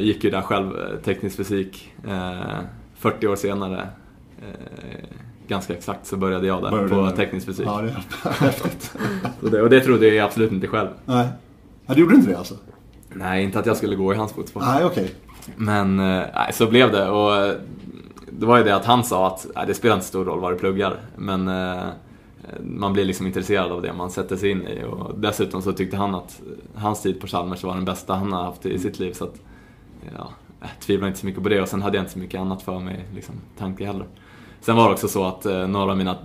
gick 0.00 0.24
ju 0.24 0.30
där 0.30 0.40
själv, 0.42 0.70
teknisk 1.04 1.36
fysik. 1.36 1.92
Eh, 2.08 2.58
40 2.96 3.26
år 3.26 3.36
senare, 3.36 3.88
ganska 5.48 5.72
exakt, 5.74 6.06
så 6.06 6.16
började 6.16 6.46
jag 6.46 6.62
där 6.62 6.70
Började 6.70 6.88
på 7.10 7.16
teknisk 7.16 7.46
fysik. 7.46 7.66
Ja, 7.66 7.82
det 7.82 7.88
är 7.88 8.30
häftigt. 8.44 8.94
Och 9.62 9.70
det 9.70 9.80
trodde 9.80 10.08
jag 10.08 10.24
absolut 10.26 10.52
inte 10.52 10.66
själv. 10.66 10.88
Nej. 11.04 11.28
Ja, 11.86 11.94
du 11.94 12.00
gjorde 12.00 12.14
inte 12.14 12.30
det 12.30 12.38
alltså? 12.38 12.54
Nej, 13.14 13.44
inte 13.44 13.58
att 13.58 13.66
jag 13.66 13.76
skulle 13.76 13.96
gå 13.96 14.12
i 14.14 14.16
hans 14.16 14.32
fotspår. 14.32 14.60
Nej, 14.60 14.84
okej. 14.84 15.14
Men 15.56 15.98
eh, 15.98 16.22
nej, 16.34 16.52
så 16.52 16.66
blev 16.66 16.92
det. 16.92 17.08
Och 17.08 17.36
eh, 17.36 17.54
det 18.30 18.46
var 18.46 18.58
ju 18.58 18.64
det 18.64 18.76
att 18.76 18.84
han 18.84 19.04
sa 19.04 19.26
att 19.26 19.46
nej, 19.56 19.66
det 19.66 19.74
spelar 19.74 19.94
inte 19.94 20.06
stor 20.06 20.24
roll 20.24 20.40
vad 20.40 20.52
du 20.52 20.58
pluggar. 20.58 20.96
Men 21.16 21.48
eh, 21.48 21.84
man 22.60 22.92
blir 22.92 23.04
liksom 23.04 23.26
intresserad 23.26 23.72
av 23.72 23.82
det 23.82 23.92
man 23.92 24.10
sätter 24.10 24.36
sig 24.36 24.50
in 24.50 24.66
i. 24.66 24.84
Och 24.84 25.18
dessutom 25.18 25.62
så 25.62 25.72
tyckte 25.72 25.96
han 25.96 26.14
att 26.14 26.40
hans 26.74 27.02
tid 27.02 27.20
på 27.20 27.26
Chalmers 27.26 27.64
var 27.64 27.74
den 27.74 27.84
bästa 27.84 28.14
han 28.14 28.32
har 28.32 28.44
haft 28.44 28.66
i 28.66 28.78
sitt 28.78 28.98
liv. 28.98 29.12
Så 29.12 29.24
att, 29.24 29.34
ja, 30.16 30.30
jag 30.60 30.70
tvivlar 30.80 31.08
inte 31.08 31.20
så 31.20 31.26
mycket 31.26 31.42
på 31.42 31.48
det 31.48 31.60
och 31.60 31.68
sen 31.68 31.82
hade 31.82 31.96
jag 31.96 32.02
inte 32.02 32.12
så 32.12 32.18
mycket 32.18 32.40
annat 32.40 32.62
för 32.62 32.80
mig, 32.80 33.04
liksom, 33.14 33.34
tanke 33.58 33.86
heller. 33.86 34.06
Sen 34.60 34.76
var 34.76 34.88
det 34.88 34.92
också 34.92 35.08
så 35.08 35.24
att 35.24 35.44
några 35.44 35.90
av 35.90 35.96
mina 35.98 36.16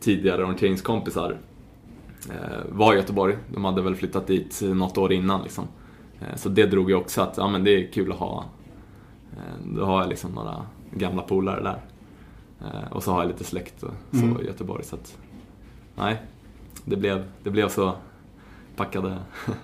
tidigare 0.00 0.42
orienteringskompisar 0.42 1.36
var 2.68 2.94
i 2.94 2.96
Göteborg. 2.96 3.36
De 3.54 3.64
hade 3.64 3.82
väl 3.82 3.96
flyttat 3.96 4.26
dit 4.26 4.60
något 4.62 4.98
år 4.98 5.12
innan. 5.12 5.42
Liksom. 5.42 5.64
Eh, 6.20 6.36
så 6.36 6.48
det 6.48 6.66
drog 6.66 6.90
ju 6.90 6.96
också 6.96 7.20
att 7.22 7.36
ja, 7.36 7.48
men 7.48 7.64
det 7.64 7.70
är 7.70 7.92
kul 7.92 8.12
att 8.12 8.18
ha. 8.18 8.44
Eh, 9.32 9.66
då 9.76 9.84
har 9.84 10.00
jag 10.00 10.08
liksom 10.08 10.30
några 10.30 10.56
gamla 10.90 11.22
polare 11.22 11.62
där. 11.62 11.80
Eh, 12.60 12.92
och 12.92 13.02
så 13.02 13.12
har 13.12 13.20
jag 13.22 13.28
lite 13.28 13.44
släkt 13.44 13.82
och 13.82 13.90
så 14.10 14.16
Mm. 14.16 14.40
i 14.40 14.44
Göteborg. 14.46 14.84
Så 14.84 14.96
att, 14.96 15.18
nej, 15.94 16.22
det 16.84 16.96
blev, 16.96 17.24
det 17.42 17.50
blev 17.50 17.68
så 17.68 17.92
packade. 18.76 19.16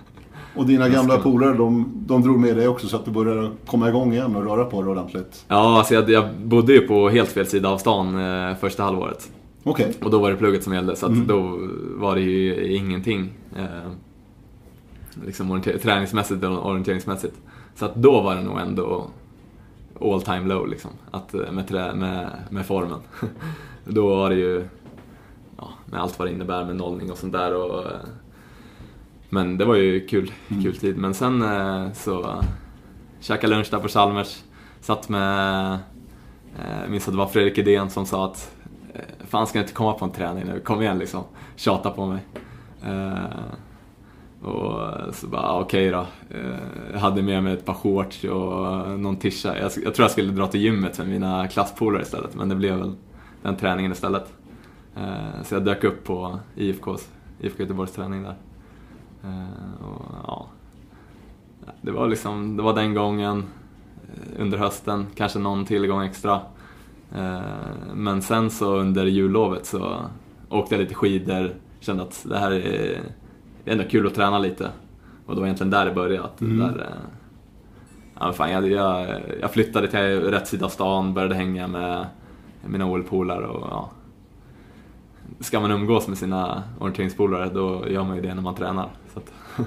Och 0.55 0.65
dina 0.65 0.89
gamla 0.89 1.17
polare, 1.17 1.53
de, 1.53 1.91
de 1.95 2.21
drog 2.21 2.39
med 2.39 2.57
dig 2.57 2.67
också 2.67 2.87
så 2.87 2.95
att 2.95 3.05
du 3.05 3.11
började 3.11 3.51
komma 3.65 3.89
igång 3.89 4.13
igen 4.13 4.35
och 4.35 4.43
röra 4.45 4.65
på 4.65 4.81
dig 4.81 4.91
ordentligt. 4.91 5.45
Ja, 5.47 5.77
alltså 5.77 5.93
jag, 5.93 6.09
jag 6.09 6.25
bodde 6.43 6.73
ju 6.73 6.87
på 6.87 7.09
helt 7.09 7.29
fel 7.29 7.45
sida 7.45 7.69
av 7.69 7.77
stan 7.77 8.19
eh, 8.19 8.55
första 8.55 8.83
halvåret. 8.83 9.31
Okej. 9.63 9.93
Och 10.01 10.11
då 10.11 10.19
var 10.19 10.31
det 10.31 10.37
plugget 10.37 10.63
som 10.63 10.73
gällde, 10.73 10.95
så 10.95 11.07
Mm. 11.07 11.27
då 11.27 11.59
var 11.95 12.15
det 12.15 12.21
ju 12.21 12.73
ingenting. 12.75 13.29
Eh, 13.57 13.91
liksom 15.25 15.61
träningsmässigt 15.61 16.43
och 16.43 16.65
orienteringsmässigt. 16.69 17.35
Så 17.75 17.85
att 17.85 17.95
då 17.95 18.21
var 18.21 18.35
det 18.35 18.41
nog 18.41 18.59
ändå 18.59 19.07
all 20.01 20.21
time 20.21 20.47
low 20.47 20.67
liksom. 20.67 20.91
Att, 21.11 21.33
eh, 21.33 21.51
med, 21.51 21.67
trä, 21.67 21.95
med, 21.95 22.29
med 22.49 22.65
formen. 22.65 22.99
då 23.85 24.15
var 24.15 24.29
det 24.29 24.35
ju, 24.35 24.67
ja, 25.57 25.69
med 25.85 26.01
allt 26.01 26.19
vad 26.19 26.27
det 26.27 26.31
innebär 26.31 26.65
med 26.65 26.75
nollning 26.75 27.11
och 27.11 27.17
sånt 27.17 27.33
där. 27.33 27.55
Och, 27.55 27.85
eh, 27.85 27.97
men 29.29 29.57
det 29.57 29.65
var 29.65 29.75
ju 29.75 30.07
kul, 30.07 30.31
kul 30.63 30.75
tid. 30.75 30.97
Men 30.97 31.13
sen 31.13 31.41
eh, 31.41 31.91
så 31.93 32.43
käkade 33.19 33.55
lunch 33.55 33.67
där 33.71 33.79
på 33.79 33.87
Chalmers. 33.87 34.43
Satt 34.81 35.09
med, 35.09 35.71
eh, 36.59 36.89
minns 36.89 37.07
att 37.07 37.13
det 37.13 37.17
var 37.17 37.27
Fredrik 37.27 37.57
Idén 37.57 37.89
som 37.89 38.05
sa 38.05 38.25
att 38.25 38.55
Eh, 38.93 39.01
fan 39.27 39.47
ska 39.47 39.57
jag 39.59 39.63
inte 39.63 39.73
komma 39.73 39.93
på 39.93 40.05
en 40.05 40.11
träning 40.11 40.45
nu, 40.45 40.59
kom 40.59 40.81
igen 40.81 40.97
liksom. 40.99 41.23
Tjata 41.55 41.89
på 41.91 42.05
mig. 42.05 42.19
Eh, 42.85 43.41
och 44.47 45.15
så 45.15 45.27
bara, 45.27 45.59
okej 45.59 45.63
okej 45.63 45.89
då. 46.29 46.37
Eh, 46.37 46.55
Jag 46.93 46.99
hade 46.99 47.21
med 47.21 47.43
mig 47.43 47.53
ett 47.53 47.65
par 47.65 47.73
shorts 47.73 48.23
och 48.23 48.99
någon 48.99 49.15
tisha. 49.15 49.57
Jag, 49.57 49.71
jag 49.83 49.93
tror 49.95 50.03
jag 50.03 50.11
skulle 50.11 50.31
dra 50.31 50.47
till 50.47 50.61
gymmet 50.61 50.97
med 50.97 51.07
mina 51.07 51.47
klasspolare 51.47 52.01
istället, 52.01 52.35
men 52.35 52.49
det 52.49 52.55
blev 52.55 52.77
väl 52.77 52.93
den 53.41 53.55
träningen 53.55 53.91
istället. 53.91 54.33
Eh, 54.95 55.43
Så 55.43 55.55
jag 55.55 55.65
dök 55.65 55.83
upp 55.83 56.03
på 56.03 56.39
IFKs, 56.55 57.09
IFK 57.39 57.63
Göteborgs 57.63 57.91
träning 57.91 58.23
där. 58.23 58.35
Eh, 59.23 59.85
Och, 59.85 60.05
ja. 60.27 60.47
Det 61.81 61.91
var 61.91 62.07
liksom, 62.07 62.57
det 62.57 62.63
var 62.63 62.73
den 62.73 62.93
gången 62.93 63.37
eh, 64.07 64.41
under 64.41 64.57
hösten, 64.57 65.07
kanske 65.15 65.39
någon 65.39 65.65
tillgång 65.65 66.03
extra. 66.03 66.39
Eh, 67.15 67.41
Men 67.95 68.21
sen 68.21 68.49
så 68.49 68.75
under 68.75 69.05
jullovet 69.05 69.65
så 69.65 69.95
åkte 70.49 70.75
jag 70.75 70.79
lite 70.81 70.93
skidor, 70.95 71.51
kände 71.79 72.03
att 72.03 72.25
det 72.29 72.37
här 72.37 72.51
är, 72.51 72.61
det 73.63 73.69
är 73.71 73.73
ändå 73.73 73.83
kul 73.83 74.07
att 74.07 74.15
träna 74.15 74.39
lite. 74.39 74.69
Och 75.25 75.35
det 75.35 75.39
var 75.41 75.47
egentligen 75.47 75.71
där 75.71 75.85
det 75.85 75.91
började. 75.91 76.25
Att 76.25 76.41
Mm. 76.41 76.57
där, 76.59 76.79
eh, 76.79 77.09
ja, 78.19 78.33
fan, 78.33 78.51
jag, 78.51 78.71
jag, 78.71 79.21
jag 79.41 79.51
flyttade 79.51 79.87
till 79.87 80.21
rätt 80.31 80.47
sida 80.47 80.65
av 80.65 80.69
stan, 80.69 81.13
började 81.13 81.35
hänga 81.35 81.67
med 81.67 82.05
mina 82.67 82.85
OL-polare 82.85 83.47
och 83.47 83.67
ja. 83.71 83.89
Ska 85.39 85.59
man 85.59 85.71
umgås 85.71 86.07
med 86.07 86.17
sina 86.17 86.63
orienteringspolare 86.79 87.49
då 87.53 87.89
gör 87.89 88.03
man 88.03 88.15
ju 88.15 88.21
det 88.21 88.35
när 88.35 88.41
man 88.41 88.55
tränar. 88.55 88.89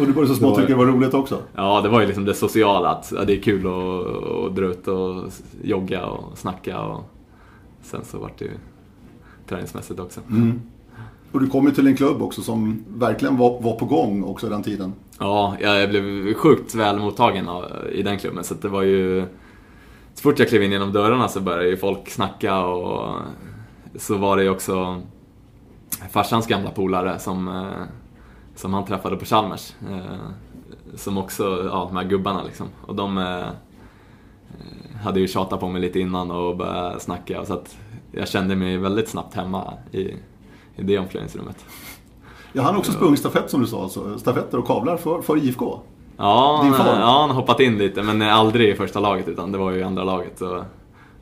Och 0.00 0.06
du 0.06 0.12
började 0.12 0.34
så 0.34 0.38
smått 0.38 0.56
tycka 0.56 0.68
det 0.68 0.74
var 0.74 0.86
roligt 0.86 1.14
också? 1.14 1.42
Ja, 1.54 1.80
det 1.80 1.88
var 1.88 2.00
ju 2.00 2.06
liksom 2.06 2.24
det 2.24 2.34
sociala. 2.34 2.88
Att 2.88 3.12
ja, 3.16 3.24
det 3.24 3.38
är 3.38 3.42
kul 3.42 3.66
att, 3.66 4.06
att 4.46 4.56
dra 4.56 4.64
ut 4.64 4.88
och 4.88 5.24
jogga 5.62 6.06
och 6.06 6.38
snacka. 6.38 6.80
Och 6.80 7.02
sen 7.82 8.04
så 8.04 8.18
vart 8.18 8.38
det 8.38 8.44
ju 8.44 8.50
träningsmässigt 9.48 10.00
också. 10.00 10.20
Mm. 10.30 10.60
Och 11.32 11.40
du 11.40 11.46
kom 11.46 11.66
ju 11.66 11.70
till 11.70 11.86
en 11.86 11.96
klubb 11.96 12.22
också 12.22 12.42
som 12.42 12.84
verkligen 12.88 13.36
var, 13.36 13.60
var 13.60 13.72
på 13.72 13.84
gång 13.84 14.24
också 14.24 14.48
den 14.48 14.62
tiden. 14.62 14.92
Ja, 15.18 15.56
jag 15.60 15.90
blev 15.90 16.34
sjukt 16.34 16.74
väl 16.74 16.98
mottagen 16.98 17.48
i 17.92 18.02
den 18.02 18.18
klubben. 18.18 18.44
Så 18.44 18.54
det 18.54 18.68
var 18.68 18.82
ju... 18.82 19.24
Så 20.14 20.22
fort 20.22 20.38
jag 20.38 20.48
klev 20.48 20.62
in 20.62 20.72
genom 20.72 20.92
dörrarna 20.92 21.28
så 21.28 21.40
började 21.40 21.68
ju 21.68 21.76
folk 21.76 22.10
snacka 22.10 22.64
och 22.64 23.20
så 23.96 24.16
var 24.16 24.36
det 24.36 24.42
ju 24.42 24.50
också 24.50 25.02
farsans 26.10 26.46
gamla 26.46 26.70
polare 26.70 27.18
som, 27.18 27.48
eh, 27.48 27.82
som 28.54 28.74
han 28.74 28.84
träffade 28.84 29.16
på 29.16 29.24
Chalmers. 29.24 29.72
eh, 29.90 30.96
Som 30.96 31.18
också, 31.18 31.42
ja 31.72 31.84
de 31.90 31.96
här 31.96 32.04
gubbarna 32.04 32.42
liksom. 32.42 32.66
Och 32.86 32.94
de 32.94 33.18
eh, 33.18 33.44
hade 35.04 35.20
ju 35.20 35.28
tjatat 35.28 35.60
på 35.60 35.68
mig 35.68 35.80
lite 35.82 36.00
innan 36.00 36.30
och 36.30 36.56
började 36.56 37.00
snacka. 37.00 37.44
Så 37.44 37.54
att 37.54 37.76
jag 38.12 38.28
kände 38.28 38.56
mig 38.56 38.76
väldigt 38.78 39.08
snabbt 39.08 39.34
hemma 39.34 39.72
i, 39.92 40.00
i 40.76 40.82
det 40.82 40.98
omklädningsrummet. 40.98 41.64
Jag 42.52 42.62
hann 42.62 42.76
också 42.76 42.92
sprungit 42.92 43.18
stafett 43.20 43.50
som 43.50 43.60
du 43.60 43.66
sa, 43.66 43.82
alltså, 43.82 44.18
stafetter 44.18 44.58
och 44.58 44.66
kavlar 44.66 44.96
för, 44.96 45.22
för 45.22 45.36
IFK. 45.36 45.78
Ja, 46.16 46.60
Din 46.64 46.72
han, 46.72 46.86
far? 46.86 47.00
ja, 47.00 47.20
han 47.20 47.30
har 47.30 47.36
hoppat 47.36 47.60
in 47.60 47.78
lite, 47.78 48.02
men 48.02 48.22
aldrig 48.22 48.68
i 48.68 48.74
första 48.74 49.00
laget 49.00 49.28
utan 49.28 49.52
det 49.52 49.58
var 49.58 49.70
ju 49.70 49.78
i 49.78 49.82
andra 49.82 50.04
laget. 50.04 50.38
Så 50.38 50.64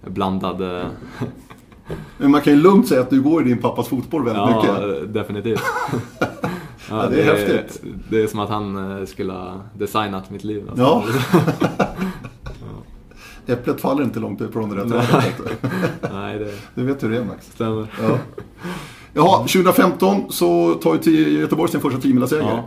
blandad... 0.06 0.62
eh, 0.80 0.86
Men 2.18 2.30
man 2.30 2.40
kan 2.40 2.52
ju 2.52 2.58
lugnt 2.58 2.88
säga 2.88 3.00
att 3.00 3.10
du 3.10 3.22
går 3.22 3.42
i 3.42 3.48
din 3.48 3.58
pappas 3.62 3.88
fotboll 3.88 4.24
väldigt 4.24 4.42
Ja, 4.42 4.56
mycket. 4.86 5.14
definitivt. 5.14 5.60
Ja, 6.91 7.07
det 7.11 7.20
är 7.22 7.24
häftigt. 7.24 7.82
Det 8.11 8.22
är 8.22 8.26
som 8.26 8.41
att 8.41 8.49
han 8.49 8.99
eh, 9.01 9.07
skulle 9.07 9.32
ha 9.32 9.55
designat 9.74 10.30
mitt 10.30 10.45
liv. 10.45 10.64
alltså. 10.70 10.82
Ja. 10.84 11.05
Äpplet 13.47 13.80
faller 13.80 14.03
inte 14.03 14.20
långt 14.20 14.41
ifrån 14.41 14.70
det 14.70 14.76
rätta. 14.76 15.22
Nej, 16.12 16.38
det 16.38 16.53
Du 16.74 16.84
vet 16.86 17.03
hur 17.03 17.11
det 17.11 17.16
är 17.16 17.24
Max. 17.24 17.47
stämmer. 17.53 17.86
Ja. 18.03 18.18
Jaha, 19.12 19.38
2015 19.38 20.32
så 20.32 20.74
tar 20.74 20.99
ju 21.03 21.41
Göteborg 21.41 21.70
sin 21.70 21.80
första 21.80 22.01
tiomilsseger. 22.01 22.43
Ja, 22.43 22.51
Ja. 22.57 22.62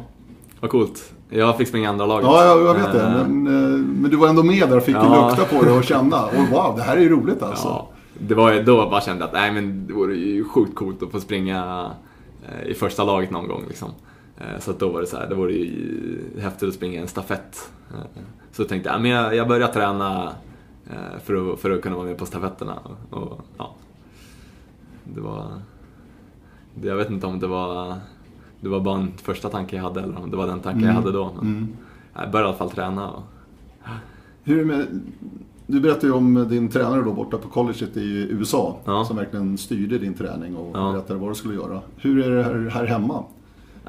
vad 0.59 0.69
coolt. 0.71 1.13
Jag 1.29 1.57
fick 1.57 1.67
springa 1.67 1.89
andra 1.89 2.05
laget. 2.05 2.25
Ja, 2.25 2.45
jag 2.45 2.73
vet 2.73 2.91
det. 2.91 3.01
Eh, 3.01 3.27
Men, 3.27 3.47
eh, 3.47 3.79
men 3.79 4.11
du 4.11 4.17
var 4.17 4.27
ändå 4.27 4.43
med 4.43 4.69
där 4.69 4.77
och 4.77 4.83
fick 4.83 4.95
Ja. 4.95 5.27
lukta 5.29 5.55
på 5.57 5.65
det 5.65 5.71
och 5.71 5.83
känna. 5.83 6.25
Och 6.25 6.47
wow, 6.51 6.73
det 6.77 6.83
här 6.83 6.97
är 6.97 7.01
ju 7.01 7.09
roligt 7.09 7.43
alltså. 7.43 7.67
Ja, 7.67 7.89
det 8.19 8.35
var 8.35 8.53
ju 8.53 8.63
då 8.63 8.77
jag 8.77 8.89
bara 8.89 9.01
kände 9.01 9.25
att 9.25 9.33
nej, 9.33 9.51
men 9.51 9.87
det 9.87 9.93
vore 9.93 10.15
ju 10.15 10.43
sjukt 10.43 10.75
coolt 10.75 11.03
att 11.03 11.11
få 11.11 11.19
springa 11.19 11.91
i 12.65 12.73
första 12.73 13.03
laget 13.03 13.31
någon 13.31 13.47
gång. 13.47 13.63
Liksom. 13.67 13.89
Eh, 14.37 14.59
Så 14.59 14.71
att 14.71 14.79
då 14.79 14.89
var 14.89 15.01
det 15.01 15.07
så 15.07 15.17
här, 15.17 15.29
det 15.29 15.35
vore 15.35 15.53
ju 15.53 16.19
häftigt 16.39 16.69
att 16.69 16.75
springa 16.75 17.01
en 17.01 17.07
stafett. 17.07 17.71
Eh, 17.93 18.21
Så 18.51 18.61
jag 18.61 18.69
tänkte 18.69 18.89
jag, 18.89 19.01
men 19.01 19.11
jag, 19.11 19.35
jag 19.35 19.47
börjar 19.47 19.67
träna 19.67 20.33
eh, 20.89 21.19
för 21.23 21.53
att, 21.53 21.59
för 21.59 21.71
att 21.71 21.81
kunna 21.81 21.95
vara 21.95 22.05
med 22.05 22.17
på 22.17 22.25
stafetterna. 22.25 22.79
Och, 23.09 23.41
ja. 23.57 23.75
Det 25.03 25.21
var... 25.21 25.45
Jag 26.81 26.95
vet 26.95 27.09
inte 27.09 27.27
om 27.27 27.39
det 27.39 27.47
var, 27.47 27.95
det 28.61 28.69
var 28.69 28.79
bara 28.79 28.99
en 28.99 29.11
första 29.17 29.49
tanke 29.49 29.75
jag 29.75 29.83
hade 29.83 30.01
eller 30.01 30.19
om 30.23 30.31
det 30.31 30.37
var 30.37 30.47
den 30.47 30.59
tanken 30.59 30.83
jag 30.83 30.93
hade 30.93 31.11
då. 31.11 31.31
Men 31.35 31.47
Mm. 31.47 31.67
Jag 32.15 32.31
började 32.31 32.47
i 32.47 32.49
alla 32.49 32.57
fall 32.57 32.69
träna. 32.71 33.09
Och, 33.11 33.23
Hur 34.43 34.65
med, 34.65 34.85
du 35.67 35.79
berättade 35.81 36.07
ju 36.07 36.13
om 36.13 36.47
din 36.49 36.69
tränare 36.69 37.01
då 37.01 37.13
borta 37.13 37.37
på 37.37 37.49
colleget 37.49 37.97
i 37.97 38.27
USA. 38.31 38.77
Ja. 38.85 39.05
Som 39.05 39.15
verkligen 39.17 39.57
styrde 39.57 39.97
din 39.97 40.13
träning 40.13 40.55
och 40.55 40.71
Ja. 40.77 40.91
berättade 40.91 41.19
vad 41.19 41.31
du 41.31 41.35
skulle 41.35 41.53
göra. 41.55 41.81
Hur 41.97 42.25
är 42.25 42.29
det 42.37 42.43
här, 42.43 42.69
här 42.69 42.85
hemma? 42.85 43.23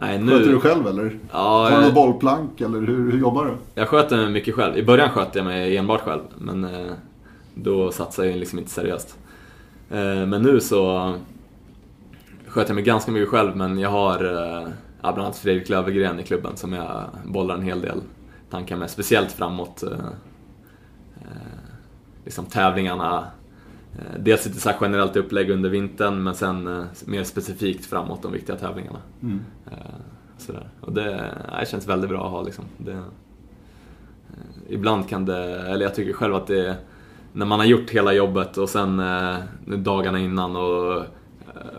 Nej, 0.06 0.18
Sköter 0.18 0.46
du 0.46 0.52
nu, 0.52 0.60
själv 0.60 0.86
eller? 0.86 1.18
ja, 1.32 1.68
Har 1.70 1.80
du 1.80 1.84
något 1.84 1.94
bollplank 1.94 2.60
eller 2.60 2.80
hur, 2.80 3.12
hur 3.12 3.18
jobbar 3.20 3.44
du? 3.44 3.52
Jag 3.74 3.88
sköter 3.88 4.16
mig 4.16 4.30
mycket 4.30 4.54
själv. 4.54 4.78
I 4.78 4.82
början 4.82 5.10
sköt 5.10 5.34
jag 5.34 5.44
mig 5.44 5.76
enbart 5.76 6.00
själv, 6.00 6.22
men 6.38 6.64
eh, 6.64 6.92
då 7.54 7.90
satsade 7.92 8.28
jag 8.28 8.38
liksom 8.38 8.58
inte 8.58 8.70
seriöst. 8.70 9.18
Eh, 9.90 10.26
men 10.26 10.42
nu 10.42 10.60
så 10.60 11.14
sköter 12.46 12.70
jag 12.70 12.74
mig 12.74 12.84
ganska 12.84 13.12
mycket 13.12 13.28
själv, 13.28 13.56
men 13.56 13.78
jag 13.78 13.90
har 13.90 14.24
eh, 14.24 14.68
ja, 15.02 15.12
bland 15.12 15.18
annat 15.20 15.36
Fredrik 15.38 15.68
Löfgren 15.68 16.20
i 16.20 16.22
klubben 16.22 16.56
som 16.56 16.72
jag 16.72 17.04
bollar 17.24 17.54
en 17.54 17.62
hel 17.62 17.80
del 17.80 18.00
tankar 18.50 18.76
med. 18.76 18.90
Speciellt 18.90 19.32
framåt 19.32 19.84
liksom 22.24 22.46
tävlingarna. 22.46 23.24
Eh, 23.98 24.20
dels 24.20 24.46
lite 24.46 24.60
så 24.60 24.70
generellt 24.80 25.16
upplägg 25.16 25.50
under 25.50 25.70
vintern, 25.70 26.22
men 26.22 26.34
sen 26.34 26.66
eh, 26.66 26.84
mer 27.04 27.24
specifikt 27.24 27.86
framåt 27.86 28.22
de 28.22 28.32
viktiga 28.32 28.56
tävlingarna. 28.56 28.98
Mm. 29.22 29.40
Eh, 29.70 29.76
sådär. 30.38 30.68
Och 30.80 30.92
det, 30.92 31.34
det 31.60 31.66
känns 31.68 31.88
väldigt 31.88 32.10
bra 32.10 32.24
att 32.24 32.30
ha 32.30 32.42
liksom. 32.42 32.64
Det, 32.76 33.02
ibland 34.68 35.08
kan 35.08 35.24
det, 35.24 35.60
eller 35.60 35.84
jag 35.84 35.94
tycker 35.94 36.12
själv 36.12 36.34
att 36.34 36.46
det 36.46 36.76
när 37.32 37.46
man 37.46 37.58
har 37.58 37.66
gjort 37.66 37.90
hela 37.90 38.12
jobbet 38.12 38.58
och 38.58 38.68
sen 38.68 39.02
dagarna 39.66 40.18
innan 40.18 40.56
och 40.56 41.02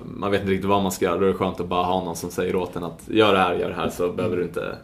man 0.04 0.32
vet 0.32 0.42
inte 0.42 0.52
riktigt 0.52 0.70
vad 0.70 0.84
man 0.84 0.92
ska 0.92 1.06
göra, 1.06 1.18
då 1.18 1.24
är 1.24 1.28
det 1.28 1.34
skönt 1.34 1.60
att 1.60 1.68
bara 1.68 1.84
ha 1.84 2.04
någon 2.04 2.16
som 2.16 2.30
säger 2.30 2.56
åt 2.56 2.76
en 2.76 2.84
att 2.84 3.08
gör 3.08 3.34
det 3.34 3.40
här, 3.40 3.54
gör 3.54 3.70
det 3.70 3.76
här 3.76 3.90
så 3.90 4.12
behöver 4.12 4.38
du 4.38 4.44
inte, 4.44 4.76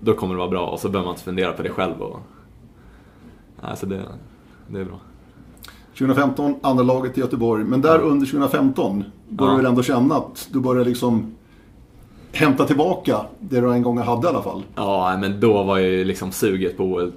då 0.00 0.14
kommer 0.14 0.34
det 0.34 0.38
vara 0.38 0.50
bra 0.50 0.66
och 0.66 0.80
så 0.80 0.88
behöver 0.88 1.06
man 1.06 1.14
inte 1.14 1.24
fundera 1.24 1.52
på 1.52 1.62
det 1.62 1.70
själv. 1.70 2.02
Och, 2.02 2.20
nej, 3.62 3.76
så 3.76 3.86
det, 3.86 4.02
det 4.68 4.80
är 4.80 4.84
bra. 4.84 5.00
2015, 5.98 6.54
andra 6.62 6.82
laget 6.84 7.18
i 7.18 7.20
Göteborg. 7.20 7.64
Men 7.64 7.80
där 7.80 7.98
under 7.98 8.26
2015 8.26 9.04
började 9.28 9.52
Ja. 9.52 9.56
du 9.56 9.62
väl 9.62 9.66
ändå 9.70 9.82
känna 9.82 10.14
att 10.14 10.48
du 10.52 10.60
började 10.60 10.88
liksom 10.88 11.34
hämta 12.32 12.64
tillbaka 12.66 13.20
det 13.40 13.60
du 13.60 13.72
en 13.72 13.82
gång 13.82 13.98
hade 13.98 14.26
i 14.26 14.30
alla 14.30 14.42
fall. 14.42 14.62
Ja, 14.74 15.16
men 15.20 15.40
då 15.40 15.62
var 15.62 15.78
ju 15.78 16.04
liksom 16.04 16.32
suget 16.32 16.76
på 16.76 16.84
OL 16.84 17.12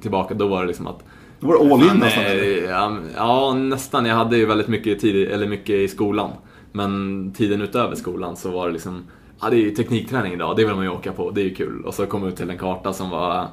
tillbaka. 0.00 0.34
Då 0.34 0.46
var 0.48 0.60
det 0.60 0.66
liksom 0.66 0.86
att 0.86 1.04
Då 1.40 1.46
var 1.46 1.54
det 1.64 1.74
all 1.74 1.82
in 1.82 2.00
nästan. 2.00 2.24
eh, 2.24 2.30
eller? 2.30 2.70
ja, 2.70 2.96
ja, 3.16 3.54
nästan. 3.54 4.06
Jag 4.06 4.16
hade 4.16 4.36
ju 4.36 4.46
väldigt 4.46 4.68
mycket 4.68 5.00
tid, 5.00 5.28
eller 5.28 5.46
mycket 5.46 5.74
i 5.74 5.88
skolan. 5.88 6.30
Men 6.72 7.32
tiden 7.36 7.62
utöver 7.62 7.94
skolan 7.94 8.36
så 8.36 8.50
var 8.50 8.66
det 8.66 8.72
liksom, 8.72 9.02
ja 9.40 9.50
det 9.50 9.56
är 9.56 9.60
ju 9.60 9.70
teknikträning 9.70 10.32
idag, 10.32 10.56
det 10.56 10.64
vill 10.64 10.74
man 10.74 10.84
ju 10.84 10.90
åka 10.90 11.12
på, 11.12 11.30
det 11.30 11.40
är 11.40 11.44
ju 11.44 11.54
kul. 11.54 11.84
Och 11.84 11.94
så 11.94 12.06
kom 12.06 12.22
jag 12.22 12.28
ut 12.30 12.36
till 12.36 12.50
en 12.50 12.58
karta 12.58 12.92
som 12.92 13.10
var 13.10 13.46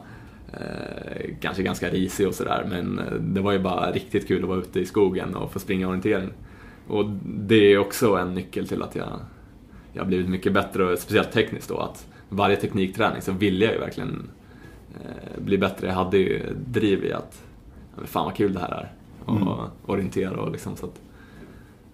eh, 0.53 1.35
kanske 1.41 1.63
ganska 1.63 1.89
risig 1.89 2.27
och 2.27 2.33
sådär, 2.35 2.65
men 2.69 2.99
eh, 2.99 3.13
det 3.13 3.41
var 3.41 3.51
ju 3.51 3.59
bara 3.59 3.91
riktigt 3.91 4.27
kul 4.27 4.43
att 4.43 4.49
vara 4.49 4.59
ute 4.59 4.79
i 4.79 4.85
skogen 4.85 5.35
och 5.35 5.53
få 5.53 5.59
springa 5.59 5.87
orientering. 5.87 6.29
Och 6.87 7.05
det 7.25 7.73
är 7.73 7.77
också 7.77 8.15
en 8.15 8.33
nyckel 8.33 8.67
till 8.67 8.83
att 8.83 8.95
jag, 8.95 9.19
jag 9.93 10.01
har 10.01 10.07
blivit 10.07 10.29
mycket 10.29 10.53
bättre, 10.53 10.91
och 10.91 10.99
speciellt 10.99 11.31
tekniskt 11.31 11.69
då, 11.69 11.77
att 11.77 12.07
varje 12.29 12.55
teknikträning 12.55 13.21
så 13.21 13.31
ville 13.31 13.65
jag 13.65 13.73
ju 13.73 13.79
verkligen 13.79 14.29
eh, 15.05 15.41
bli 15.41 15.57
bättre. 15.57 15.87
Jag 15.87 15.93
hade 15.93 16.17
ju 16.17 16.41
driv 16.65 17.03
i 17.05 17.13
att 17.13 17.41
fan 18.05 18.25
vad 18.25 18.35
kul 18.35 18.53
det 18.53 18.59
här 18.59 18.71
är. 18.71 18.91
Och 19.25 19.35
Mm. 19.35 19.47
orientera 19.85 20.41
och 20.41 20.51
liksom 20.51 20.75
så 20.75 20.85
att, 20.85 21.01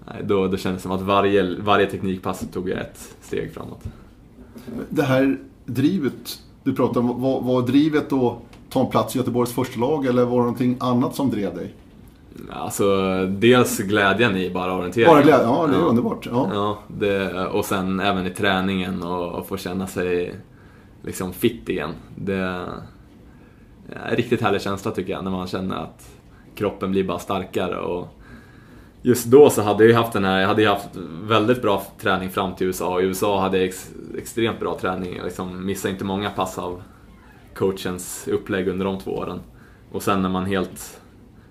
nej, 0.07 0.23
då, 0.23 0.47
då 0.47 0.57
kändes 0.57 0.81
det 0.81 0.87
som 0.89 0.91
att 0.91 1.01
varje, 1.01 1.55
varje 1.59 1.85
teknikpass 1.85 2.47
tog 2.53 2.69
jag 2.69 2.79
ett 2.79 3.15
steg 3.21 3.53
framåt. 3.53 3.83
Det 4.89 5.03
här 5.03 5.37
drivet 5.65 6.39
du 6.65 6.73
pratar 6.73 6.99
om, 6.99 7.21
var, 7.21 7.41
var 7.41 7.61
drivet 7.61 8.13
att 8.13 8.37
ta 8.69 8.81
en 8.81 8.87
plats 8.87 9.15
i 9.15 9.19
Göteborgs 9.19 9.53
första 9.53 9.79
lag 9.79 10.05
eller 10.05 10.25
var 10.25 10.31
det 10.31 10.37
någonting 10.37 10.77
annat 10.79 11.15
som 11.15 11.29
drev 11.29 11.55
dig? 11.55 11.73
Alltså 12.51 12.85
dels 13.25 13.77
glädjen 13.77 14.37
i 14.37 14.49
bara 14.49 14.73
orienteringen. 14.73 15.13
Bara 15.13 15.23
glädje, 15.23 15.43
ja 15.43 15.67
det 15.67 15.75
är 15.75 15.81
underbart. 15.81 16.25
Ja. 16.31 16.49
Ja, 16.53 16.77
det, 16.87 17.47
och 17.47 17.65
sen 17.65 17.99
även 17.99 18.27
i 18.27 18.29
träningen 18.29 19.03
och, 19.03 19.31
och 19.31 19.47
få 19.47 19.57
känna 19.57 19.87
sig 19.87 20.35
liksom 21.03 21.33
fit 21.33 21.69
igen. 21.69 21.91
Det 22.15 22.35
är 22.35 22.67
en 24.09 24.15
riktigt 24.15 24.41
härlig 24.41 24.61
känsla 24.61 24.91
tycker 24.91 25.13
jag, 25.13 25.23
när 25.23 25.31
man 25.31 25.47
känner 25.47 25.75
att 25.75 26.09
kroppen 26.55 26.91
blir 26.91 27.03
bara 27.03 27.19
starkare. 27.19 27.79
Och 27.79 28.07
just 29.05 29.25
då 29.25 29.49
så 29.49 29.61
hade 29.61 29.83
jag 29.83 29.89
ju 29.89 29.95
haft 29.95 30.13
den 30.13 30.25
här, 30.25 30.39
jag 30.39 30.47
hade 30.47 30.61
ju 30.61 30.67
haft 30.67 30.89
väldigt 31.23 31.61
bra 31.61 31.83
träning 31.99 32.29
fram 32.29 32.55
till 32.55 32.67
USA. 32.67 33.01
I 33.01 33.03
USA 33.03 33.41
hade 33.41 33.57
jag 33.57 33.67
ex, 33.67 33.91
extremt 34.17 34.59
bra 34.59 34.77
träning, 34.81 35.15
jag 35.15 35.25
liksom 35.25 35.65
missade 35.65 35.91
inte 35.91 36.05
många 36.05 36.29
pass 36.29 36.57
av 36.57 36.81
coachens 37.55 38.27
upplägg 38.31 38.67
under 38.67 38.85
de 38.85 38.99
två 38.99 39.11
åren. 39.11 39.39
Och 39.91 40.03
sen 40.03 40.21
när 40.21 40.29
man 40.29 40.45
helt 40.45 41.01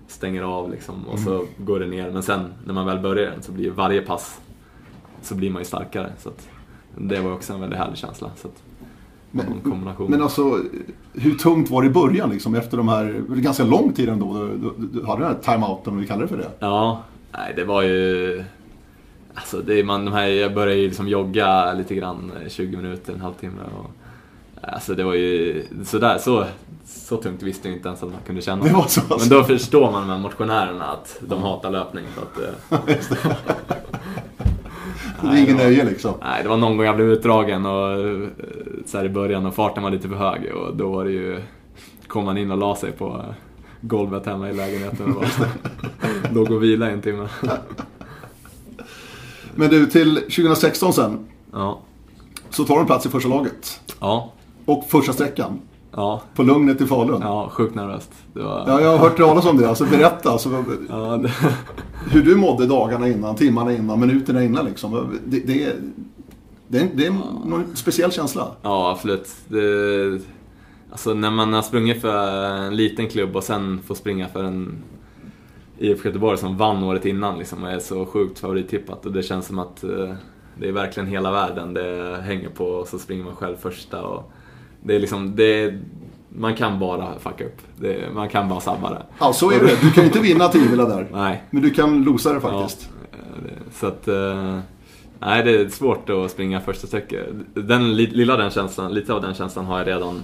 stänger 0.07 0.43
av 0.43 0.71
liksom 0.71 1.07
och 1.07 1.19
så 1.19 1.45
går 1.57 1.79
det 1.79 1.87
ner. 1.87 2.11
Men 2.11 2.23
sen 2.23 2.53
när 2.65 2.73
man 2.73 2.85
väl 2.85 2.99
börjar 2.99 3.31
den 3.31 3.43
så 3.43 3.51
blir 3.51 3.71
varje 3.71 4.01
pass 4.01 4.39
så 5.21 5.35
blir 5.35 5.51
man 5.51 5.61
ju 5.61 5.65
starkare. 5.65 6.11
Så 6.19 6.29
att 6.29 6.49
det 6.97 7.19
var 7.19 7.33
också 7.33 7.53
en 7.53 7.61
väldigt 7.61 7.79
härlig 7.79 7.97
känsla. 7.97 8.31
Så 8.35 8.47
att, 8.47 8.63
Men-. 9.31 9.61
Men 10.09 10.21
alltså, 10.21 10.59
hur 11.13 11.35
tungt 11.35 11.69
var 11.69 11.81
det 11.81 11.87
i 11.87 11.91
början 11.91 12.29
liksom? 12.29 12.55
Efter 12.55 12.77
de 12.77 12.87
här, 12.87 13.23
ganska 13.29 13.63
lång 13.63 13.93
tid 13.93 14.09
ändå. 14.09 14.33
Du, 14.33 14.57
du, 14.57 14.99
du 14.99 15.05
hade 15.05 15.21
den 15.21 15.31
här 15.31 15.53
timeouten, 15.53 15.93
om 15.93 15.99
vi 15.99 16.07
kallar 16.07 16.21
det 16.21 16.27
för 16.27 16.37
det. 16.37 16.49
Ja, 16.59 17.03
nej 17.37 17.53
det 17.55 17.63
var 17.63 17.81
ju... 17.81 18.43
Alltså 19.33 19.57
det, 19.57 19.79
är 19.79 19.83
man, 19.83 20.05
de 20.05 20.13
här, 20.13 20.27
jag 20.27 20.53
började 20.53 20.75
ju 20.75 20.87
liksom 20.87 21.07
jogga 21.07 21.73
lite 21.73 21.95
grann, 21.95 22.31
eh, 22.41 22.49
20 22.49 22.77
minuter, 22.77 23.13
en 23.13 23.21
halvtimme. 23.21 23.61
Och, 23.77 23.91
alltså 24.61 24.95
det 24.95 25.03
var 25.03 25.13
ju 25.13 25.63
sådär, 25.85 26.17
så, 26.17 26.45
så 26.85 27.17
tungt 27.17 27.43
visste 27.43 27.67
jag 27.67 27.77
inte 27.77 27.87
ens 27.87 28.03
att 28.03 28.09
man 28.09 28.21
kunde 28.25 28.41
känna. 28.41 28.63
Det 28.63 28.73
var 28.73 28.87
så 28.87 29.01
alltså. 29.01 29.29
Men 29.29 29.39
då 29.39 29.43
förstår 29.43 29.91
man 29.91 30.07
med 30.07 30.19
motionärerna 30.19 30.85
att 30.85 31.17
de 31.27 31.41
hatar 31.41 31.71
löpning. 31.71 32.05
Så 32.15 32.21
att, 32.21 32.37
eh, 32.71 32.95
Det 35.21 35.27
är 35.27 35.43
ingen 35.43 35.57
nöje 35.57 35.85
liksom. 35.85 36.13
Nej, 36.21 36.43
det 36.43 36.49
var 36.49 36.57
någon 36.57 36.77
gång 36.77 36.85
jag 36.85 36.95
blev 36.95 37.09
utdragen 37.09 37.65
och 37.65 37.91
eh, 37.91 38.27
så 38.85 38.97
här 38.97 39.05
i 39.05 39.09
början 39.09 39.45
och 39.45 39.55
farten 39.55 39.83
var 39.83 39.91
lite 39.91 40.07
för 40.07 40.15
hög 40.15 40.53
och 40.55 40.75
då 40.75 40.89
var 40.89 41.05
det 41.05 41.11
ju... 41.11 41.41
kom 42.07 42.25
man 42.25 42.37
in 42.37 42.51
och 42.51 42.57
la 42.57 42.75
sig 42.75 42.91
på 42.91 43.07
eh, 43.07 43.35
golvet 43.87 44.25
hemma 44.25 44.49
i 44.49 44.53
lägenheten 44.53 45.15
och 45.17 45.25
låg 46.33 46.51
och 46.51 46.63
vila 46.63 46.89
i 46.89 46.93
en 46.93 47.01
timme. 47.01 47.27
Men 49.55 49.69
du, 49.69 49.85
till 49.85 50.15
2016 50.15 50.93
sen. 50.93 51.17
Ja, 51.51 51.79
Så 52.49 52.63
tar 52.65 52.79
du 52.79 52.85
plats 52.85 53.05
i 53.05 53.09
första 53.09 53.29
laget. 53.29 53.79
ja, 53.99 54.33
Och 54.65 54.85
första 54.89 55.13
sträckan. 55.13 55.59
ja, 55.91 56.21
På 56.35 56.43
Lugnet 56.43 56.81
i 56.81 56.85
Falun. 56.85 57.21
Ja. 57.21 57.27
ja 57.27 57.49
sjukt 57.49 57.75
nervöst. 57.75 58.11
Det 58.33 58.43
var... 58.43 58.81
jag 58.81 58.89
har 58.89 58.97
hört 58.97 59.17
talas 59.17 59.45
om 59.45 59.57
det. 59.57 59.69
Alltså 59.69 59.85
berätta. 59.85 60.31
Alltså, 60.31 60.63
Ja, 60.89 61.17
det... 61.17 61.31
hur 62.11 62.23
du 62.23 62.35
mådde 62.35 62.65
dagarna 62.65 63.07
innan, 63.07 63.35
timmarna 63.35 63.73
innan, 63.73 63.99
minuterna 63.99 64.43
innan 64.43 64.65
liksom. 64.65 65.19
Det, 65.25 65.39
det, 65.39 65.63
är, 65.63 65.75
det, 66.67 66.79
är, 66.79 66.89
det 66.93 67.05
är 67.05 67.11
någon 67.45 67.65
speciell 67.73 68.11
känsla. 68.11 68.47
ja 68.61 68.91
absolut. 68.91 69.29
Det... 69.47 70.19
Alltså 70.91 71.13
när 71.13 71.31
man 71.31 71.53
har 71.53 71.61
sprungit 71.61 72.01
för 72.01 72.45
en 72.45 72.75
liten 72.75 73.07
klubb 73.07 73.35
och 73.35 73.43
sen 73.43 73.79
får 73.87 73.95
springa 73.95 74.27
för 74.27 74.43
en 74.43 74.73
IFK 75.79 76.07
Göteborg 76.09 76.37
som 76.37 76.57
vann 76.57 76.83
året 76.83 77.05
innan 77.05 77.37
liksom, 77.39 77.63
och 77.63 77.69
är 77.69 77.79
så 77.79 78.05
sjukt 78.05 78.39
favorittippat 78.39 79.05
och 79.05 79.11
det 79.11 79.23
känns 79.23 79.47
som 79.47 79.59
att 79.59 79.83
eh, 79.83 80.13
det 80.59 80.67
är 80.67 80.71
verkligen 80.71 81.07
hela 81.09 81.31
världen 81.31 81.73
det 81.73 82.19
hänger 82.23 82.49
på 82.49 82.65
och 82.65 82.87
så 82.87 82.99
springer 82.99 83.23
man 83.23 83.35
själv 83.35 83.55
första. 83.55 84.01
Och 84.03 84.31
det 84.83 84.95
är 84.95 84.99
liksom, 84.99 85.35
det 85.35 85.43
är, 85.63 85.79
man 86.29 86.55
kan 86.55 86.79
bara 86.79 87.19
fucka 87.19 87.45
upp. 87.45 87.57
Det, 87.77 88.13
man 88.13 88.29
kan 88.29 88.49
bara 88.49 88.59
sabba 88.59 88.89
det. 88.89 89.01
Ja, 89.19 89.33
så 89.33 89.51
är 89.51 89.59
det. 89.59 89.81
Du 89.81 89.91
kan 89.91 90.03
ju 90.03 90.07
inte 90.07 90.19
vinna 90.19 90.47
tiovila 90.47 90.85
där. 90.85 91.07
Nej. 91.11 91.43
Men 91.49 91.61
du 91.61 91.69
kan 91.69 92.03
losa 92.03 92.33
det 92.33 92.41
faktiskt. 92.41 92.89
Ja, 93.11 93.17
så 93.73 93.87
att... 93.87 94.07
eh, 94.07 94.59
Nej, 95.19 95.43
det 95.43 95.51
är 95.61 95.69
svårt 95.69 96.09
att 96.09 96.31
springa 96.31 96.61
första 96.61 96.87
sträckor. 96.87 97.19
Den 97.53 97.95
li- 97.95 98.11
lilla 98.11 98.37
den 98.37 98.49
känslan, 98.51 98.93
lite 98.93 99.13
av 99.13 99.21
den 99.21 99.33
känslan 99.33 99.65
har 99.65 99.77
jag 99.77 99.87
redan, 99.87 100.21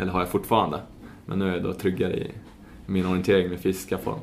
eller 0.00 0.12
har 0.12 0.20
jag 0.20 0.28
fortfarande. 0.28 0.80
Men 1.26 1.38
nu 1.38 1.48
är 1.48 1.52
jag 1.52 1.62
då 1.62 1.72
tryggare 1.72 2.16
i 2.16 2.30
min 2.86 3.06
orientering 3.06 3.48
med 3.48 3.60
fysiska 3.60 3.98
form. 3.98 4.18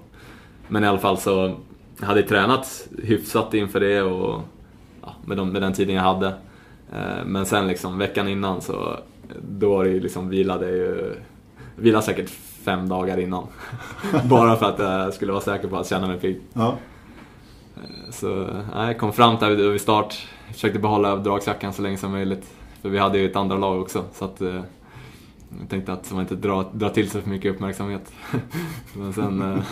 Men 0.68 0.84
i 0.84 0.88
alla 0.88 0.98
fall 0.98 1.18
så 1.18 1.56
jag 2.00 2.08
hade 2.08 2.20
jag 2.20 2.30
tränat 2.30 2.88
hyfsat 3.04 3.54
inför 3.54 3.80
det 3.80 4.02
och 4.02 4.42
ja, 5.02 5.16
med, 5.26 5.38
de, 5.38 5.50
med 5.50 5.62
den 5.62 5.74
tiden 5.74 5.96
jag 5.96 6.04
hade. 6.04 6.28
Eh, 6.94 7.26
Men 7.26 7.46
sen 7.46 7.68
liksom 7.68 7.98
veckan 7.98 8.28
innan 8.28 8.62
så 8.62 9.00
då 9.50 9.70
var 9.70 9.84
det 9.84 9.90
ju 9.90 10.00
liksom 10.00 10.30
vilade 10.30 10.70
ju, 10.70 11.16
vilade 11.76 12.06
säkert 12.06 12.30
fem 12.66 12.90
dagar 12.90 13.18
innan. 13.18 13.48
Bara 14.30 14.56
för 14.56 14.66
att 14.66 14.80
jag 14.80 15.14
skulle 15.14 15.32
vara 15.32 15.42
säker 15.42 15.68
på 15.68 15.78
att 15.78 15.88
känna 15.88 16.08
mig 16.08 16.20
pigg. 16.20 16.42
Ja. 16.54 16.78
Så 18.10 18.48
nej, 18.76 18.88
jag 18.88 18.98
kom 18.98 19.14
fram 19.14 19.36
där 19.40 19.72
vid 19.72 19.82
start, 19.82 20.28
försökte 20.54 20.80
behålla 20.80 21.16
dragsäcken 21.16 21.74
så 21.74 21.82
länge 21.82 21.98
som 21.98 22.12
möjligt. 22.12 22.54
För 22.82 22.90
vi 22.90 22.98
hade 22.98 23.18
ju 23.18 23.26
ett 23.26 23.36
andra 23.36 23.58
lag 23.58 23.82
också, 23.82 24.04
så 24.14 24.26
att 24.26 24.42
eh, 24.42 24.62
jag 25.60 25.70
tänkte 25.70 25.94
att 25.94 26.12
man 26.12 26.22
inte 26.22 26.36
drar, 26.36 26.66
drar 26.74 26.90
till 26.90 27.10
sig 27.10 27.22
för 27.22 27.30
mycket 27.30 27.56
uppmärksamhet. 27.56 28.12
Men 28.94 29.14
sen 29.14 29.42
eh, 29.42 29.64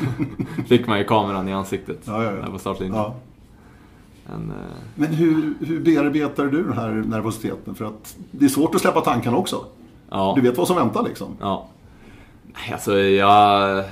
fick 0.67 0.87
man 0.87 0.97
ju 0.97 1.03
kameran 1.03 1.49
i 1.49 1.53
ansiktet 1.53 1.99
Ja, 2.05 2.23
ja, 2.23 2.31
ja. 2.31 2.41
där 2.41 2.51
på 2.51 2.59
startlinjen. 2.59 3.11
Men, 4.25 4.49
eh, 4.49 4.55
Men 4.95 5.13
hur, 5.13 5.53
hur 5.59 5.79
bearbetar 5.79 6.45
du 6.45 6.63
den 6.63 6.77
här 6.77 6.91
nervositeten? 6.91 7.75
För 7.75 7.85
att 7.85 8.15
det 8.31 8.45
är 8.45 8.49
svårt 8.49 8.75
att 8.75 8.81
släppa 8.81 9.01
tankarna 9.01 9.37
också. 9.37 9.65
Du 10.35 10.41
vet 10.41 10.57
vad 10.57 10.67
som 10.67 10.75
väntar 10.75 11.03
liksom. 11.03 11.27
Ja. 11.39 11.67
Alltså 12.71 12.97
jag 12.99 13.83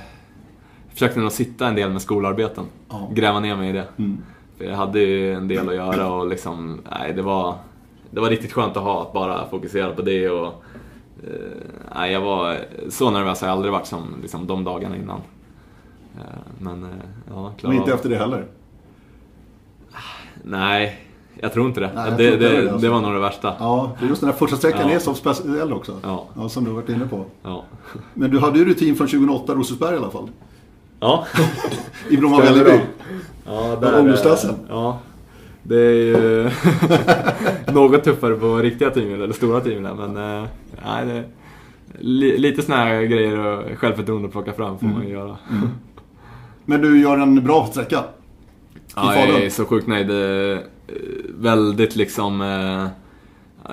försökte 0.92 1.20
nog 1.20 1.32
sitta 1.32 1.68
en 1.68 1.74
del 1.74 1.90
med 1.90 2.02
skolarbeten. 2.02 2.64
Gräva 3.10 3.40
ner 3.40 3.56
mig 3.56 3.68
i 3.68 3.72
det. 3.72 3.86
Mm. 3.96 4.18
För 4.58 4.64
jag 4.64 4.76
hade 4.76 5.00
ju 5.00 5.34
en 5.34 5.48
del 5.48 5.68
att 5.68 5.74
göra 5.74 6.12
och 6.12 6.26
liksom, 6.26 6.80
nej 6.90 7.12
det 7.12 7.22
var, 7.22 7.54
det 8.10 8.20
var 8.20 8.30
riktigt 8.30 8.52
skönt 8.52 8.76
att 8.76 8.82
ha, 8.82 9.02
att 9.02 9.12
bara 9.12 9.48
fokusera 9.48 9.92
på 9.92 10.02
det 10.02 10.28
och 10.28 10.64
eh, 11.22 11.30
nej, 11.94 12.12
jag 12.12 12.20
var, 12.20 12.58
så 12.88 13.10
nervös 13.10 13.40
har 13.40 13.48
jag 13.48 13.54
aldrig 13.56 13.72
varit 13.72 13.86
som 13.86 14.16
liksom, 14.22 14.46
de 14.46 14.64
dagarna 14.64 14.96
innan. 14.96 15.20
Eh, 16.16 16.22
men 16.58 16.82
eh, 16.82 16.88
ja, 17.30 17.42
Men 17.42 17.54
klarade 17.54 17.78
inte 17.78 17.92
efter 17.94 18.08
det 18.08 18.16
heller. 18.16 18.46
Nej, 20.42 21.06
jag 21.40 21.52
tror 21.52 21.66
inte 21.68 21.80
det. 21.80 21.90
Nej, 21.94 22.10
det, 22.16 22.36
det, 22.36 22.48
heller, 22.48 22.62
alltså. 22.62 22.78
det 22.78 22.88
var 22.88 23.00
nog 23.00 23.12
det 23.12 23.20
värsta. 23.20 23.54
Ja, 23.58 23.92
just 24.00 24.20
den 24.20 24.30
här 24.30 24.36
första 24.36 24.56
sträckan 24.56 24.88
Ja. 24.88 24.94
är 24.94 24.98
så 24.98 25.14
speciell 25.14 25.72
också. 25.72 25.96
Ja. 26.02 26.26
Ja, 26.36 26.48
som 26.48 26.64
du 26.64 26.70
har 26.70 26.76
varit 26.76 26.88
inne 26.88 27.06
på. 27.08 27.24
Ja. 27.42 27.64
Men 28.14 28.30
du 28.30 28.38
hade 28.38 28.58
ju 28.58 28.64
rutin 28.64 28.96
från 28.96 29.06
2008 29.06 29.54
Rosersberg 29.54 29.94
i 29.94 29.98
alla 29.98 30.10
fall. 30.10 30.30
Ja. 31.00 31.26
I 32.10 32.16
Bromma 32.16 32.40
Vällingby. 32.40 32.80
Ja, 33.46 33.76
Var 33.76 33.92
ungdomsklassen? 33.92 34.54
Ja. 34.68 34.98
Det 35.62 35.80
är 35.80 35.92
ju 35.92 36.50
något 37.72 38.04
tuffare 38.04 38.34
på 38.34 38.56
riktiga 38.56 38.90
team 38.90 39.14
eller 39.14 39.32
stora 39.32 39.60
team 39.60 39.82
men 39.82 40.16
eh, 40.16 40.48
nej, 40.84 41.06
det, 41.06 41.24
li, 41.98 42.38
lite 42.38 42.62
såna 42.62 42.76
här 42.76 43.02
grejer 43.02 43.38
och 43.38 43.78
självförtroende 43.78 44.26
att 44.26 44.32
plocka 44.32 44.52
fram 44.52 44.78
får 44.78 44.86
man 44.86 45.06
ju 45.06 45.12
göra. 45.12 45.36
Men 46.64 46.80
du 46.82 47.00
gör 47.00 47.18
en 47.18 47.44
bra 47.44 47.66
sträcka. 47.70 48.04
Ja, 48.96 49.16
jag 49.16 49.42
är 49.42 49.50
så 49.50 49.64
sjukt 49.64 49.86
nöjd. 49.86 50.10
Eh, 50.10 50.58
Väldigt 51.28 51.96
liksom 51.96 52.40
eh, 52.40 52.86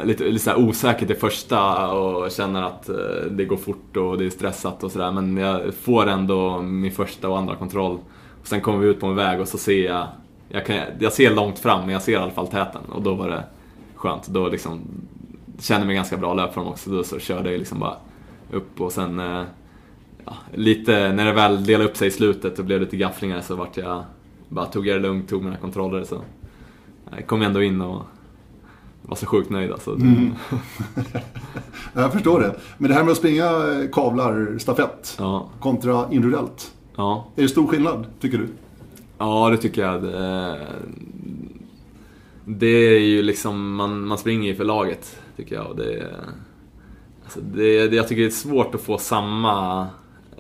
lite, 0.06 0.24
lite 0.24 0.40
så 0.46 0.56
osäkert 0.56 1.10
i 1.10 1.16
första 1.16 1.92
och 1.92 2.32
känner 2.32 2.62
att 2.62 2.90
det 3.32 3.46
går 3.46 3.58
fort 3.58 3.98
och 3.98 4.18
det 4.18 4.26
är 4.26 4.30
stressat 4.30 4.84
och 4.84 4.92
sådär. 4.92 5.12
Men 5.12 5.38
jag 5.38 5.74
får 5.74 6.08
ändå 6.08 6.62
min 6.62 6.92
första 6.92 7.30
och 7.30 7.38
andra 7.38 7.56
kontroll. 7.56 7.98
Sen 8.44 8.62
kommer 8.62 8.80
vi 8.80 8.88
ut 8.88 9.00
på 9.00 9.08
en 9.08 9.16
väg 9.16 9.42
och 9.42 9.48
så 9.48 9.58
ser 9.58 9.86
jag, 9.86 10.08
jag, 10.50 10.66
kan, 10.66 10.78
jag 11.00 11.14
ser 11.14 11.36
långt 11.36 11.60
fram 11.60 11.80
men 11.82 11.90
jag 11.90 12.02
ser 12.02 12.12
i 12.12 12.16
alla 12.16 12.32
fall 12.32 12.48
täten 12.48 12.82
och 12.92 13.02
då 13.02 13.14
var 13.16 13.30
det 13.30 13.44
skönt. 13.96 14.28
Då 14.28 14.48
liksom, 14.50 14.82
kände 15.60 15.86
mig 15.88 15.96
ganska 15.96 16.18
bra 16.18 16.34
löpform 16.34 16.68
också. 16.68 16.90
Då 16.90 17.04
så 17.04 17.20
körde 17.20 17.52
jag 17.52 17.60
liksom 17.60 17.80
bara 17.80 17.96
upp 18.52 18.82
och 18.82 18.92
sen 18.92 19.20
eh, 19.20 19.44
ja, 20.26 20.34
lite, 20.54 21.12
när 21.14 21.26
det 21.26 21.34
väl 21.34 21.66
delade 21.66 21.90
upp 21.90 21.98
sig 21.98 22.08
i 22.08 22.12
slutet 22.12 22.60
och 22.60 22.66
blev 22.66 22.82
lite 22.82 22.98
gafflingar 22.98 23.42
så 23.42 23.56
vart 23.56 23.78
jag, 23.78 24.04
bara 24.50 24.66
tog 24.66 24.88
jag 24.88 24.96
det 25.02 25.08
lugnt, 25.08 25.30
tog 25.30 25.44
mina 25.44 25.58
kontroller 25.58 26.04
så 26.04 26.22
jag 27.12 27.28
kom 27.28 27.42
ändå 27.42 27.64
in 27.64 27.82
och 27.82 28.02
var 29.02 29.16
så 29.16 29.26
sjukt 29.26 29.50
nöjd 29.50 29.72
alltså. 29.72 29.92
Mm. 29.96 30.34
jag 31.94 32.14
förstår 32.14 32.40
det. 32.40 32.56
Men 32.78 32.90
det 32.90 32.96
här 32.96 33.04
med 33.04 33.12
att 33.12 33.18
springa 33.18 33.46
eh, 33.46 33.90
kavlar 33.92 34.58
stafett 34.58 35.16
Ja, 35.20 35.50
kontra 35.60 36.06
individuellt. 36.12 36.72
ja. 36.96 37.28
Är 37.36 37.42
det 37.42 37.50
stor 37.50 37.68
skillnad, 37.68 38.06
tycker 38.20 38.38
du? 38.38 38.48
Ja, 39.20 39.50
det 39.50 39.58
tycker 39.58 39.82
jag. 39.82 40.04
Det, 42.46 42.68
är 42.68 43.00
ju 43.00 43.22
liksom, 43.22 43.76
man, 43.76 44.08
man 44.08 44.18
springer 44.18 44.50
ju 44.50 44.56
för 44.56 44.64
laget, 44.64 45.22
tycker 45.36 45.56
jag. 45.56 45.68
Och 45.68 45.76
det, 45.76 46.16
alltså 47.24 47.40
det, 47.42 47.88
det, 47.88 47.96
jag 47.96 48.08
tycker 48.08 48.22
det 48.22 48.28
är 48.28 48.32
svårt 48.32 48.76
att 48.76 48.82
få 48.82 48.98
samma 48.98 49.88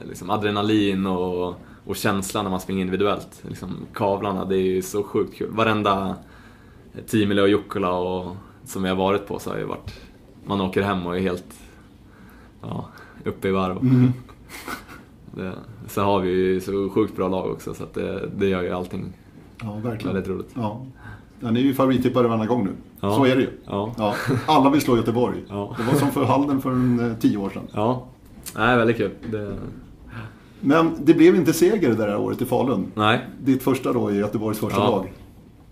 liksom, 0.08 0.30
adrenalin 0.30 1.06
och, 1.06 1.56
och 1.86 1.96
känsla 1.96 2.44
när 2.44 2.50
man 2.50 2.60
springer 2.60 2.82
individuellt. 2.82 3.44
Liksom, 3.48 3.88
kavlarna, 3.94 4.46
det 4.46 4.56
är 4.56 4.62
ju 4.62 4.82
så 4.82 5.04
sjukt 5.04 5.38
kul. 5.38 5.52
Varenda 5.52 6.16
Timile 7.08 7.42
och 7.42 7.50
Jukkola 7.50 7.92
och, 7.92 8.36
som 8.66 8.84
vi 8.84 8.90
har 8.90 8.96
varit 8.96 9.28
på 9.28 9.40
så 9.40 9.50
har 9.50 9.58
ju 9.58 9.66
varit... 9.66 10.02
Man 10.46 10.62
åker 10.62 10.82
hem 10.82 11.06
och 11.06 11.18
är 11.18 11.22
helt 11.22 11.60
ja, 12.62 12.90
uppe 13.26 13.48
i 13.48 13.52
varv. 13.52 13.78
Mm. 13.78 14.14
Det, 15.36 15.52
så 15.88 16.02
har 16.02 16.20
vi 16.20 16.30
ju 16.30 16.62
så 16.62 16.90
sjukt 16.90 17.16
bra 17.16 17.28
lag 17.28 17.52
också 17.52 17.74
så 17.74 17.84
det, 17.94 18.30
det 18.38 18.48
gör 18.48 18.62
ju 18.62 18.72
allting 18.72 19.14
Ja, 19.62 19.74
verkligen. 19.84 20.16
väldigt 20.16 20.32
roligt. 20.32 20.50
Ja. 20.54 20.86
Ja, 21.40 21.52
ni 21.52 21.60
är 21.60 21.64
ju 21.64 21.74
favorittippare 21.74 22.28
varenda 22.28 22.46
gång 22.46 22.64
nu. 22.66 22.72
Ja. 23.02 23.16
Så 23.16 23.26
är 23.26 23.36
det 23.36 23.42
ju. 23.42 23.50
Ja. 23.66 23.94
Ja. 23.98 24.16
Alla 24.46 24.70
vill 24.70 24.82
slå 24.82 24.98
Göteborg. 24.98 25.38
Ja. 25.50 25.76
Det 25.78 25.84
var 25.84 25.94
som 26.00 26.12
för 26.12 26.24
Halden 26.26 26.62
för 26.62 26.72
en, 26.72 27.12
eh, 27.12 27.18
tio 27.18 27.38
år 27.38 27.50
sedan. 27.50 27.64
Ja. 27.74 28.06
Nej, 28.58 28.78
väldigt 28.78 28.98
kul. 28.98 29.12
Det... 29.32 29.54
Men 30.62 30.92
det 31.00 31.14
blev 31.14 31.36
inte 31.36 31.54
seger 31.54 31.90
det 31.90 31.96
där 31.96 32.18
året 32.18 32.42
i 32.42 32.46
Falun. 32.46 32.86
Nej. 32.96 33.20
Ditt 33.42 33.64
första 33.64 33.94
då 33.94 34.12
i 34.12 34.18
Göteborgs 34.18 34.60
första 34.60 34.80
Ja. 34.80 34.90
lag. 34.90 35.14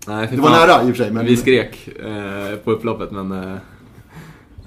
Nej, 0.06 0.28
Det 0.30 0.40
var 0.40 0.50
nära 0.50 0.82
i 0.88 0.92
och 0.92 0.96
för 0.96 1.04
sig, 1.04 1.12
men- 1.12 1.26
Vi 1.26 1.36
skrek 1.36 1.88
eh, 1.88 2.56
på 2.64 2.70
upploppet 2.70 3.10
men... 3.10 3.32
Eh, 3.32 3.54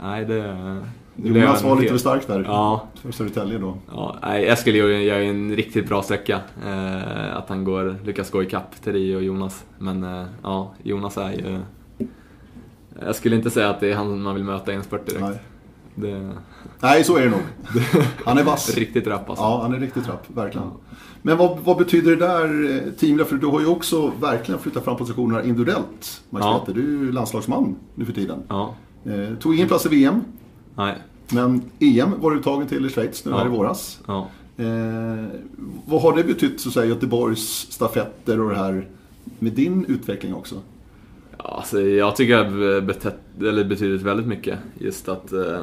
nej, 0.03 0.25
det... 0.25 0.77
Jonas 1.15 1.63
var 1.63 1.75
lite 1.75 1.91
för 1.91 1.97
stark 1.97 2.27
där. 2.27 2.43
Ja. 2.47 2.87
För 3.01 3.11
Södertälje 3.11 3.57
då. 3.57 3.77
ja 3.87 4.15
nej, 4.21 4.47
Eskil 4.47 4.75
gör 4.75 4.87
ju 4.87 5.29
en 5.29 5.55
riktigt 5.55 5.87
bra 5.89 6.03
sträcka. 6.03 6.39
Eh, 6.65 7.37
att 7.37 7.49
han 7.49 7.63
går, 7.63 7.95
lyckas 8.05 8.31
gå 8.31 8.43
ikapp 8.43 8.81
Terry 8.83 9.15
och 9.15 9.23
Jonas. 9.23 9.65
Men 9.77 10.03
eh, 10.03 10.25
ja, 10.43 10.73
Jonas 10.83 11.17
är 11.17 11.31
ju... 11.31 11.59
Jag 13.05 13.15
skulle 13.15 13.35
inte 13.35 13.49
säga 13.49 13.69
att 13.69 13.79
det 13.79 13.91
är 13.91 13.95
han 13.95 14.21
man 14.21 14.35
vill 14.35 14.43
möta 14.43 14.71
i 14.71 14.75
en 14.75 14.83
spurt 14.83 15.05
direkt. 15.05 15.21
Nej. 15.21 15.39
Det 15.95 16.31
Nej, 16.79 17.03
så 17.03 17.17
är 17.17 17.21
det 17.23 17.29
nog. 17.29 17.41
Han 18.25 18.37
är 18.37 18.43
vass. 18.43 18.75
riktigt 18.77 19.07
rapp 19.07 19.29
alltså. 19.29 19.43
Ja, 19.43 19.61
han 19.61 19.73
är 19.73 19.79
riktigt 19.79 20.07
rapp, 20.07 20.25
verkligen. 20.27 20.67
Men 21.21 21.37
vad, 21.37 21.59
vad 21.59 21.77
betyder 21.77 22.11
det 22.15 22.27
där, 22.27 22.71
eh, 22.71 22.91
Timla? 22.93 23.25
För 23.25 23.35
du 23.35 23.47
har 23.47 23.59
ju 23.59 23.65
också 23.67 24.11
verkligen 24.21 24.61
flyttat 24.61 24.83
fram 24.83 24.97
positionerna 24.97 25.43
individuellt. 25.43 26.21
Max 26.29 26.45
Ja. 26.45 26.65
Du 26.67 26.81
är 26.81 27.03
ju 27.03 27.11
landslagsman 27.11 27.75
nu 27.95 28.05
för 28.05 28.13
tiden. 28.13 28.43
Ja. 28.47 28.75
Eh, 29.05 29.37
tog 29.37 29.55
ingen 29.55 29.67
plats 29.67 29.85
i 29.85 29.89
VM, 29.89 30.23
Nej. 30.75 30.95
men 31.31 31.61
EM 31.79 32.21
var 32.21 32.31
du 32.31 32.37
uttagen 32.37 32.67
till 32.67 32.85
i 32.85 32.89
Schweiz 32.89 33.25
nu 33.25 33.31
Ja. 33.31 33.37
här 33.37 33.45
i 33.45 33.49
våras. 33.49 33.99
Ja. 34.07 34.27
Eh, 34.57 35.25
vad 35.85 36.01
har 36.01 36.15
det 36.15 36.23
betytt, 36.23 36.61
så 36.61 36.69
att 36.69 36.73
säga, 36.73 36.85
Göteborgs 36.85 37.67
stafetter 37.71 38.41
och 38.41 38.49
det 38.49 38.55
här 38.55 38.87
med 39.39 39.53
din 39.53 39.85
utveckling 39.85 40.33
också? 40.35 40.55
Ja, 41.37 41.43
alltså, 41.57 41.81
jag 41.81 42.15
tycker 42.15 42.37
det 42.37 42.43
har 42.73 42.81
betett, 42.81 43.19
eller 43.39 43.63
betydit 43.63 44.01
väldigt 44.01 44.27
mycket. 44.27 44.59
Just 44.79 45.09
att 45.09 45.33
eh, 45.33 45.59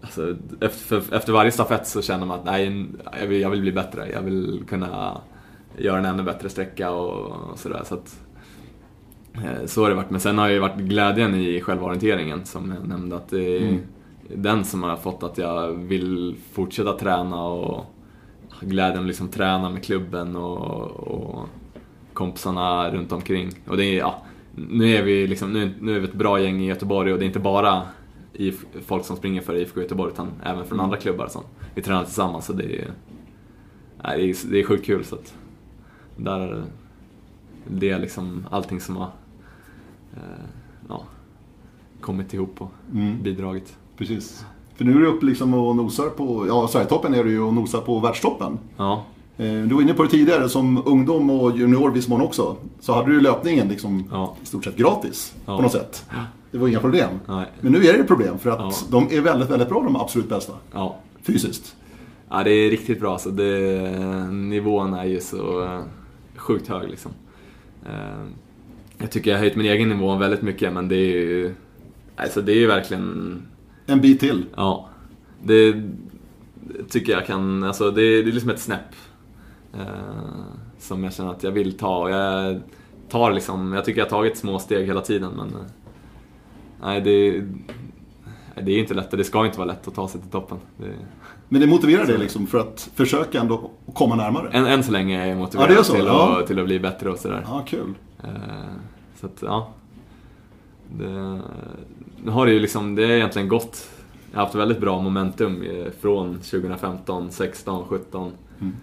alltså, 0.00 0.36
efter, 0.60 1.14
efter 1.14 1.32
varje 1.32 1.50
stafett 1.52 1.86
så 1.86 2.02
känner 2.02 2.26
man 2.26 2.38
att 2.38 2.44
nej, 2.44 2.86
jag 3.20 3.26
vill, 3.26 3.40
jag 3.40 3.50
vill 3.50 3.60
bli 3.60 3.72
bättre. 3.72 4.10
Jag 4.12 4.22
vill 4.22 4.62
kunna 4.68 5.20
göra 5.78 5.98
en 5.98 6.04
ännu 6.04 6.22
bättre 6.22 6.48
sträcka 6.48 6.90
och, 6.90 7.50
och 7.50 7.58
sådär. 7.58 7.82
Så, 7.84 7.94
att, 7.94 8.20
eh, 9.34 9.66
så 9.66 9.82
har 9.82 9.88
det 9.88 9.94
varit. 9.96 10.10
Men 10.10 10.20
sen 10.20 10.38
har 10.38 10.48
ju 10.48 10.58
varit 10.58 10.76
glädjen 10.78 11.34
i 11.34 11.60
själva 11.60 11.84
orienteringen 11.86 12.44
som 12.44 12.74
jag 12.80 12.88
nämnde. 12.88 13.16
Att 13.16 13.28
det 13.28 13.58
Mm. 13.58 13.80
Den 14.34 14.64
som 14.64 14.82
har 14.82 14.96
fått 14.96 15.22
att 15.22 15.38
jag 15.38 15.72
vill 15.72 16.36
fortsätta 16.52 16.92
träna 16.92 17.44
och 17.44 17.84
glädjen 18.60 19.00
att 19.00 19.06
liksom 19.06 19.28
träna 19.28 19.70
med 19.70 19.84
klubben 19.84 20.36
och, 20.36 20.90
och 20.90 21.48
kompisarna 22.12 22.90
runt 22.90 23.12
omkring. 23.12 23.50
Och 23.68 23.76
det 23.76 23.84
är, 23.84 23.98
ja, 23.98 24.22
nu 24.54 24.94
är 24.94 25.02
vi 25.02 25.26
liksom, 25.26 25.52
nu, 25.52 25.74
nu 25.80 25.96
är 25.96 26.00
vi 26.00 26.06
ett 26.08 26.14
bra 26.14 26.40
gäng 26.40 26.60
i 26.60 26.66
Göteborg 26.66 27.12
och 27.12 27.18
det 27.18 27.24
är 27.24 27.26
inte 27.26 27.38
bara 27.40 27.82
IF, 28.32 28.64
folk 28.86 29.04
som 29.04 29.16
springer 29.16 29.40
för 29.40 29.56
IFK 29.56 29.80
Göteborg 29.80 30.12
utan 30.12 30.28
även 30.44 30.64
från 30.64 30.80
andra 30.80 30.96
klubbar 30.96 31.28
som 31.28 31.42
vi 31.74 31.82
tränar 31.82 32.04
tillsammans. 32.04 32.46
Så 32.46 32.52
det 32.52 32.82
är, 32.82 32.90
nej, 34.04 34.16
det 34.18 34.30
är, 34.30 34.50
det 34.50 34.60
är 34.60 34.64
sjukt 34.64 34.86
kul. 34.86 35.04
Så 35.04 35.14
att 35.14 35.34
där 36.16 36.40
är 36.40 36.52
det, 36.54 36.64
det 37.68 37.90
är 37.90 37.98
liksom 37.98 38.46
allting 38.50 38.80
som 38.80 38.96
har 38.96 39.10
eh, 40.14 40.44
ja, 40.88 41.04
kommit 42.00 42.34
ihop 42.34 42.62
och 42.62 42.70
Mm. 42.92 43.22
bidragit. 43.22 43.76
Precis. 43.98 44.44
För 44.76 44.84
nu 44.84 44.96
är 44.96 45.00
du 45.00 45.06
uppe 45.06 45.26
liksom 45.26 45.54
och 45.54 45.76
nosar 45.76 46.08
på, 46.08 46.46
ja 46.48 46.68
Sverigetoppen 46.68 47.14
är 47.14 47.24
du 47.24 47.30
ju 47.30 47.40
och 47.40 47.54
nosar 47.54 47.80
på 47.80 47.98
världstoppen. 48.00 48.58
Ja, 48.76 49.04
Eh, 49.38 49.44
Du 49.62 49.74
var 49.74 49.82
inne 49.82 49.94
på 49.94 50.02
det 50.02 50.08
tidigare, 50.08 50.48
som 50.48 50.82
ungdom 50.86 51.30
och 51.30 51.56
junior 51.58 51.90
viss 51.90 52.08
mån 52.08 52.20
också. 52.20 52.56
Så 52.80 52.92
hade 52.94 53.10
du 53.10 53.20
löpningen 53.20 53.68
liksom 53.68 54.04
Ja. 54.10 54.36
i 54.42 54.46
stort 54.46 54.64
sett 54.64 54.76
gratis 54.76 55.34
Ja. 55.46 55.56
på 55.56 55.62
något 55.62 55.72
sätt. 55.72 56.04
Det 56.50 56.58
var 56.58 56.68
inga 56.68 56.80
problem. 56.80 57.08
nej, 57.28 57.46
Men 57.60 57.72
nu 57.72 57.86
är 57.86 57.98
det 57.98 58.04
problem 58.04 58.38
för 58.38 58.50
att 58.50 58.58
Ja. 58.58 58.72
de 58.90 59.16
är 59.16 59.20
väldigt, 59.20 59.50
väldigt 59.50 59.68
bra 59.68 59.82
de 59.82 59.96
absolut 59.96 60.28
bästa. 60.28 60.52
ja. 60.72 60.96
Fysiskt. 61.22 61.76
Ja, 62.30 62.44
det 62.44 62.50
är 62.50 62.70
riktigt 62.70 63.00
bra. 63.00 63.18
Så 63.18 63.30
det, 63.30 63.80
nivån 64.30 64.94
är 64.94 65.04
ju 65.04 65.20
så 65.20 65.64
eh, 65.64 65.80
sjukt 66.36 66.68
hög 66.68 66.90
liksom. 66.90 67.12
Eh, 67.86 68.24
Jag 68.98 69.10
tycker 69.10 69.30
jag 69.30 69.38
har 69.38 69.40
höjt 69.42 69.56
min 69.56 69.66
egen 69.66 69.88
nivå 69.88 70.16
väldigt 70.16 70.42
mycket, 70.42 70.72
men 70.72 70.88
det 70.88 70.96
är 70.96 71.16
ju... 71.16 71.54
Alltså 72.16 72.42
det 72.42 72.52
är 72.52 72.56
ju 72.56 72.66
verkligen... 72.66 73.42
En 73.86 74.00
bit 74.00 74.20
till. 74.20 74.44
Ja. 74.56 74.88
Det 75.42 75.82
tycker 76.88 77.12
jag 77.12 77.26
kan... 77.26 77.64
Alltså 77.64 77.90
det 77.90 78.02
är, 78.02 78.22
det 78.22 78.30
är 78.30 78.32
liksom 78.32 78.50
ett 78.50 78.60
snäpp. 78.60 78.94
eh, 79.74 79.80
Som 80.78 81.04
jag 81.04 81.12
känner 81.14 81.30
att 81.30 81.42
jag 81.42 81.50
vill 81.52 81.78
ta. 81.78 82.10
Jag 82.10 82.60
tar 83.08 83.32
liksom... 83.32 83.72
Jag 83.72 83.84
tycker 83.84 84.00
jag 84.00 84.06
har 84.06 84.10
tagit 84.10 84.36
små 84.38 84.58
steg 84.58 84.86
hela 84.86 85.00
tiden, 85.00 85.32
men... 85.36 85.46
eh, 85.48 85.66
Nej, 86.82 87.00
det... 87.00 87.42
Det 88.62 88.72
är 88.72 88.78
inte 88.78 88.94
lätt 88.94 89.12
och 89.12 89.18
det 89.18 89.24
ska 89.24 89.46
inte 89.46 89.58
vara 89.58 89.68
lätt 89.68 89.88
att 89.88 89.94
ta 89.94 90.08
sig 90.08 90.20
till 90.20 90.30
toppen. 90.30 90.58
Det, 90.76 90.94
Men 91.48 91.60
det 91.60 91.66
motiverar 91.66 92.06
dig 92.06 92.18
liksom 92.18 92.46
för 92.46 92.58
att 92.58 92.90
försöka 92.94 93.40
ändå 93.40 93.70
komma 93.94 94.14
närmare. 94.16 94.50
Än, 94.50 94.66
än 94.66 94.82
så 94.82 94.92
länge 94.92 95.22
är 95.22 95.26
jag 95.26 95.36
Ja, 95.36 95.40
motiverad 95.40 95.68
det 95.68 95.74
är 95.78 95.82
till, 95.82 96.04
ja. 96.06 96.40
att, 96.40 96.46
till 96.46 96.58
att 96.58 96.64
bli 96.64 96.80
bättre 96.80 97.10
och 97.10 97.18
sådär. 97.18 97.44
Ja, 97.46 97.64
kul. 97.68 97.94
Eh, 98.24 98.30
så 99.20 99.26
att, 99.26 99.38
ja. 99.42 99.68
Det, 100.90 101.40
nu 102.24 102.30
har 102.30 102.46
det 102.46 102.52
ju 102.52 102.60
liksom, 102.60 102.94
det 102.94 103.02
har 103.02 103.10
egentligen 103.10 103.48
gått. 103.48 103.90
Jag 104.30 104.38
har 104.38 104.44
haft 104.44 104.54
väldigt 104.54 104.80
bra 104.80 105.00
momentum 105.00 105.62
eh, 105.62 105.90
från 106.00 106.34
2015, 106.34 107.30
16, 107.30 107.84
17. 107.84 108.32
Mm. 108.60 108.74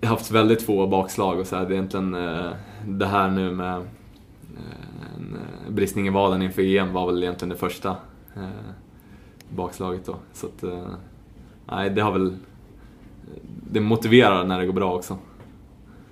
Jag 0.00 0.08
har 0.08 0.16
haft 0.16 0.30
väldigt 0.30 0.62
få 0.62 0.86
bakslag 0.86 1.38
och 1.38 1.46
så 1.46 1.56
här, 1.56 1.62
det 1.62 1.68
är 1.68 1.72
egentligen 1.72 2.14
eh, 2.14 2.50
det 2.86 3.06
här 3.06 3.30
nu 3.30 3.50
med 3.50 3.76
eh, 3.76 3.84
en 5.16 5.38
bristning 5.74 6.06
i 6.06 6.10
vaden 6.10 6.42
inför 6.42 6.62
EM 6.62 6.92
var 6.92 7.06
väl 7.06 7.22
egentligen 7.22 7.48
det 7.48 7.56
första 7.56 7.96
bakslaget 9.48 10.06
då. 10.06 10.16
Så 10.32 10.46
att, 10.46 10.64
nej, 11.66 11.90
det 11.90 12.00
har 12.00 12.12
väl, 12.12 12.36
det 13.70 13.80
motiverar 13.80 14.44
när 14.44 14.58
det 14.58 14.66
går 14.66 14.72
bra 14.72 14.94
också. 14.94 15.18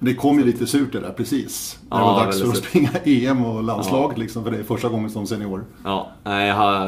Det 0.03 0.15
kom 0.15 0.39
ju 0.39 0.45
lite 0.45 0.67
surt 0.67 0.93
det 0.93 1.01
där 1.01 1.13
precis. 1.13 1.79
Det 1.83 1.87
Ja, 1.91 2.13
var 2.13 2.25
dags 2.25 2.39
för 2.39 2.45
att 2.45 2.49
väldigt 2.49 2.65
springa 2.65 2.91
EM 3.31 3.45
och 3.45 3.63
landslag 3.63 4.19
liksom 4.19 4.45
för 4.45 4.51
det 4.51 4.59
är 4.59 4.63
första 4.63 4.89
gången 4.89 5.11
som 5.11 5.27
senior. 5.27 5.65
Ja, 5.85 6.11
jag 6.25 6.55
har, 6.55 6.87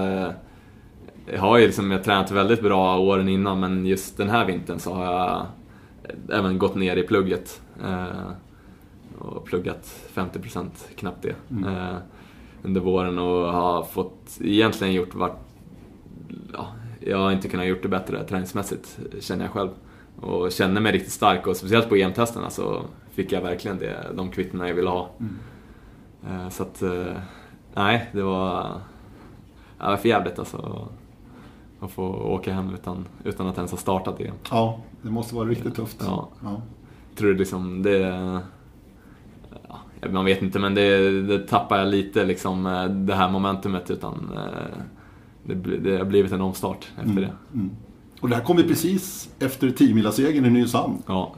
jag 1.27 1.41
har 1.41 1.59
ju 1.59 1.67
liksom, 1.67 1.91
jag 1.91 2.05
tränat 2.05 2.31
väldigt 2.31 2.63
bra 2.63 2.99
åren 2.99 3.29
innan 3.29 3.61
men 3.61 3.87
just 3.87 4.17
den 4.17 4.31
här 4.31 4.45
vintern 4.45 4.79
så 4.79 4.95
har 4.95 5.05
jag 5.05 5.47
även 6.39 6.59
gått 6.59 6.75
ner 6.75 6.97
i 6.97 7.03
plugget. 7.03 7.61
Eh, 7.85 8.07
och 9.19 9.45
pluggat 9.45 10.09
50% 10.15 10.69
knappt 10.97 11.23
det. 11.23 11.35
Mm. 11.51 11.77
Eh, 11.77 11.97
under 12.63 12.81
våren 12.81 13.19
och 13.19 13.53
har 13.53 13.83
fått 13.83 14.39
egentligen 14.41 14.93
gjort 14.95 15.15
vart... 15.15 15.39
Ja, 16.53 16.67
jag 17.01 17.19
har 17.19 17.33
inte 17.33 17.49
kunnat 17.49 17.67
gjort 17.67 17.83
det 17.83 17.89
bättre 17.89 18.25
träningsmässigt 18.25 18.99
känner 19.21 19.45
jag 19.45 19.53
själv. 19.53 19.71
Och 20.21 20.53
känner 20.53 20.81
mig 20.81 20.93
riktigt 20.93 21.13
stark 21.13 21.47
och 21.47 21.57
speciellt 21.57 21.89
på 21.89 21.97
EM-testerna 21.97 22.51
så 22.51 22.83
fick 23.13 23.33
jag 23.33 23.43
verkligen 23.43 23.79
det, 23.79 24.07
de 24.15 24.31
kvittona 24.31 24.69
jag 24.69 24.75
ville 24.75 24.91
ha. 24.91 25.11
Mm. 25.21 25.37
Eh, 26.27 26.49
Så 26.49 26.63
att, 26.63 26.83
eh, 26.83 27.17
nej, 27.75 28.11
det 28.13 28.23
var, 28.23 28.63
det 29.79 29.85
var 29.87 29.97
för 29.97 30.09
jävligt 30.09 30.39
alltså. 30.39 30.89
Att 31.81 31.91
få 31.91 32.05
åka 32.07 32.53
hem 32.53 32.75
utan, 32.75 33.07
utan 33.25 33.47
att 33.47 33.57
ens 33.57 33.71
ha 33.71 33.79
startat 33.79 34.21
igen. 34.21 34.35
Ja, 34.51 34.81
det 35.03 35.11
måste 35.11 35.35
vara 35.35 35.49
riktigt 35.49 35.75
tufft. 35.75 35.97
Ja. 36.01 36.29
Ja. 36.43 36.63
tror 37.17 37.35
liksom, 37.35 37.83
det... 37.83 38.41
Man 40.11 40.25
vet 40.25 40.43
inte, 40.43 40.59
men 40.59 40.75
det, 40.75 41.23
det 41.23 41.39
tappar 41.49 41.79
jag 41.79 41.89
lite 41.89 42.25
liksom 42.25 42.67
eh, 42.67 42.85
det 42.85 43.15
här 43.15 43.31
momentumet 43.31 43.91
utan 43.91 44.31
det, 45.45 45.55
det 45.55 45.99
har 45.99 46.05
blivit 46.05 46.33
en 46.33 46.41
omstart 46.41 46.89
efter 46.97 47.21
det. 47.21 47.33
Mm. 47.55 47.71
Och 48.21 48.29
det 48.29 48.37
här 48.37 48.43
kom 48.43 48.59
ju 48.59 48.69
precis 48.69 49.31
efter 49.39 49.69
10-milarsegern 49.69 50.47
i 50.47 50.51
Nynäshamn. 50.51 51.03
Ja. 51.07 51.35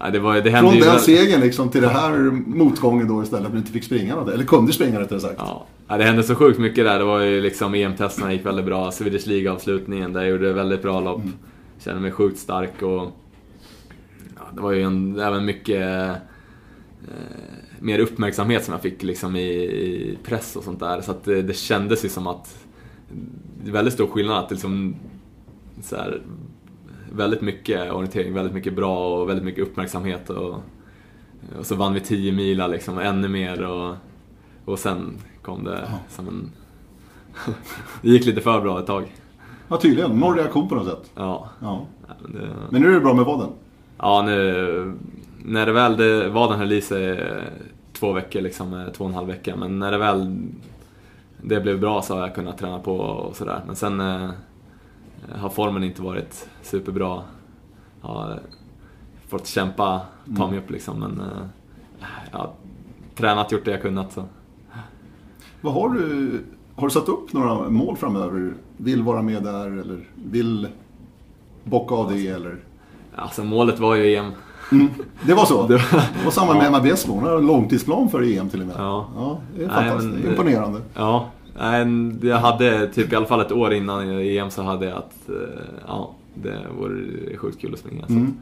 Ja 0.00 0.10
det, 0.10 0.18
var, 0.18 0.40
det 0.40 0.50
hände 0.50 0.70
Från 0.70 0.78
ju 0.78 0.84
den 0.84 1.00
segern 1.00 1.40
liksom 1.40 1.68
till 1.68 1.82
det 1.82 1.88
här 1.88 2.18
motgången 2.46 3.08
då 3.08 3.22
istället, 3.22 3.46
att 3.46 3.52
du 3.52 3.58
inte 3.58 3.72
fick 3.72 3.84
springa 3.84 4.16
något, 4.16 4.30
eller 4.30 4.44
kunde 4.44 4.72
springa 4.72 5.00
rättare 5.00 5.20
sagt. 5.20 5.34
Ja. 5.38 5.66
ja, 5.88 5.96
det 5.96 6.04
hände 6.04 6.22
så 6.22 6.34
sjukt 6.34 6.58
mycket 6.58 6.84
där. 6.84 6.98
Det 6.98 7.04
var 7.04 7.20
ju 7.20 7.40
liksom 7.40 7.74
EM-testerna 7.74 8.32
gick 8.32 8.46
väldigt 8.46 8.64
bra, 8.64 8.92
Swedish 8.92 9.26
League-avslutningen 9.26 10.12
där 10.12 10.20
jag 10.20 10.30
gjorde 10.30 10.52
väldigt 10.52 10.82
bra 10.82 11.00
lopp. 11.00 11.22
Mm. 11.22 11.32
Kände 11.78 12.00
mig 12.00 12.10
sjukt 12.10 12.38
stark 12.38 12.82
och 12.82 13.12
ja, 14.36 14.42
det 14.54 14.60
var 14.60 14.72
ju 14.72 14.82
en, 14.82 15.20
även 15.20 15.44
mycket 15.44 15.80
eh, 15.80 16.14
mer 17.78 17.98
uppmärksamhet 17.98 18.64
som 18.64 18.72
jag 18.72 18.82
fick 18.82 19.02
liksom 19.02 19.36
i, 19.36 19.48
i 19.50 20.18
press 20.24 20.56
och 20.56 20.64
sånt 20.64 20.80
där. 20.80 21.00
Så 21.00 21.10
att 21.10 21.24
det, 21.24 21.42
det 21.42 21.54
kändes 21.54 22.04
ju 22.04 22.08
som 22.08 22.26
att 22.26 22.64
det 23.62 23.68
är 23.68 23.72
väldigt 23.72 23.94
stor 23.94 24.06
skillnad 24.06 24.44
att 24.44 24.50
liksom 24.50 24.96
så 25.82 25.96
här, 25.96 26.22
väldigt 27.16 27.40
mycket 27.40 27.92
orientering, 27.92 28.34
väldigt 28.34 28.54
mycket 28.54 28.74
bra 28.74 29.20
och 29.20 29.28
väldigt 29.28 29.44
mycket 29.44 29.62
uppmärksamhet. 29.62 30.30
Och, 30.30 30.54
och 31.58 31.66
så 31.66 31.74
vann 31.74 31.94
vi 31.94 32.00
10 32.00 32.32
mila 32.32 32.66
liksom, 32.66 32.98
ännu 32.98 33.28
mer 33.28 33.64
och, 33.64 33.94
och 34.64 34.78
sen 34.78 35.18
kom 35.42 35.64
det 35.64 35.88
ja. 35.90 35.98
som 36.08 36.28
en... 36.28 36.50
det 38.02 38.08
gick 38.08 38.26
lite 38.26 38.40
för 38.40 38.60
bra 38.60 38.80
ett 38.80 38.86
tag. 38.86 39.14
Ja, 39.68 39.76
tydligen. 39.76 40.10
Någon 40.10 40.36
reaktion 40.36 40.68
på 40.68 40.74
något 40.74 40.86
sätt. 40.86 41.10
Ja. 41.14 41.48
ja. 41.60 41.86
Men, 42.22 42.32
det... 42.32 42.48
Men 42.70 42.82
nu 42.82 42.88
är 42.88 42.94
det 42.94 43.00
bra 43.00 43.14
med 43.14 43.24
vaden? 43.24 43.48
Ja, 43.98 44.22
nu... 44.22 44.94
När 45.44 45.66
det 45.66 45.72
väl... 45.72 45.96
Det, 45.96 46.28
vaden 46.28 46.58
höll 46.58 46.72
i 46.72 46.80
sig 46.80 47.32
två 47.92 48.12
veckor, 48.12 48.40
liksom, 48.40 48.84
två 48.96 49.04
och 49.04 49.10
en 49.10 49.16
halv 49.16 49.28
vecka. 49.28 49.56
Men 49.56 49.78
när 49.78 49.92
det 49.92 49.98
väl 49.98 50.36
det 51.46 51.60
blev 51.60 51.80
bra 51.80 52.02
så 52.02 52.14
har 52.14 52.20
jag 52.20 52.34
kunnat 52.34 52.58
träna 52.58 52.78
på 52.78 52.96
och 52.96 53.36
sådär. 53.36 53.60
Men 53.66 53.76
sen 53.76 54.00
eh, 54.00 54.30
har 55.32 55.48
formen 55.48 55.84
inte 55.84 56.02
varit 56.02 56.48
superbra. 56.62 57.22
Jag 58.00 58.08
har 58.08 58.40
fått 59.28 59.46
kämpa, 59.46 60.00
ta 60.36 60.50
mig 60.50 60.58
upp 60.58 60.70
liksom. 60.70 61.00
Men 61.00 61.20
eh, 61.20 61.46
jag 62.30 62.38
har 62.38 62.50
tränat, 63.14 63.52
gjort 63.52 63.64
det 63.64 63.70
jag 63.70 63.82
kunnat. 63.82 64.12
Så. 64.12 64.24
Vad 65.60 65.74
har 65.74 65.88
du, 65.88 66.40
har 66.76 66.88
du 66.88 66.90
satt 66.90 67.08
upp 67.08 67.32
några 67.32 67.70
mål 67.70 67.96
framöver? 67.96 68.54
Vill 68.76 69.02
vara 69.02 69.22
med 69.22 69.42
där 69.42 69.66
eller 69.66 70.08
vill 70.14 70.68
bocka 71.64 71.94
av 71.94 72.12
det 72.12 72.28
eller? 72.28 72.56
Alltså 73.16 73.44
målet 73.44 73.78
var 73.78 73.94
ju 73.94 74.16
EM. 74.16 74.32
Mm, 74.72 74.88
det 75.22 75.34
var 75.34 75.44
så? 75.44 75.66
Det 75.68 75.80
var, 76.24 76.30
samma 76.30 76.64
ja. 76.64 76.70
med. 76.70 76.98
Hon 77.06 77.24
har 77.24 77.36
en 77.36 77.46
långtidsplan 77.46 78.08
för 78.08 78.38
EM 78.38 78.48
till 78.48 78.60
och 78.60 78.66
med. 78.66 78.76
Ja. 78.78 79.08
ja 79.16 79.38
det 79.56 79.64
är 79.64 79.68
fantastiskt. 79.68 80.12
Nej, 80.12 80.22
men, 80.22 80.30
imponerande. 80.30 80.80
Ja, 80.94 81.30
jag 82.22 82.38
hade 82.38 82.88
typ 82.88 83.12
i 83.12 83.16
alla 83.16 83.26
fall 83.26 83.40
ett 83.40 83.52
år 83.52 83.72
innan 83.72 84.10
EM 84.10 84.50
så 84.50 84.62
hade 84.62 84.86
jag 84.86 84.98
att 84.98 85.28
eh, 85.28 85.64
ja, 85.86 86.14
det 86.34 86.58
vore 86.78 87.36
sjukt 87.36 87.60
kul 87.60 87.72
att 87.72 87.80
springa. 87.80 88.06
Mm. 88.06 88.36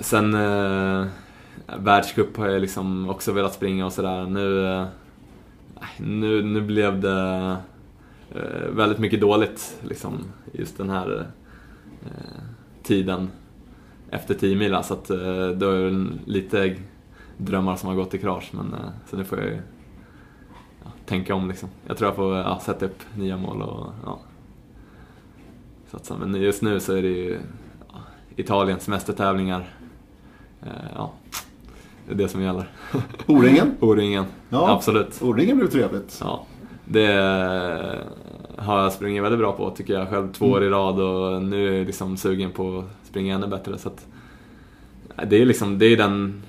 Sen 0.00 0.34
eh, 0.34 1.06
världscup 1.78 2.36
har 2.36 2.48
jag 2.48 2.60
liksom 2.60 3.10
också 3.10 3.32
velat 3.32 3.54
springa 3.54 3.86
och 3.86 3.92
sådär. 3.92 4.26
Nu, 4.26 4.66
eh, 4.66 4.86
nu, 5.98 6.42
nu 6.42 6.60
blev 6.60 7.00
det 7.00 7.56
eh, 8.34 8.68
väldigt 8.70 8.98
mycket 8.98 9.20
dåligt 9.20 9.76
liksom 9.82 10.18
just 10.52 10.78
den 10.78 10.90
här 10.90 11.26
eh, 12.04 12.42
tiden 12.82 13.30
efter 14.10 14.34
10 14.34 14.56
mila 14.56 14.82
så 14.82 14.94
att 14.94 15.10
eh, 15.10 15.48
det 15.48 15.66
är 15.66 16.06
lite 16.24 16.76
drömmar 17.36 17.76
som 17.76 17.88
har 17.88 17.96
gått 17.96 18.14
i 18.14 18.18
krasch 18.18 18.50
men 18.52 18.74
eh, 18.74 18.88
så 19.10 19.16
nu 19.16 19.24
får 19.24 19.40
jag 19.40 19.58
tänka 21.06 21.34
om 21.34 21.48
liksom. 21.48 21.68
Jag 21.86 21.96
tror 21.96 22.08
jag 22.08 22.16
får 22.16 22.36
ja, 22.36 22.60
sätta 22.64 22.86
upp 22.86 23.02
nya 23.14 23.36
mål 23.36 23.62
och 23.62 23.92
ja, 24.04 24.20
satsa. 25.90 26.16
Men 26.16 26.42
just 26.42 26.62
nu 26.62 26.80
så 26.80 26.92
är 26.96 27.02
det 27.02 27.08
ju 27.08 27.40
ja, 27.92 27.98
Italiens 28.36 28.88
mästertävlingar. 28.88 29.68
Eh, 30.62 30.68
ja, 30.94 31.12
det 32.06 32.12
är 32.12 32.16
det 32.16 32.28
som 32.28 32.42
gäller. 32.42 32.70
O-ringen? 33.26 33.74
O-ringen, 33.80 34.24
ja, 34.48 34.70
absolut. 34.70 35.22
O-ringen 35.22 35.56
blir 35.56 35.68
trevligt. 35.68 36.18
Ja, 36.20 36.46
det 36.84 37.06
har 38.56 38.82
jag 38.82 38.92
sprungit 38.92 39.22
väldigt 39.22 39.38
bra 39.38 39.52
på 39.52 39.70
tycker 39.70 39.94
jag 39.94 40.08
själv. 40.08 40.32
Två 40.32 40.46
år 40.46 40.64
i 40.64 40.68
rad 40.68 41.00
och 41.00 41.42
nu 41.42 41.68
är 41.68 41.78
jag 41.78 41.86
liksom 41.86 42.16
sugen 42.16 42.50
på 42.50 42.78
att 42.78 43.08
springa 43.08 43.34
ännu 43.34 43.46
bättre. 43.46 43.78
Så 43.78 43.88
att, 43.88 44.06
det 45.28 45.42
är 45.42 45.46
liksom, 45.46 45.78
det 45.78 45.86
är 45.86 45.96
den 45.96 46.42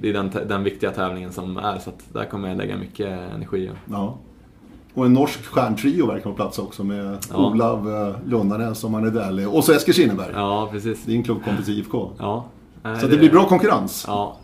det 0.00 0.08
är 0.08 0.12
den, 0.12 0.30
den 0.48 0.64
viktiga 0.64 0.90
tävlingen 0.90 1.32
som 1.32 1.56
är 1.56 1.78
så 1.78 1.90
att 1.90 2.04
där 2.12 2.24
kommer 2.24 2.48
jag 2.48 2.58
lägga 2.58 2.76
mycket 2.76 3.08
energi. 3.34 3.70
Ja. 3.90 4.18
Och 4.94 5.06
en 5.06 5.12
norsk 5.12 5.44
stjärntrio 5.44 6.06
verkar 6.06 6.30
på 6.30 6.36
plats 6.36 6.58
också 6.58 6.84
med 6.84 7.18
ja. 7.30 7.50
Olav 7.50 7.94
eh, 7.94 8.28
Lundarnäs 8.30 8.84
och 8.84 8.90
Manne 8.90 9.10
Dählie 9.10 9.46
och 9.46 9.64
så 9.64 9.72
Eskil 9.72 9.94
Kinneberg. 9.94 10.32
Ja, 10.34 10.68
precis. 10.72 11.04
Din 11.04 11.22
klubbkompis 11.22 11.68
IFK. 11.68 12.10
Ja. 12.18 12.44
så 12.82 12.88
det, 12.88 13.06
det, 13.06 13.16
blir 13.16 13.30
bra 13.30 13.48
konkurrens. 13.48 14.04
Ja. 14.06 14.36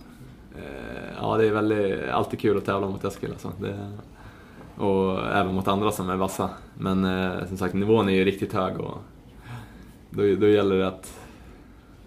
Eh, 0.57 1.15
ja, 1.21 1.37
det 1.37 1.47
är 1.47 1.51
väldigt, 1.51 2.09
alltid 2.09 2.41
kul 2.41 2.59
att 2.59 2.65
tävla 2.65 2.89
mot 2.89 3.05
Eskil 3.05 3.31
alltså. 3.31 3.53
Det, 3.61 3.93
och 4.77 5.27
även 5.27 5.55
mot 5.55 5.69
andra 5.69 5.91
som 5.91 6.11
är 6.11 6.17
vassa. 6.17 6.51
Men 6.79 7.05
eh, 7.05 7.47
som 7.49 7.57
sagt, 7.57 7.75
nivån 7.75 8.09
är 8.09 8.13
ju 8.13 8.25
riktigt 8.25 8.53
hög 8.53 8.81
och 8.81 8.99
då, 10.11 10.23
då 10.23 10.49
gäller 10.49 10.77
det 10.77 10.89
att... 10.89 11.21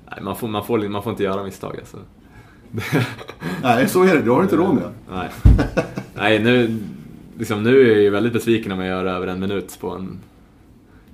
Nej, 0.06 0.20
man, 0.22 0.36
får, 0.36 0.48
man, 0.48 0.66
får, 0.66 0.88
man 0.88 1.04
får 1.04 1.12
inte 1.12 1.24
göra 1.24 1.44
misstag 1.44 1.76
alltså. 1.80 1.98
Nej, 3.64 3.88
så 3.88 4.04
är 4.04 4.16
det. 4.16 4.22
Du 4.22 4.30
har 4.30 4.44
inte 4.44 4.56
råd 4.56 4.76
med. 4.76 4.94
Nej, 5.10 5.30
Nej 6.16 6.44
nu, 6.44 6.80
liksom, 7.38 7.64
nu 7.64 7.82
är 7.82 7.94
jag 7.94 8.02
ju 8.02 8.10
väldigt 8.10 8.34
besviken 8.34 8.72
om 8.72 8.80
jag 8.80 8.88
gör 8.88 9.06
över 9.06 9.28
en 9.28 9.40
minut 9.40 9.78
på 9.80 9.90
en, 9.90 10.20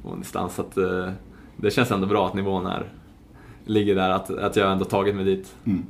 på 0.04 0.10
en 0.10 0.20
distans. 0.20 0.60
Att, 0.60 0.78
uh, 0.78 1.10
det 1.58 1.72
känns 1.72 1.92
ändå 1.92 2.08
bra 2.08 2.28
att 2.28 2.34
nivån 2.34 2.66
är, 2.66 2.86
ligger 3.66 3.96
där, 3.96 4.10
att, 4.10 4.30
att 4.30 4.56
jag 4.56 4.72
ändå 4.72 4.86
tagit 4.86 5.16
mig 5.16 5.26
dit. 5.26 5.56
Mm. 5.66 5.84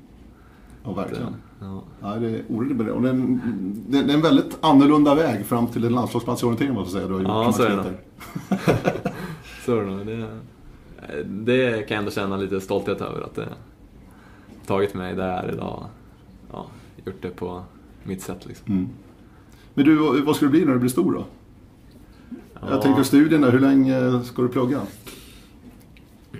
Ja, 0.83 0.93
verkligen. 0.93 1.23
Att, 1.23 1.33
ja. 1.59 1.83
Ja, 2.01 2.15
det 2.15 2.27
är 2.27 2.41
oerhört 2.49 2.89
Och 2.95 3.01
det 3.01 3.09
är, 3.09 3.13
en, 3.13 3.41
det 3.89 3.97
är 3.97 4.13
en 4.13 4.21
väldigt 4.21 4.57
annorlunda 4.61 5.15
väg 5.15 5.45
fram 5.45 5.67
till 5.67 5.85
en 5.85 5.93
landslagsplatsorientering 5.93 6.73
måste 6.73 6.97
jag 6.97 7.07
säga. 7.07 7.19
Du 7.19 7.25
har 7.25 7.43
ja, 7.43 7.51
så 7.51 7.63
är 7.63 7.69
det 7.69 7.93
Så 9.65 9.77
är 9.77 9.81
det 9.81 9.91
nog. 9.91 10.05
Det, 10.05 10.27
det 11.23 11.87
kan 11.87 11.95
jag 11.95 11.99
ändå 11.99 12.11
känna 12.11 12.37
lite 12.37 12.61
stolthet 12.61 13.01
över. 13.01 13.21
att 13.21 13.35
det, 13.35 13.47
tagit 14.65 14.93
mig 14.93 15.15
där 15.15 15.29
jag 15.29 15.45
är 15.45 15.53
idag. 15.53 15.85
Ja, 16.51 16.67
gjort 17.05 17.21
det 17.21 17.29
på 17.29 17.63
mitt 18.03 18.21
sätt 18.21 18.45
liksom. 18.45 18.73
Mm. 18.73 18.89
Men 19.73 19.85
du, 19.85 20.21
vad 20.21 20.35
ska 20.35 20.45
du 20.45 20.51
bli 20.51 20.65
när 20.65 20.73
du 20.73 20.79
blir 20.79 20.89
stor 20.89 21.13
då? 21.13 21.25
Ja. 22.53 22.59
Jag 22.69 22.81
tänker 22.81 23.03
studierna, 23.03 23.49
hur 23.49 23.59
länge 23.59 24.23
ska 24.23 24.41
du 24.41 24.49
plugga? 24.49 24.81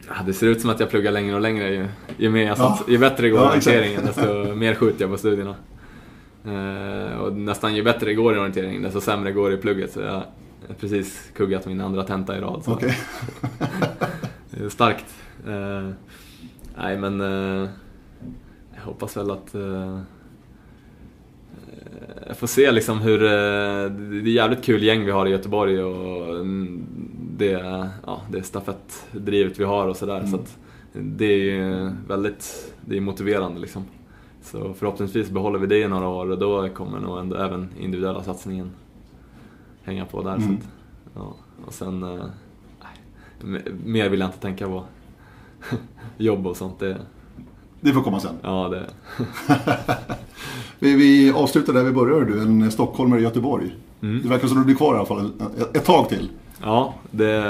Ja, 0.08 0.14
det 0.26 0.34
ser 0.34 0.48
ut 0.48 0.62
som 0.62 0.70
att 0.70 0.80
jag 0.80 0.90
pluggar 0.90 1.12
längre 1.12 1.36
och 1.36 1.42
längre 1.42 1.74
ju, 1.74 1.88
ju, 2.18 2.30
mer 2.30 2.46
jag 2.46 2.58
ja. 2.58 2.80
ju 2.88 2.98
bättre 2.98 3.24
det 3.24 3.30
går 3.30 3.40
i 3.40 3.48
orienteringen 3.48 4.06
desto 4.06 4.56
mer 4.56 4.76
skjuter 4.76 5.02
jag 5.02 5.12
på 5.12 5.18
studierna. 5.18 5.56
Eh, 6.46 7.18
och 7.18 7.34
nästan 7.34 7.76
ju 7.76 7.84
bättre 7.84 8.06
det 8.06 8.14
går 8.14 8.36
i 8.36 8.38
orienteringen 8.38 8.82
desto 8.82 9.02
sämre 9.02 9.32
går 9.32 9.50
det 9.50 9.56
i 9.56 9.60
plugget. 9.60 9.92
Så 9.92 10.00
jag 10.00 10.12
har 10.12 10.26
precis 10.80 11.32
kuggat 11.36 11.66
min 11.66 11.82
andra 11.82 12.04
tenta 12.04 12.38
i 12.38 12.42
rad. 12.42 12.64
Okay. 12.68 12.92
starkt. 14.70 15.06
Eh, 15.48 15.90
nej 16.78 16.98
men 16.98 17.22
eh, 17.22 17.70
hoppas 18.84 19.18
väl 19.18 19.32
att 19.32 19.56
uh, 19.56 20.00
jag 22.28 22.38
får 22.38 22.48
se 22.48 22.72
liksom 22.72 23.00
hur, 23.00 23.24
uh, 23.24 23.92
det 23.92 24.30
är 24.30 24.34
jävligt 24.34 24.64
kul 24.64 24.84
gäng 24.84 25.06
vi 25.06 25.12
har 25.12 25.26
i 25.26 25.30
Göteborg 25.30 25.84
och 25.84 26.46
det, 27.38 27.90
ja, 28.06 28.22
det 28.32 28.44
stafettdrivet 28.44 29.60
vi 29.60 29.64
har 29.64 29.88
och 29.88 29.98
sådär. 29.98 30.20
Mm. 30.20 30.32
Så 30.32 30.40
det 30.94 31.60
är 31.60 31.96
väldigt 32.08 32.74
det 32.86 32.98
är 32.98 33.02
motiverande 33.02 33.60
liksom. 33.60 33.86
Så 34.42 34.74
förhoppningsvis 34.74 35.30
behåller 35.30 35.60
vi 35.60 35.68
det 35.68 35.78
i 35.78 35.88
några 35.88 36.08
år 36.08 36.32
och 36.32 36.40
då 36.40 36.70
kommer 36.70 37.00
nog 37.00 37.20
ändå 37.20 37.36
även 37.36 37.70
individuella 37.80 38.24
satsningen 38.24 38.72
hänga 39.84 40.06
på 40.06 40.22
där. 40.22 40.36
Mm. 40.36 40.48
Så 40.48 40.54
att, 40.54 40.70
ja. 41.16 41.36
Och 41.66 41.74
sen, 41.74 42.04
uh, 42.04 42.26
mer 43.84 44.10
vill 44.10 44.20
jag 44.20 44.28
inte 44.28 44.40
tänka 44.40 44.68
på. 44.68 44.84
Jobb 46.18 46.48
och 46.48 46.58
sånt, 46.58 46.80
det, 46.80 46.98
det 47.84 47.94
får 47.94 48.02
komma 48.02 48.20
sen. 48.20 48.36
Ja, 48.42 48.70
det. 48.70 48.86
vi, 50.80 50.96
vi 50.96 51.32
avslutar 51.32 51.74
där 51.74 51.84
vi 51.84 51.92
började 51.92 52.26
du, 52.26 52.42
en 52.42 52.72
stockholmare 52.72 53.20
i 53.20 53.24
Göteborg. 53.24 53.76
Mm. 54.02 54.22
Det 54.24 54.30
verkar 54.30 54.48
som 54.48 54.58
att 54.58 54.64
du 54.64 54.66
blir 54.66 54.76
kvar 54.76 54.96
i 54.96 54.98
alla 54.98 55.06
fall 55.06 55.32
ett, 55.58 55.78
ett 55.78 55.86
tag 55.86 56.10
till. 56.10 56.30
Ja, 56.62 56.94
det, 57.12 57.42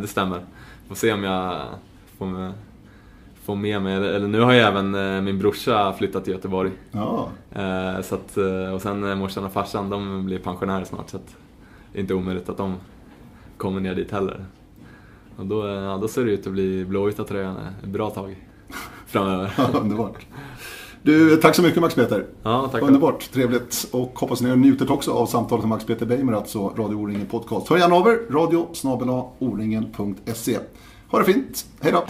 det 0.00 0.06
stämmer. 0.06 0.40
Får 0.88 0.94
se 0.94 1.12
om 1.12 1.24
jag 1.24 1.62
får 2.18 2.26
med, 2.26 2.52
får 3.44 3.56
med 3.56 3.82
mig, 3.82 3.94
eller 3.94 4.28
nu 4.28 4.40
har 4.40 4.52
ju 4.52 4.58
även 4.58 4.94
eh, 4.94 5.22
min 5.22 5.38
brorsa 5.38 5.92
flyttat 5.92 6.24
till 6.24 6.32
Göteborg. 6.32 6.70
Ja. 6.90 7.28
Eh, 7.52 8.00
så 8.02 8.14
att, 8.14 8.36
eh, 8.36 8.74
och 8.74 8.82
sen 8.82 9.18
morsan 9.18 9.44
och 9.44 9.52
farsan, 9.52 9.90
de 9.90 10.26
blir 10.26 10.38
pensionärer 10.38 10.84
snart 10.84 11.10
så 11.10 11.16
att 11.16 11.36
det 11.92 11.98
är 11.98 12.00
inte 12.00 12.14
omöjligt 12.14 12.48
att 12.48 12.56
de 12.56 12.74
kommer 13.56 13.80
ner 13.80 13.94
dit 13.94 14.10
heller. 14.10 14.44
Och 15.36 15.46
då, 15.46 15.68
ja, 15.68 15.98
då 16.02 16.08
ser 16.08 16.24
det 16.24 16.30
ut 16.30 16.46
att 16.46 16.52
bli 16.52 16.84
blåvita 16.84 17.24
tröjan 17.24 17.56
ett 17.82 17.88
bra 17.88 18.10
tag. 18.10 18.49
Framöver. 19.06 19.52
Underbart. 19.80 20.26
Du, 21.02 21.36
tack 21.36 21.54
så 21.54 21.62
mycket 21.62 21.80
Max 21.80 21.94
Peter. 21.94 22.26
Ja, 22.42 22.68
tack. 22.72 22.82
Underbart, 22.82 23.32
trevligt. 23.32 23.88
Och 23.92 24.18
hoppas 24.18 24.40
ni 24.40 24.48
har 24.48 24.56
njutit 24.56 24.90
också 24.90 25.12
av 25.12 25.26
samtalet 25.26 25.62
med 25.62 25.68
Max 25.68 25.84
Peter 25.84 26.06
Beimer, 26.06 26.32
alltså 26.32 26.68
Radio 26.68 26.96
O-ringen 26.96 27.26
Podcast. 27.26 27.68
Hör 27.68 27.76
gärna 27.76 27.94
av 27.94 28.08
er, 28.08 28.32
radio 28.32 28.68
o-ringen.se. 29.38 30.58
Ha 31.10 31.18
det 31.18 31.24
fint, 31.24 31.64
hej 31.80 31.92
då! 31.92 32.04